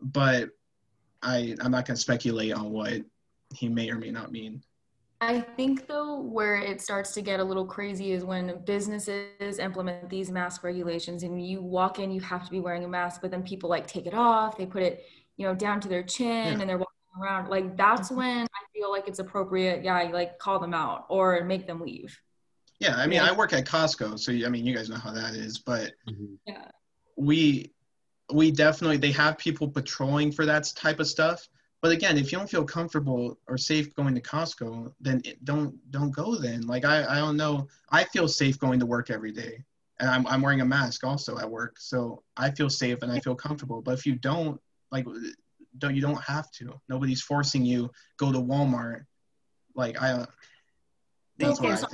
But 0.00 0.50
I 1.22 1.56
I'm 1.60 1.70
not 1.70 1.86
gonna 1.86 1.96
speculate 1.96 2.52
on 2.52 2.70
what 2.70 3.02
he 3.54 3.68
may 3.68 3.90
or 3.90 3.98
may 3.98 4.10
not 4.10 4.32
mean. 4.32 4.62
I 5.22 5.40
think 5.40 5.86
though 5.86 6.18
where 6.18 6.56
it 6.56 6.80
starts 6.80 7.12
to 7.12 7.22
get 7.22 7.38
a 7.38 7.44
little 7.44 7.64
crazy 7.64 8.10
is 8.10 8.24
when 8.24 8.60
businesses 8.64 9.60
implement 9.60 10.10
these 10.10 10.32
mask 10.32 10.64
regulations 10.64 11.22
and 11.22 11.46
you 11.46 11.62
walk 11.62 12.00
in, 12.00 12.10
you 12.10 12.20
have 12.22 12.44
to 12.44 12.50
be 12.50 12.58
wearing 12.58 12.82
a 12.82 12.88
mask, 12.88 13.20
but 13.22 13.30
then 13.30 13.44
people 13.44 13.70
like 13.70 13.86
take 13.86 14.06
it 14.06 14.14
off, 14.14 14.58
they 14.58 14.66
put 14.66 14.82
it, 14.82 15.06
you 15.36 15.46
know, 15.46 15.54
down 15.54 15.80
to 15.80 15.88
their 15.88 16.02
chin 16.02 16.26
Yeah. 16.26 16.60
and 16.60 16.68
they're 16.68 16.76
walking 16.76 17.22
around. 17.22 17.48
Like 17.50 17.76
that's 17.76 18.08
mm-hmm. 18.08 18.16
when 18.16 18.46
I 18.46 18.60
feel 18.74 18.90
like 18.90 19.06
it's 19.06 19.20
appropriate, 19.20 19.84
yeah, 19.84 20.02
you, 20.02 20.12
like 20.12 20.40
call 20.40 20.58
them 20.58 20.74
out 20.74 21.06
or 21.08 21.44
make 21.44 21.68
them 21.68 21.80
leave. 21.80 22.18
Yeah, 22.80 22.96
I 22.96 23.06
mean 23.06 23.22
Yeah. 23.22 23.30
I 23.30 23.32
work 23.32 23.52
at 23.52 23.64
Costco, 23.64 24.18
so 24.18 24.32
I 24.32 24.48
mean 24.48 24.66
you 24.66 24.74
guys 24.74 24.90
know 24.90 24.96
how 24.96 25.12
that 25.12 25.36
is, 25.36 25.58
but 25.58 25.92
mm-hmm. 26.08 26.34
Yeah. 26.48 26.66
we 27.14 27.70
we 28.32 28.50
definitely 28.50 28.96
they 28.96 29.12
have 29.12 29.38
people 29.38 29.68
patrolling 29.68 30.32
for 30.32 30.46
that 30.46 30.72
type 30.74 30.98
of 30.98 31.06
stuff. 31.06 31.48
But 31.82 31.90
again, 31.90 32.16
if 32.16 32.30
you 32.30 32.38
don't 32.38 32.48
feel 32.48 32.64
comfortable 32.64 33.36
or 33.48 33.58
safe 33.58 33.92
going 33.96 34.14
to 34.14 34.20
Costco, 34.20 34.94
then 35.00 35.20
it, 35.24 35.44
don't 35.44 35.74
don't 35.90 36.12
go 36.12 36.36
then. 36.36 36.64
Like 36.64 36.84
I 36.84 37.04
I 37.04 37.16
don't 37.16 37.36
know. 37.36 37.66
I 37.90 38.04
feel 38.04 38.28
safe 38.28 38.58
going 38.58 38.78
to 38.78 38.86
work 38.86 39.10
every 39.10 39.32
day, 39.32 39.64
and 39.98 40.08
I'm 40.08 40.24
I'm 40.28 40.42
wearing 40.42 40.60
a 40.60 40.64
mask 40.64 41.02
also 41.02 41.38
at 41.38 41.50
work, 41.50 41.80
so 41.80 42.22
I 42.36 42.52
feel 42.52 42.70
safe 42.70 43.02
and 43.02 43.10
I 43.10 43.18
feel 43.18 43.34
comfortable. 43.34 43.82
But 43.82 43.94
if 43.98 44.06
you 44.06 44.14
don't 44.14 44.60
like, 44.92 45.06
don't 45.78 45.96
you 45.96 46.00
don't 46.00 46.22
have 46.22 46.52
to. 46.52 46.80
Nobody's 46.88 47.20
forcing 47.20 47.64
you. 47.64 47.90
Go 48.16 48.30
to 48.30 48.38
Walmart. 48.38 49.04
Like 49.74 50.00
I. 50.00 50.24
That's 51.38 51.60
I 51.60 51.68
there's, 51.68 51.84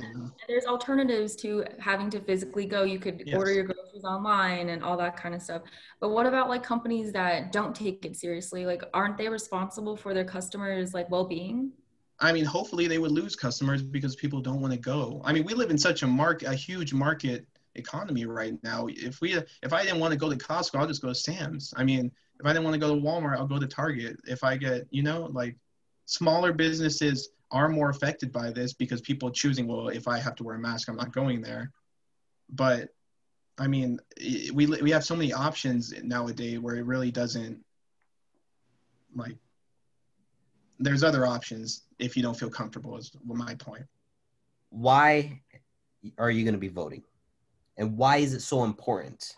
there's 0.47 0.65
alternatives 0.65 1.35
to 1.37 1.63
having 1.79 2.09
to 2.11 2.19
physically 2.19 2.65
go. 2.65 2.83
You 2.83 2.99
could 2.99 3.23
Yes. 3.25 3.37
order 3.37 3.53
your 3.53 3.63
groceries 3.63 4.03
online 4.03 4.69
and 4.69 4.83
all 4.83 4.97
that 4.97 5.17
kind 5.17 5.33
of 5.33 5.41
stuff. 5.41 5.61
But 5.99 6.09
what 6.09 6.25
about 6.25 6.49
like 6.49 6.61
companies 6.61 7.11
that 7.13 7.51
don't 7.51 7.73
take 7.73 8.05
it 8.05 8.15
seriously? 8.15 8.65
Like, 8.65 8.83
aren't 8.93 9.17
they 9.17 9.29
responsible 9.29 9.95
for 9.95 10.13
their 10.13 10.25
customers' 10.25 10.93
like 10.93 11.09
well-being? 11.09 11.71
I 12.19 12.33
mean, 12.33 12.43
hopefully 12.43 12.87
they 12.87 12.97
would 12.97 13.11
lose 13.11 13.35
customers 13.35 13.81
because 13.81 14.15
people 14.15 14.41
don't 14.41 14.59
want 14.59 14.73
to 14.73 14.79
go. 14.79 15.21
I 15.23 15.31
mean, 15.31 15.45
we 15.45 15.53
live 15.53 15.71
in 15.71 15.77
such 15.77 16.03
a 16.03 16.07
mark, 16.07 16.43
a 16.43 16.53
huge 16.53 16.93
market 16.93 17.47
economy 17.75 18.25
right 18.25 18.61
now. 18.61 18.87
If 18.89 19.21
we, 19.21 19.35
if 19.63 19.71
I 19.71 19.83
didn't 19.83 19.99
want 20.01 20.11
to 20.11 20.17
go 20.17 20.29
to 20.29 20.35
Costco, 20.35 20.79
I'll 20.79 20.87
just 20.87 21.01
go 21.01 21.07
to 21.07 21.15
Sam's. 21.15 21.73
I 21.77 21.85
mean, 21.85 22.11
if 22.39 22.45
I 22.45 22.49
didn't 22.49 22.65
want 22.65 22.73
to 22.73 22.79
go 22.79 22.93
to 22.93 23.01
Walmart, 23.01 23.37
I'll 23.37 23.47
go 23.47 23.57
to 23.59 23.67
Target. 23.67 24.17
If 24.25 24.43
I 24.43 24.57
get, 24.57 24.85
you 24.89 25.01
know, 25.01 25.29
like 25.31 25.55
smaller 26.07 26.51
businesses 26.51 27.29
are 27.51 27.69
more 27.69 27.89
affected 27.89 28.31
by 28.31 28.51
this 28.51 28.73
because 28.73 29.01
people 29.01 29.31
choosing, 29.31 29.67
well, 29.67 29.87
if 29.89 30.07
I 30.07 30.19
have 30.19 30.35
to 30.35 30.43
wear 30.43 30.55
a 30.55 30.59
mask, 30.59 30.87
I'm 30.89 30.95
not 30.95 31.11
going 31.11 31.41
there. 31.41 31.71
But 32.49 32.89
I 33.57 33.67
mean, 33.67 33.99
i- 34.21 34.49
we 34.53 34.65
we 34.67 34.91
have 34.91 35.03
so 35.03 35.15
many 35.15 35.33
options 35.33 35.93
nowadays 36.03 36.59
where 36.59 36.75
it 36.75 36.85
really 36.85 37.11
doesn't 37.11 37.63
like 39.15 39.37
there's 40.79 41.03
other 41.03 41.25
options 41.25 41.83
if 41.99 42.15
you 42.15 42.23
don't 42.23 42.39
feel 42.39 42.49
comfortable 42.49 42.97
is 42.97 43.11
my 43.25 43.55
point 43.55 43.85
Why 44.69 45.41
are 46.17 46.31
you 46.31 46.43
going 46.43 46.53
to 46.53 46.59
be 46.59 46.69
voting? 46.69 47.03
And 47.77 47.97
why 47.97 48.17
is 48.17 48.33
it 48.33 48.41
so 48.41 48.63
important 48.63 49.35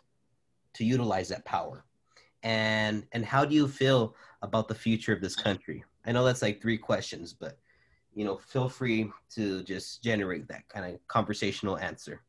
to 0.74 0.84
utilize 0.84 1.30
that 1.30 1.46
power? 1.46 1.86
And 2.44 3.08
and 3.14 3.26
how 3.26 3.46
do 3.46 3.56
you 3.56 3.68
feel 3.68 4.16
about 4.42 4.68
the 4.68 4.76
future 4.76 5.14
of 5.14 5.22
this 5.22 5.36
country? 5.36 5.84
I 6.06 6.12
know 6.12 6.24
that's 6.26 6.42
like 6.42 6.62
three 6.62 6.78
questions, 6.78 7.34
but 7.34 7.58
you 8.14 8.26
know, 8.26 8.38
feel 8.38 8.70
free 8.70 9.12
to 9.36 9.64
just 9.64 10.04
generate 10.04 10.48
that 10.48 10.68
kind 10.68 10.94
of 10.94 11.00
conversational 11.08 11.78
answer. 11.78 12.22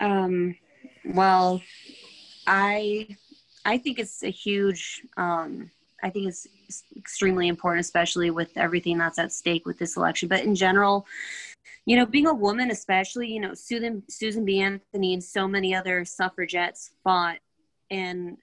Um, 0.00 0.56
well, 1.04 1.62
I 2.46 3.16
I 3.64 3.78
think 3.78 3.98
it's 3.98 4.22
a 4.22 4.30
huge. 4.30 5.02
Um, 5.16 5.70
I 6.02 6.08
think 6.08 6.28
it's 6.28 6.46
extremely 6.96 7.48
important, 7.48 7.84
especially 7.84 8.30
with 8.30 8.50
everything 8.56 8.96
that's 8.96 9.18
at 9.18 9.32
stake 9.32 9.66
with 9.66 9.78
this 9.78 9.98
election. 9.98 10.28
But 10.28 10.44
in 10.44 10.54
general, 10.54 11.06
you 11.84 11.96
know, 11.96 12.06
being 12.06 12.26
a 12.26 12.34
woman, 12.34 12.70
especially, 12.70 13.28
you 13.28 13.40
know, 13.40 13.52
Susan 13.54 14.02
Susan 14.08 14.44
B. 14.44 14.60
Anthony 14.60 15.12
and 15.12 15.22
so 15.22 15.46
many 15.46 15.74
other 15.74 16.04
suffragettes 16.04 16.92
fought 17.04 17.38
and 17.90 18.38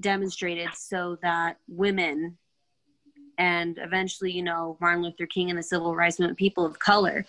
demonstrated 0.00 0.68
so 0.74 1.18
that 1.22 1.58
women 1.68 2.36
and 3.38 3.78
eventually, 3.80 4.32
you 4.32 4.42
know, 4.42 4.76
Martin 4.80 5.02
Luther 5.02 5.26
King 5.26 5.50
and 5.50 5.58
the 5.58 5.62
civil 5.62 5.94
rights 5.94 6.18
movement, 6.18 6.38
people 6.38 6.66
of 6.66 6.78
color 6.78 7.24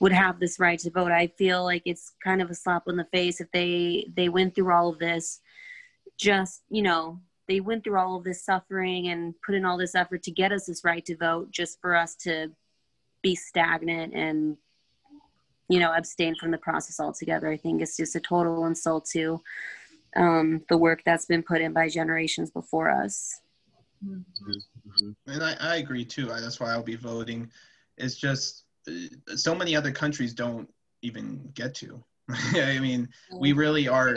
would 0.00 0.12
have 0.12 0.40
this 0.40 0.58
right 0.58 0.78
to 0.80 0.90
vote. 0.90 1.12
I 1.12 1.28
feel 1.28 1.62
like 1.62 1.82
it's 1.84 2.12
kind 2.22 2.42
of 2.42 2.50
a 2.50 2.54
slap 2.54 2.88
in 2.88 2.96
the 2.96 3.04
face 3.06 3.40
if 3.40 3.50
they 3.52 4.08
they 4.16 4.28
went 4.28 4.54
through 4.54 4.72
all 4.72 4.88
of 4.88 4.98
this 4.98 5.40
just, 6.18 6.62
you 6.68 6.82
know, 6.82 7.20
they 7.48 7.60
went 7.60 7.84
through 7.84 7.98
all 7.98 8.16
of 8.16 8.24
this 8.24 8.44
suffering 8.44 9.08
and 9.08 9.34
put 9.44 9.54
in 9.54 9.64
all 9.64 9.76
this 9.76 9.94
effort 9.94 10.22
to 10.24 10.30
get 10.30 10.52
us 10.52 10.66
this 10.66 10.84
right 10.84 11.04
to 11.04 11.16
vote 11.16 11.50
just 11.50 11.80
for 11.80 11.96
us 11.96 12.14
to 12.16 12.50
be 13.22 13.34
stagnant 13.34 14.14
and 14.14 14.56
you 15.68 15.78
know 15.78 15.92
abstain 15.92 16.34
from 16.34 16.50
the 16.50 16.58
process 16.58 17.00
altogether. 17.00 17.48
I 17.48 17.56
think 17.56 17.82
it's 17.82 17.96
just 17.96 18.16
a 18.16 18.20
total 18.20 18.66
insult 18.66 19.06
to 19.12 19.40
um, 20.16 20.62
the 20.68 20.76
work 20.76 21.02
that's 21.04 21.26
been 21.26 21.42
put 21.42 21.60
in 21.60 21.72
by 21.72 21.88
generations 21.88 22.50
before 22.50 22.90
us. 22.90 23.40
and 25.26 25.42
i, 25.42 25.56
I 25.60 25.76
agree 25.76 26.04
too. 26.04 26.32
I, 26.32 26.40
that's 26.40 26.60
why 26.60 26.72
i'll 26.72 26.82
be 26.82 26.96
voting. 26.96 27.50
It's 27.98 28.16
just 28.16 28.64
uh, 28.88 29.36
so 29.36 29.54
many 29.54 29.76
other 29.76 29.92
countries 29.92 30.34
don't 30.34 30.68
even 31.02 31.50
get 31.54 31.74
to. 31.76 32.02
I 32.54 32.78
mean 32.78 33.08
we 33.38 33.52
really 33.52 33.88
are 33.88 34.16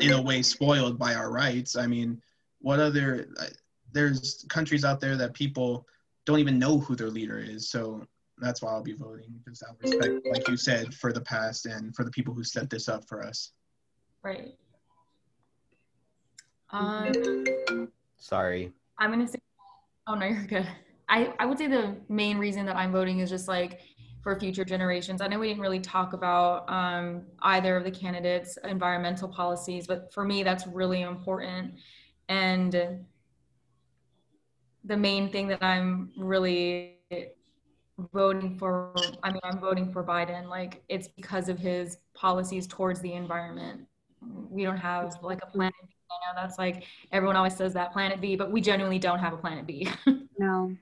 in 0.00 0.12
a 0.12 0.22
way 0.22 0.42
spoiled 0.42 0.98
by 0.98 1.14
our 1.14 1.30
rights. 1.30 1.76
I 1.76 1.86
mean 1.86 2.20
what 2.60 2.80
other 2.80 3.28
uh, 3.38 3.46
there's 3.92 4.44
countries 4.48 4.84
out 4.84 5.00
there 5.00 5.16
that 5.16 5.34
people 5.34 5.86
don't 6.26 6.38
even 6.38 6.58
know 6.58 6.78
who 6.78 6.94
their 6.94 7.10
leader 7.10 7.38
is. 7.38 7.70
So 7.70 8.06
that's 8.38 8.62
why 8.62 8.70
i'll 8.70 8.82
be 8.82 8.94
voting 8.94 9.34
just 9.46 9.62
out 9.62 9.74
of 9.74 9.82
respect 9.82 10.26
like 10.32 10.48
you 10.48 10.56
said 10.56 10.94
for 10.94 11.12
the 11.12 11.20
past 11.20 11.66
and 11.66 11.94
for 11.94 12.04
the 12.04 12.10
people 12.10 12.32
who 12.32 12.42
set 12.42 12.70
this 12.70 12.88
up 12.88 13.06
for 13.06 13.22
us. 13.22 13.52
Right. 14.22 14.54
Um, 16.72 17.12
Sorry. 18.16 18.72
I'm 18.98 19.10
gonna 19.10 19.28
say. 19.28 19.38
Oh 20.06 20.14
no, 20.14 20.26
you're 20.26 20.44
good. 20.44 20.68
I, 21.08 21.32
I 21.40 21.46
would 21.46 21.58
say 21.58 21.66
the 21.66 21.96
main 22.08 22.38
reason 22.38 22.64
that 22.66 22.76
I'm 22.76 22.92
voting 22.92 23.18
is 23.18 23.30
just 23.30 23.48
like 23.48 23.80
for 24.22 24.38
future 24.38 24.64
generations. 24.64 25.20
I 25.20 25.26
know 25.26 25.38
we 25.38 25.48
didn't 25.48 25.62
really 25.62 25.80
talk 25.80 26.12
about 26.12 26.70
um, 26.70 27.22
either 27.42 27.76
of 27.76 27.84
the 27.84 27.90
candidates' 27.90 28.58
environmental 28.64 29.28
policies, 29.28 29.86
but 29.86 30.12
for 30.12 30.24
me, 30.24 30.42
that's 30.42 30.66
really 30.66 31.02
important. 31.02 31.74
And 32.28 33.04
the 34.84 34.96
main 34.96 35.30
thing 35.30 35.48
that 35.48 35.62
I'm 35.62 36.12
really 36.16 36.98
voting 38.12 38.56
for, 38.56 38.94
I 39.22 39.32
mean, 39.32 39.40
I'm 39.42 39.58
voting 39.58 39.92
for 39.92 40.04
Biden. 40.04 40.48
Like, 40.48 40.82
it's 40.88 41.08
because 41.08 41.48
of 41.48 41.58
his 41.58 41.98
policies 42.14 42.66
towards 42.66 43.00
the 43.00 43.14
environment. 43.14 43.86
We 44.48 44.64
don't 44.64 44.76
have 44.76 45.16
like 45.22 45.40
a 45.42 45.46
planet 45.46 45.74
B. 45.82 45.94
I 46.10 46.32
know 46.32 46.40
that's 46.42 46.58
like 46.58 46.84
everyone 47.12 47.36
always 47.36 47.56
says 47.56 47.72
that 47.74 47.92
planet 47.92 48.20
B, 48.20 48.36
but 48.36 48.50
we 48.50 48.60
genuinely 48.60 48.98
don't 48.98 49.18
have 49.18 49.32
a 49.32 49.36
planet 49.36 49.66
B. 49.66 49.88
no. 50.38 50.76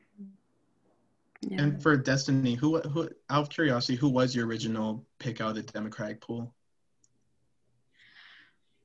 Yeah. 1.42 1.62
And 1.62 1.82
for 1.82 1.96
Destiny, 1.96 2.54
who 2.54 2.80
who 2.80 3.08
out 3.30 3.42
of 3.42 3.48
curiosity, 3.50 3.96
who 3.96 4.08
was 4.08 4.34
your 4.34 4.46
original 4.46 5.04
pick 5.18 5.40
out 5.40 5.50
of 5.50 5.54
the 5.56 5.62
Democratic 5.62 6.20
pool? 6.20 6.52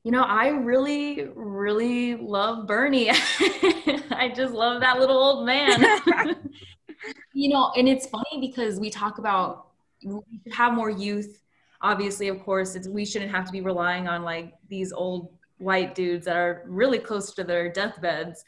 You 0.03 0.11
know, 0.11 0.23
I 0.23 0.49
really, 0.49 1.29
really 1.33 2.15
love 2.15 2.67
Bernie. 2.67 3.09
I 3.09 4.31
just 4.35 4.53
love 4.53 4.81
that 4.81 4.99
little 4.99 5.17
old 5.17 5.45
man. 5.45 5.81
you 7.33 7.49
know, 7.49 7.71
and 7.77 7.87
it's 7.87 8.07
funny 8.07 8.41
because 8.41 8.79
we 8.79 8.89
talk 8.89 9.17
about 9.17 9.67
we 10.03 10.19
should 10.43 10.53
have 10.53 10.73
more 10.73 10.89
youth. 10.89 11.41
Obviously, 11.81 12.27
of 12.27 12.43
course, 12.43 12.77
we 12.87 13.05
shouldn't 13.05 13.31
have 13.31 13.45
to 13.45 13.51
be 13.51 13.61
relying 13.61 14.07
on 14.07 14.23
like 14.23 14.53
these 14.67 14.91
old 14.91 15.31
white 15.57 15.95
dudes 15.95 16.25
that 16.25 16.35
are 16.35 16.63
really 16.65 16.99
close 16.99 17.33
to 17.33 17.43
their 17.43 17.71
deathbeds 17.71 18.43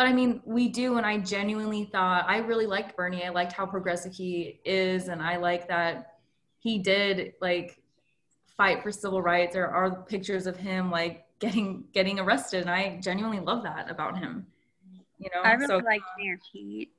but 0.00 0.06
I 0.06 0.14
mean, 0.14 0.40
we 0.46 0.68
do. 0.68 0.96
And 0.96 1.04
I 1.04 1.18
genuinely 1.18 1.84
thought 1.84 2.24
I 2.26 2.38
really 2.38 2.66
liked 2.66 2.96
Bernie. 2.96 3.24
I 3.24 3.28
liked 3.28 3.52
how 3.52 3.66
progressive 3.66 4.14
he 4.14 4.60
is. 4.64 5.08
And 5.08 5.20
I 5.20 5.36
like 5.36 5.68
that 5.68 6.14
he 6.58 6.78
did 6.78 7.34
like 7.42 7.82
fight 8.56 8.82
for 8.82 8.90
civil 8.90 9.20
rights. 9.20 9.52
There 9.52 9.68
are 9.68 10.02
pictures 10.04 10.46
of 10.46 10.56
him 10.56 10.90
like 10.90 11.26
getting 11.38 11.84
getting 11.92 12.18
arrested. 12.18 12.62
And 12.62 12.70
I 12.70 12.98
genuinely 13.02 13.40
love 13.40 13.62
that 13.64 13.90
about 13.90 14.18
him. 14.18 14.46
You 15.18 15.28
know, 15.34 15.42
I 15.42 15.52
really 15.52 15.66
so, 15.66 15.78
like 15.78 16.00
Mayor 16.18 16.38
Pete. 16.50 16.92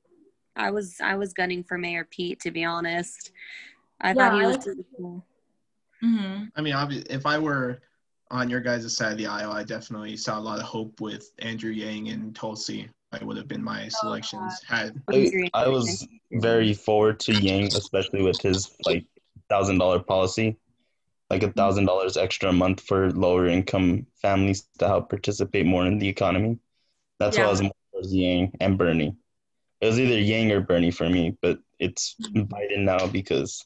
I 0.56 0.70
was 0.70 0.98
I 1.02 1.16
was 1.16 1.34
gunning 1.34 1.64
for 1.64 1.78
Mayor 1.78 2.06
Pete 2.06 2.40
to 2.42 2.52
be 2.52 2.66
honest. 2.66 3.32
I 4.02 4.10
yeah, 4.10 4.14
thought 4.14 4.40
he 4.40 4.46
was 4.46 4.68
really 4.68 4.86
cool. 4.96 5.26
Mm-hmm. 6.04 6.44
I 6.56 6.62
mean, 6.62 6.74
obviously 6.74 7.12
if 7.12 7.26
I 7.26 7.40
were 7.40 7.82
on 8.32 8.50
your 8.50 8.62
guys' 8.62 8.96
side 8.96 9.12
of 9.12 9.18
the 9.18 9.28
aisle, 9.28 9.52
I 9.52 9.64
definitely 9.64 10.18
saw 10.18 10.40
a 10.40 10.42
lot 10.42 10.60
of 10.60 10.66
hope 10.66 11.02
with 11.02 11.32
Andrew 11.40 11.72
Yang 11.72 12.10
and 12.10 12.36
Tulsi. 12.36 12.90
I 13.12 13.24
would 13.24 13.36
have 13.36 13.48
been 13.48 13.64
my 13.64 13.90
selections 13.90 14.62
had. 14.66 15.00
I, 15.10 15.50
I 15.54 15.68
was 15.68 16.08
very 16.32 16.74
forward 16.74 17.20
to 17.22 17.34
Yang, 17.34 17.76
especially 17.76 18.24
with 18.24 18.42
his 18.42 18.72
like 18.86 19.06
thousand 19.50 19.80
dollar 19.80 20.00
policy, 20.00 20.58
like 21.30 21.44
a 21.44 21.52
thousand 21.52 21.86
dollars 21.86 22.16
extra 22.16 22.50
a 22.50 22.54
month 22.54 22.80
for 22.80 23.12
lower 23.12 23.48
income 23.48 24.08
families 24.22 24.66
to 24.80 24.88
help 24.88 25.10
participate 25.10 25.66
more 25.66 25.86
in 25.86 26.00
the 26.00 26.08
economy. 26.08 26.58
That's 27.20 27.36
yeah. 27.36 27.44
why 27.44 27.48
I 27.48 27.52
was 27.52 27.62
more 27.62 27.72
towards 27.92 28.14
Yang 28.14 28.54
and 28.62 28.78
Bernie. 28.78 29.16
It 29.82 29.88
was 29.88 30.00
either 30.00 30.18
Yang 30.18 30.52
or 30.54 30.62
Bernie 30.62 30.92
for 30.92 31.10
me, 31.10 31.38
but 31.42 31.60
it's 31.80 32.16
Biden 32.22 32.86
now 32.86 33.08
because 33.08 33.66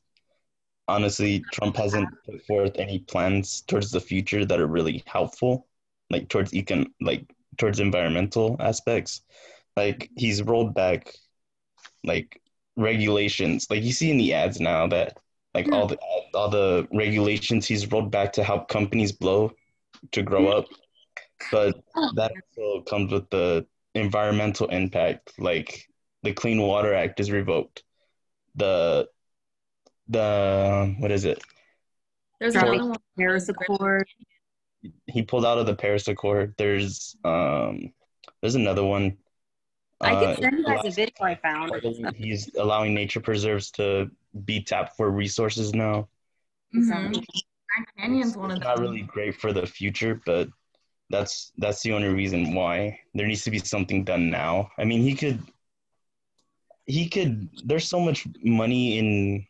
honestly, 0.88 1.43
Trump 1.51 1.75
hasn't 1.75 2.09
put 2.25 2.45
forth 2.45 2.71
any 2.75 2.99
plans 2.99 3.61
towards 3.61 3.91
the 3.91 3.99
future 3.99 4.45
that 4.45 4.59
are 4.59 4.67
really 4.67 5.03
helpful, 5.05 5.67
like 6.09 6.29
towards 6.29 6.51
econ, 6.51 6.88
like 7.01 7.25
towards 7.57 7.79
environmental 7.79 8.55
aspects. 8.59 9.21
Like 9.75 10.09
he's 10.15 10.43
rolled 10.43 10.73
back, 10.73 11.13
like 12.03 12.41
regulations. 12.77 13.67
Like 13.69 13.83
you 13.83 13.91
see 13.91 14.11
in 14.11 14.17
the 14.17 14.33
ads 14.33 14.59
now 14.59 14.88
that 14.88 15.17
like 15.53 15.71
all 15.71 15.88
hmm. 15.88 15.93
the 15.93 15.99
all 16.33 16.49
the 16.49 16.88
regulations 16.93 17.65
he's 17.65 17.89
rolled 17.91 18.11
back 18.11 18.33
to 18.33 18.43
help 18.43 18.67
companies 18.67 19.11
blow 19.11 19.51
to 20.11 20.21
grow 20.21 20.45
hmm. 20.45 20.57
up, 20.57 20.65
but 21.51 21.75
oh. 21.95 22.11
that 22.15 22.31
also 22.57 22.81
comes 22.83 23.11
with 23.11 23.29
the 23.29 23.65
environmental 23.95 24.67
impact. 24.69 25.33
Like 25.39 25.88
the 26.23 26.33
Clean 26.33 26.61
Water 26.61 26.93
Act 26.93 27.19
is 27.19 27.31
revoked. 27.31 27.83
The 28.55 29.07
the 30.07 30.95
what 30.99 31.11
is 31.11 31.25
it? 31.25 31.41
There's 32.39 32.55
another 32.55 32.89
one. 32.89 32.97
Paris 33.17 33.49
Accord. 33.49 34.07
He 35.07 35.23
pulled 35.23 35.45
out 35.45 35.57
of 35.57 35.65
the 35.65 35.75
Paris 35.75 36.07
Accord. 36.07 36.53
There's 36.57 37.15
um 37.23 37.93
there's 38.41 38.55
another 38.55 38.83
one. 38.83 39.17
I 40.01 40.11
can 40.11 40.23
uh, 40.23 40.35
send 40.35 40.57
you 40.59 40.65
guys 40.65 40.85
a 40.85 40.91
video 40.91 41.13
I 41.21 41.35
found. 41.35 41.71
He's 42.15 42.53
allowing 42.55 42.93
nature 42.93 43.21
preserves 43.21 43.71
to 43.71 44.11
be 44.43 44.61
tapped 44.61 44.97
for 44.97 45.09
resources 45.09 45.73
now. 45.73 46.09
Mm-hmm. 46.75 47.13
Grand 47.13 47.87
Canyon's 47.97 48.37
one 48.37 48.51
of 48.51 48.59
them. 48.59 48.67
Not 48.67 48.79
really 48.79 49.01
great 49.01 49.35
for 49.35 49.53
the 49.53 49.65
future, 49.65 50.21
but 50.25 50.49
that's 51.09 51.51
that's 51.57 51.81
the 51.81 51.93
only 51.93 52.09
reason 52.09 52.53
why 52.53 52.99
there 53.13 53.27
needs 53.27 53.43
to 53.45 53.51
be 53.51 53.59
something 53.59 54.03
done 54.03 54.29
now. 54.29 54.69
I 54.77 54.83
mean, 54.83 55.01
he 55.01 55.15
could 55.15 55.39
he 56.85 57.09
could. 57.09 57.49
There's 57.63 57.87
so 57.87 57.99
much 57.99 58.27
money 58.43 58.97
in 58.97 59.47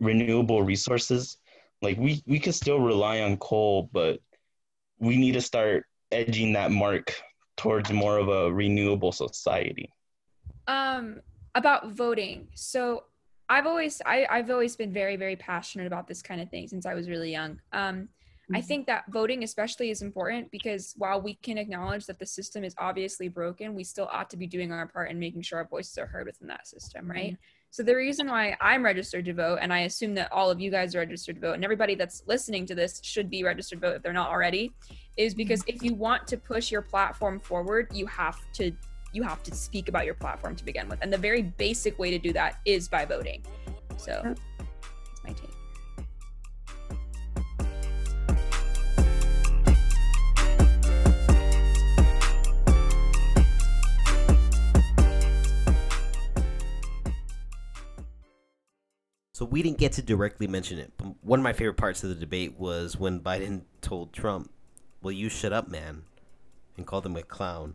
renewable 0.00 0.62
resources. 0.62 1.36
Like 1.82 1.98
we 1.98 2.22
we 2.26 2.38
could 2.38 2.54
still 2.54 2.80
rely 2.80 3.20
on 3.20 3.36
coal, 3.36 3.88
but 3.92 4.20
we 4.98 5.16
need 5.16 5.32
to 5.32 5.40
start 5.40 5.84
edging 6.10 6.52
that 6.54 6.70
mark 6.70 7.14
towards 7.56 7.90
more 7.92 8.18
of 8.18 8.28
a 8.28 8.52
renewable 8.52 9.12
society. 9.12 9.92
Um, 10.66 11.20
about 11.54 11.92
voting. 11.92 12.48
So 12.54 13.04
I've 13.48 13.66
always 13.66 14.02
I, 14.04 14.26
I've 14.30 14.50
always 14.50 14.76
been 14.76 14.92
very 14.92 15.16
very 15.16 15.36
passionate 15.36 15.86
about 15.86 16.06
this 16.06 16.22
kind 16.22 16.40
of 16.40 16.50
thing 16.50 16.68
since 16.68 16.86
I 16.86 16.94
was 16.94 17.08
really 17.08 17.30
young. 17.30 17.60
Um, 17.72 18.08
I 18.52 18.58
mm-hmm. 18.58 18.66
think 18.66 18.86
that 18.86 19.04
voting 19.10 19.44
especially 19.44 19.90
is 19.90 20.02
important 20.02 20.50
because 20.50 20.94
while 20.96 21.20
we 21.20 21.34
can 21.34 21.56
acknowledge 21.56 22.06
that 22.06 22.18
the 22.18 22.26
system 22.26 22.64
is 22.64 22.74
obviously 22.78 23.28
broken, 23.28 23.74
we 23.74 23.84
still 23.84 24.08
ought 24.10 24.28
to 24.30 24.36
be 24.36 24.46
doing 24.46 24.72
our 24.72 24.86
part 24.88 25.10
in 25.10 25.20
making 25.20 25.42
sure 25.42 25.58
our 25.58 25.68
voices 25.68 25.96
are 25.98 26.06
heard 26.06 26.26
within 26.26 26.48
that 26.48 26.66
system, 26.66 27.08
right? 27.08 27.34
Mm-hmm. 27.34 27.59
So 27.72 27.84
the 27.84 27.94
reason 27.94 28.26
why 28.26 28.56
I'm 28.60 28.84
registered 28.84 29.24
to 29.26 29.32
vote, 29.32 29.60
and 29.62 29.72
I 29.72 29.80
assume 29.80 30.14
that 30.16 30.32
all 30.32 30.50
of 30.50 30.60
you 30.60 30.72
guys 30.72 30.96
are 30.96 30.98
registered 30.98 31.36
to 31.36 31.40
vote, 31.40 31.54
and 31.54 31.62
everybody 31.62 31.94
that's 31.94 32.24
listening 32.26 32.66
to 32.66 32.74
this 32.74 33.00
should 33.04 33.30
be 33.30 33.44
registered 33.44 33.80
to 33.80 33.88
vote 33.88 33.96
if 33.96 34.02
they're 34.02 34.12
not 34.12 34.28
already, 34.28 34.72
is 35.16 35.34
because 35.34 35.62
if 35.68 35.80
you 35.80 35.94
want 35.94 36.26
to 36.26 36.36
push 36.36 36.72
your 36.72 36.82
platform 36.82 37.38
forward, 37.38 37.88
you 37.92 38.06
have 38.06 38.38
to 38.54 38.72
you 39.12 39.22
have 39.22 39.42
to 39.42 39.54
speak 39.54 39.88
about 39.88 40.04
your 40.04 40.14
platform 40.14 40.54
to 40.54 40.64
begin 40.64 40.88
with. 40.88 40.98
And 41.02 41.12
the 41.12 41.18
very 41.18 41.42
basic 41.42 41.98
way 41.98 42.10
to 42.10 42.18
do 42.18 42.32
that 42.32 42.60
is 42.64 42.88
by 42.88 43.04
voting. 43.04 43.42
So 43.96 44.22
oh. 44.24 44.34
that's 44.58 45.24
my 45.24 45.32
take. 45.32 45.59
We 59.50 59.62
didn't 59.62 59.78
get 59.78 59.92
to 59.92 60.02
directly 60.02 60.46
mention 60.46 60.78
it, 60.78 60.92
but 60.96 61.12
one 61.22 61.40
of 61.40 61.44
my 61.44 61.52
favorite 61.52 61.76
parts 61.76 62.04
of 62.04 62.08
the 62.08 62.14
debate 62.14 62.58
was 62.58 62.96
when 62.96 63.20
Biden 63.20 63.62
told 63.80 64.12
Trump, 64.12 64.50
"Well, 65.02 65.12
you 65.12 65.28
shut 65.28 65.52
up, 65.52 65.68
man," 65.68 66.04
and 66.76 66.86
called 66.86 67.04
him 67.04 67.16
a 67.16 67.22
clown. 67.22 67.74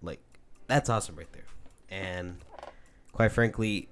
Like, 0.00 0.20
that's 0.68 0.88
awesome 0.88 1.16
right 1.16 1.30
there. 1.32 1.46
And 1.90 2.38
quite 3.12 3.32
frankly, 3.32 3.88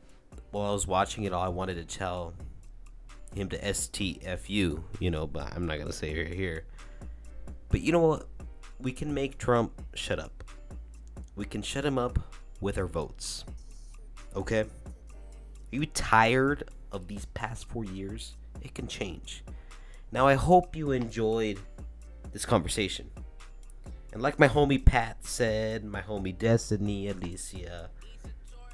while 0.53 0.70
I 0.70 0.72
was 0.72 0.86
watching 0.86 1.24
it 1.24 1.32
all, 1.32 1.43
I 1.43 1.49
wanted 1.49 1.74
to 1.74 1.84
tell 1.84 2.34
him 3.34 3.49
to 3.49 3.59
STFU, 3.59 4.82
you 5.01 5.11
know, 5.11 5.26
but 5.26 5.53
I'm 5.55 5.66
not 5.66 5.78
gonna 5.78 5.93
say 5.93 6.12
it 6.12 6.34
here. 6.34 6.64
But 7.68 7.80
you 7.80 7.91
know 7.91 8.01
what? 8.01 8.28
We 8.78 8.93
can 8.93 9.12
make 9.12 9.39
Trump 9.39 9.72
shut 9.95 10.20
up. 10.20 10.45
We 11.34 11.45
can 11.45 11.62
shut 11.62 11.84
him 11.84 11.99
up 11.99 12.18
with 12.61 12.78
our 12.78 12.86
votes. 12.86 13.45
Okay? 14.36 14.66
Are 15.73 15.77
you 15.77 15.87
tired 15.87 16.71
of 16.93 17.09
these 17.09 17.27
past 17.27 17.69
four 17.69 17.85
years? 17.85 18.37
It 18.62 18.75
can 18.75 18.89
change. 18.89 19.45
Now, 20.11 20.27
I 20.27 20.35
hope 20.35 20.75
you 20.75 20.93
enjoyed 20.93 21.59
this 22.33 22.47
conversation. 22.47 23.11
And 24.12 24.23
like 24.23 24.39
my 24.39 24.49
homie 24.49 24.83
Pat 24.83 25.25
said, 25.25 25.85
my 25.85 26.01
homie 26.01 26.37
Destiny, 26.37 27.09
Alicia, 27.09 27.91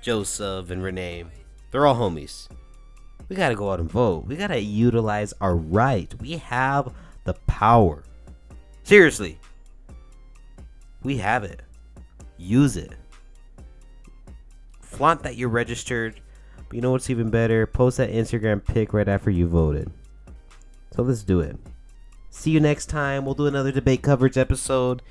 Joseph, 0.00 0.70
and 0.70 0.82
Renee, 0.82 1.24
they're 1.70 1.86
all 1.86 1.96
homies. 1.96 2.48
We 3.28 3.34
gotta 3.34 3.56
go 3.56 3.72
out 3.72 3.80
and 3.80 3.90
vote. 3.90 4.26
We 4.26 4.36
gotta 4.36 4.60
utilize 4.60 5.32
our 5.40 5.56
right. 5.56 6.14
We 6.20 6.36
have 6.36 6.94
the 7.24 7.34
power. 7.48 8.04
Seriously. 8.84 9.40
We 11.02 11.16
have 11.18 11.42
it. 11.42 11.62
Use 12.36 12.76
it. 12.76 12.92
Flaunt 14.82 15.22
that 15.24 15.36
you're 15.36 15.48
registered 15.48 16.20
you 16.74 16.80
know 16.80 16.90
what's 16.90 17.08
even 17.08 17.30
better? 17.30 17.66
Post 17.66 17.98
that 17.98 18.10
Instagram 18.10 18.64
pic 18.64 18.92
right 18.92 19.08
after 19.08 19.30
you 19.30 19.46
voted. 19.46 19.90
So 20.94 21.02
let's 21.02 21.22
do 21.22 21.40
it. 21.40 21.56
See 22.30 22.50
you 22.50 22.60
next 22.60 22.86
time. 22.86 23.24
We'll 23.24 23.34
do 23.34 23.46
another 23.46 23.70
debate 23.70 24.02
coverage 24.02 24.36
episode. 24.36 25.02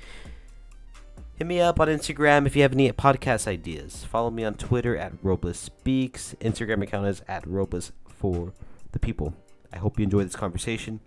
Hit 1.36 1.46
me 1.46 1.60
up 1.60 1.80
on 1.80 1.88
Instagram 1.88 2.46
if 2.46 2.54
you 2.54 2.62
have 2.62 2.72
any 2.72 2.92
podcast 2.92 3.46
ideas. 3.48 4.04
Follow 4.04 4.30
me 4.30 4.44
on 4.44 4.54
Twitter 4.54 4.96
at 4.96 5.12
Robles 5.22 5.58
Speaks. 5.58 6.36
Instagram 6.40 6.82
account 6.82 7.06
is 7.06 7.22
at 7.26 7.46
Robles 7.46 7.92
for 8.06 8.52
the 8.92 8.98
people. 8.98 9.34
I 9.72 9.78
hope 9.78 9.98
you 9.98 10.04
enjoyed 10.04 10.26
this 10.26 10.36
conversation. 10.36 11.00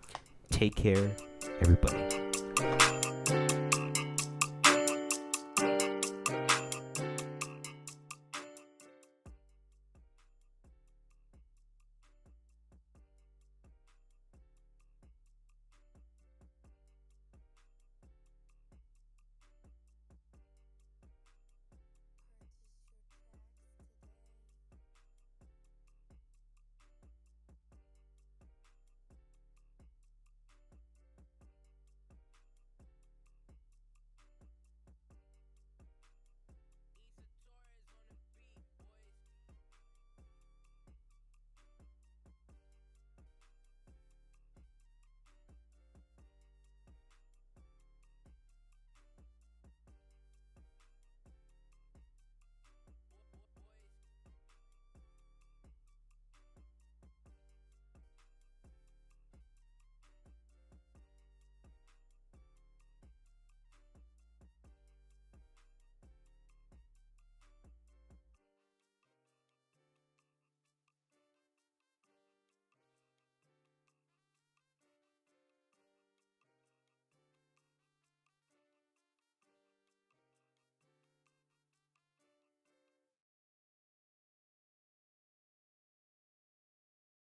Take 0.49 0.75
care, 0.75 1.11
everybody. 1.61 3.16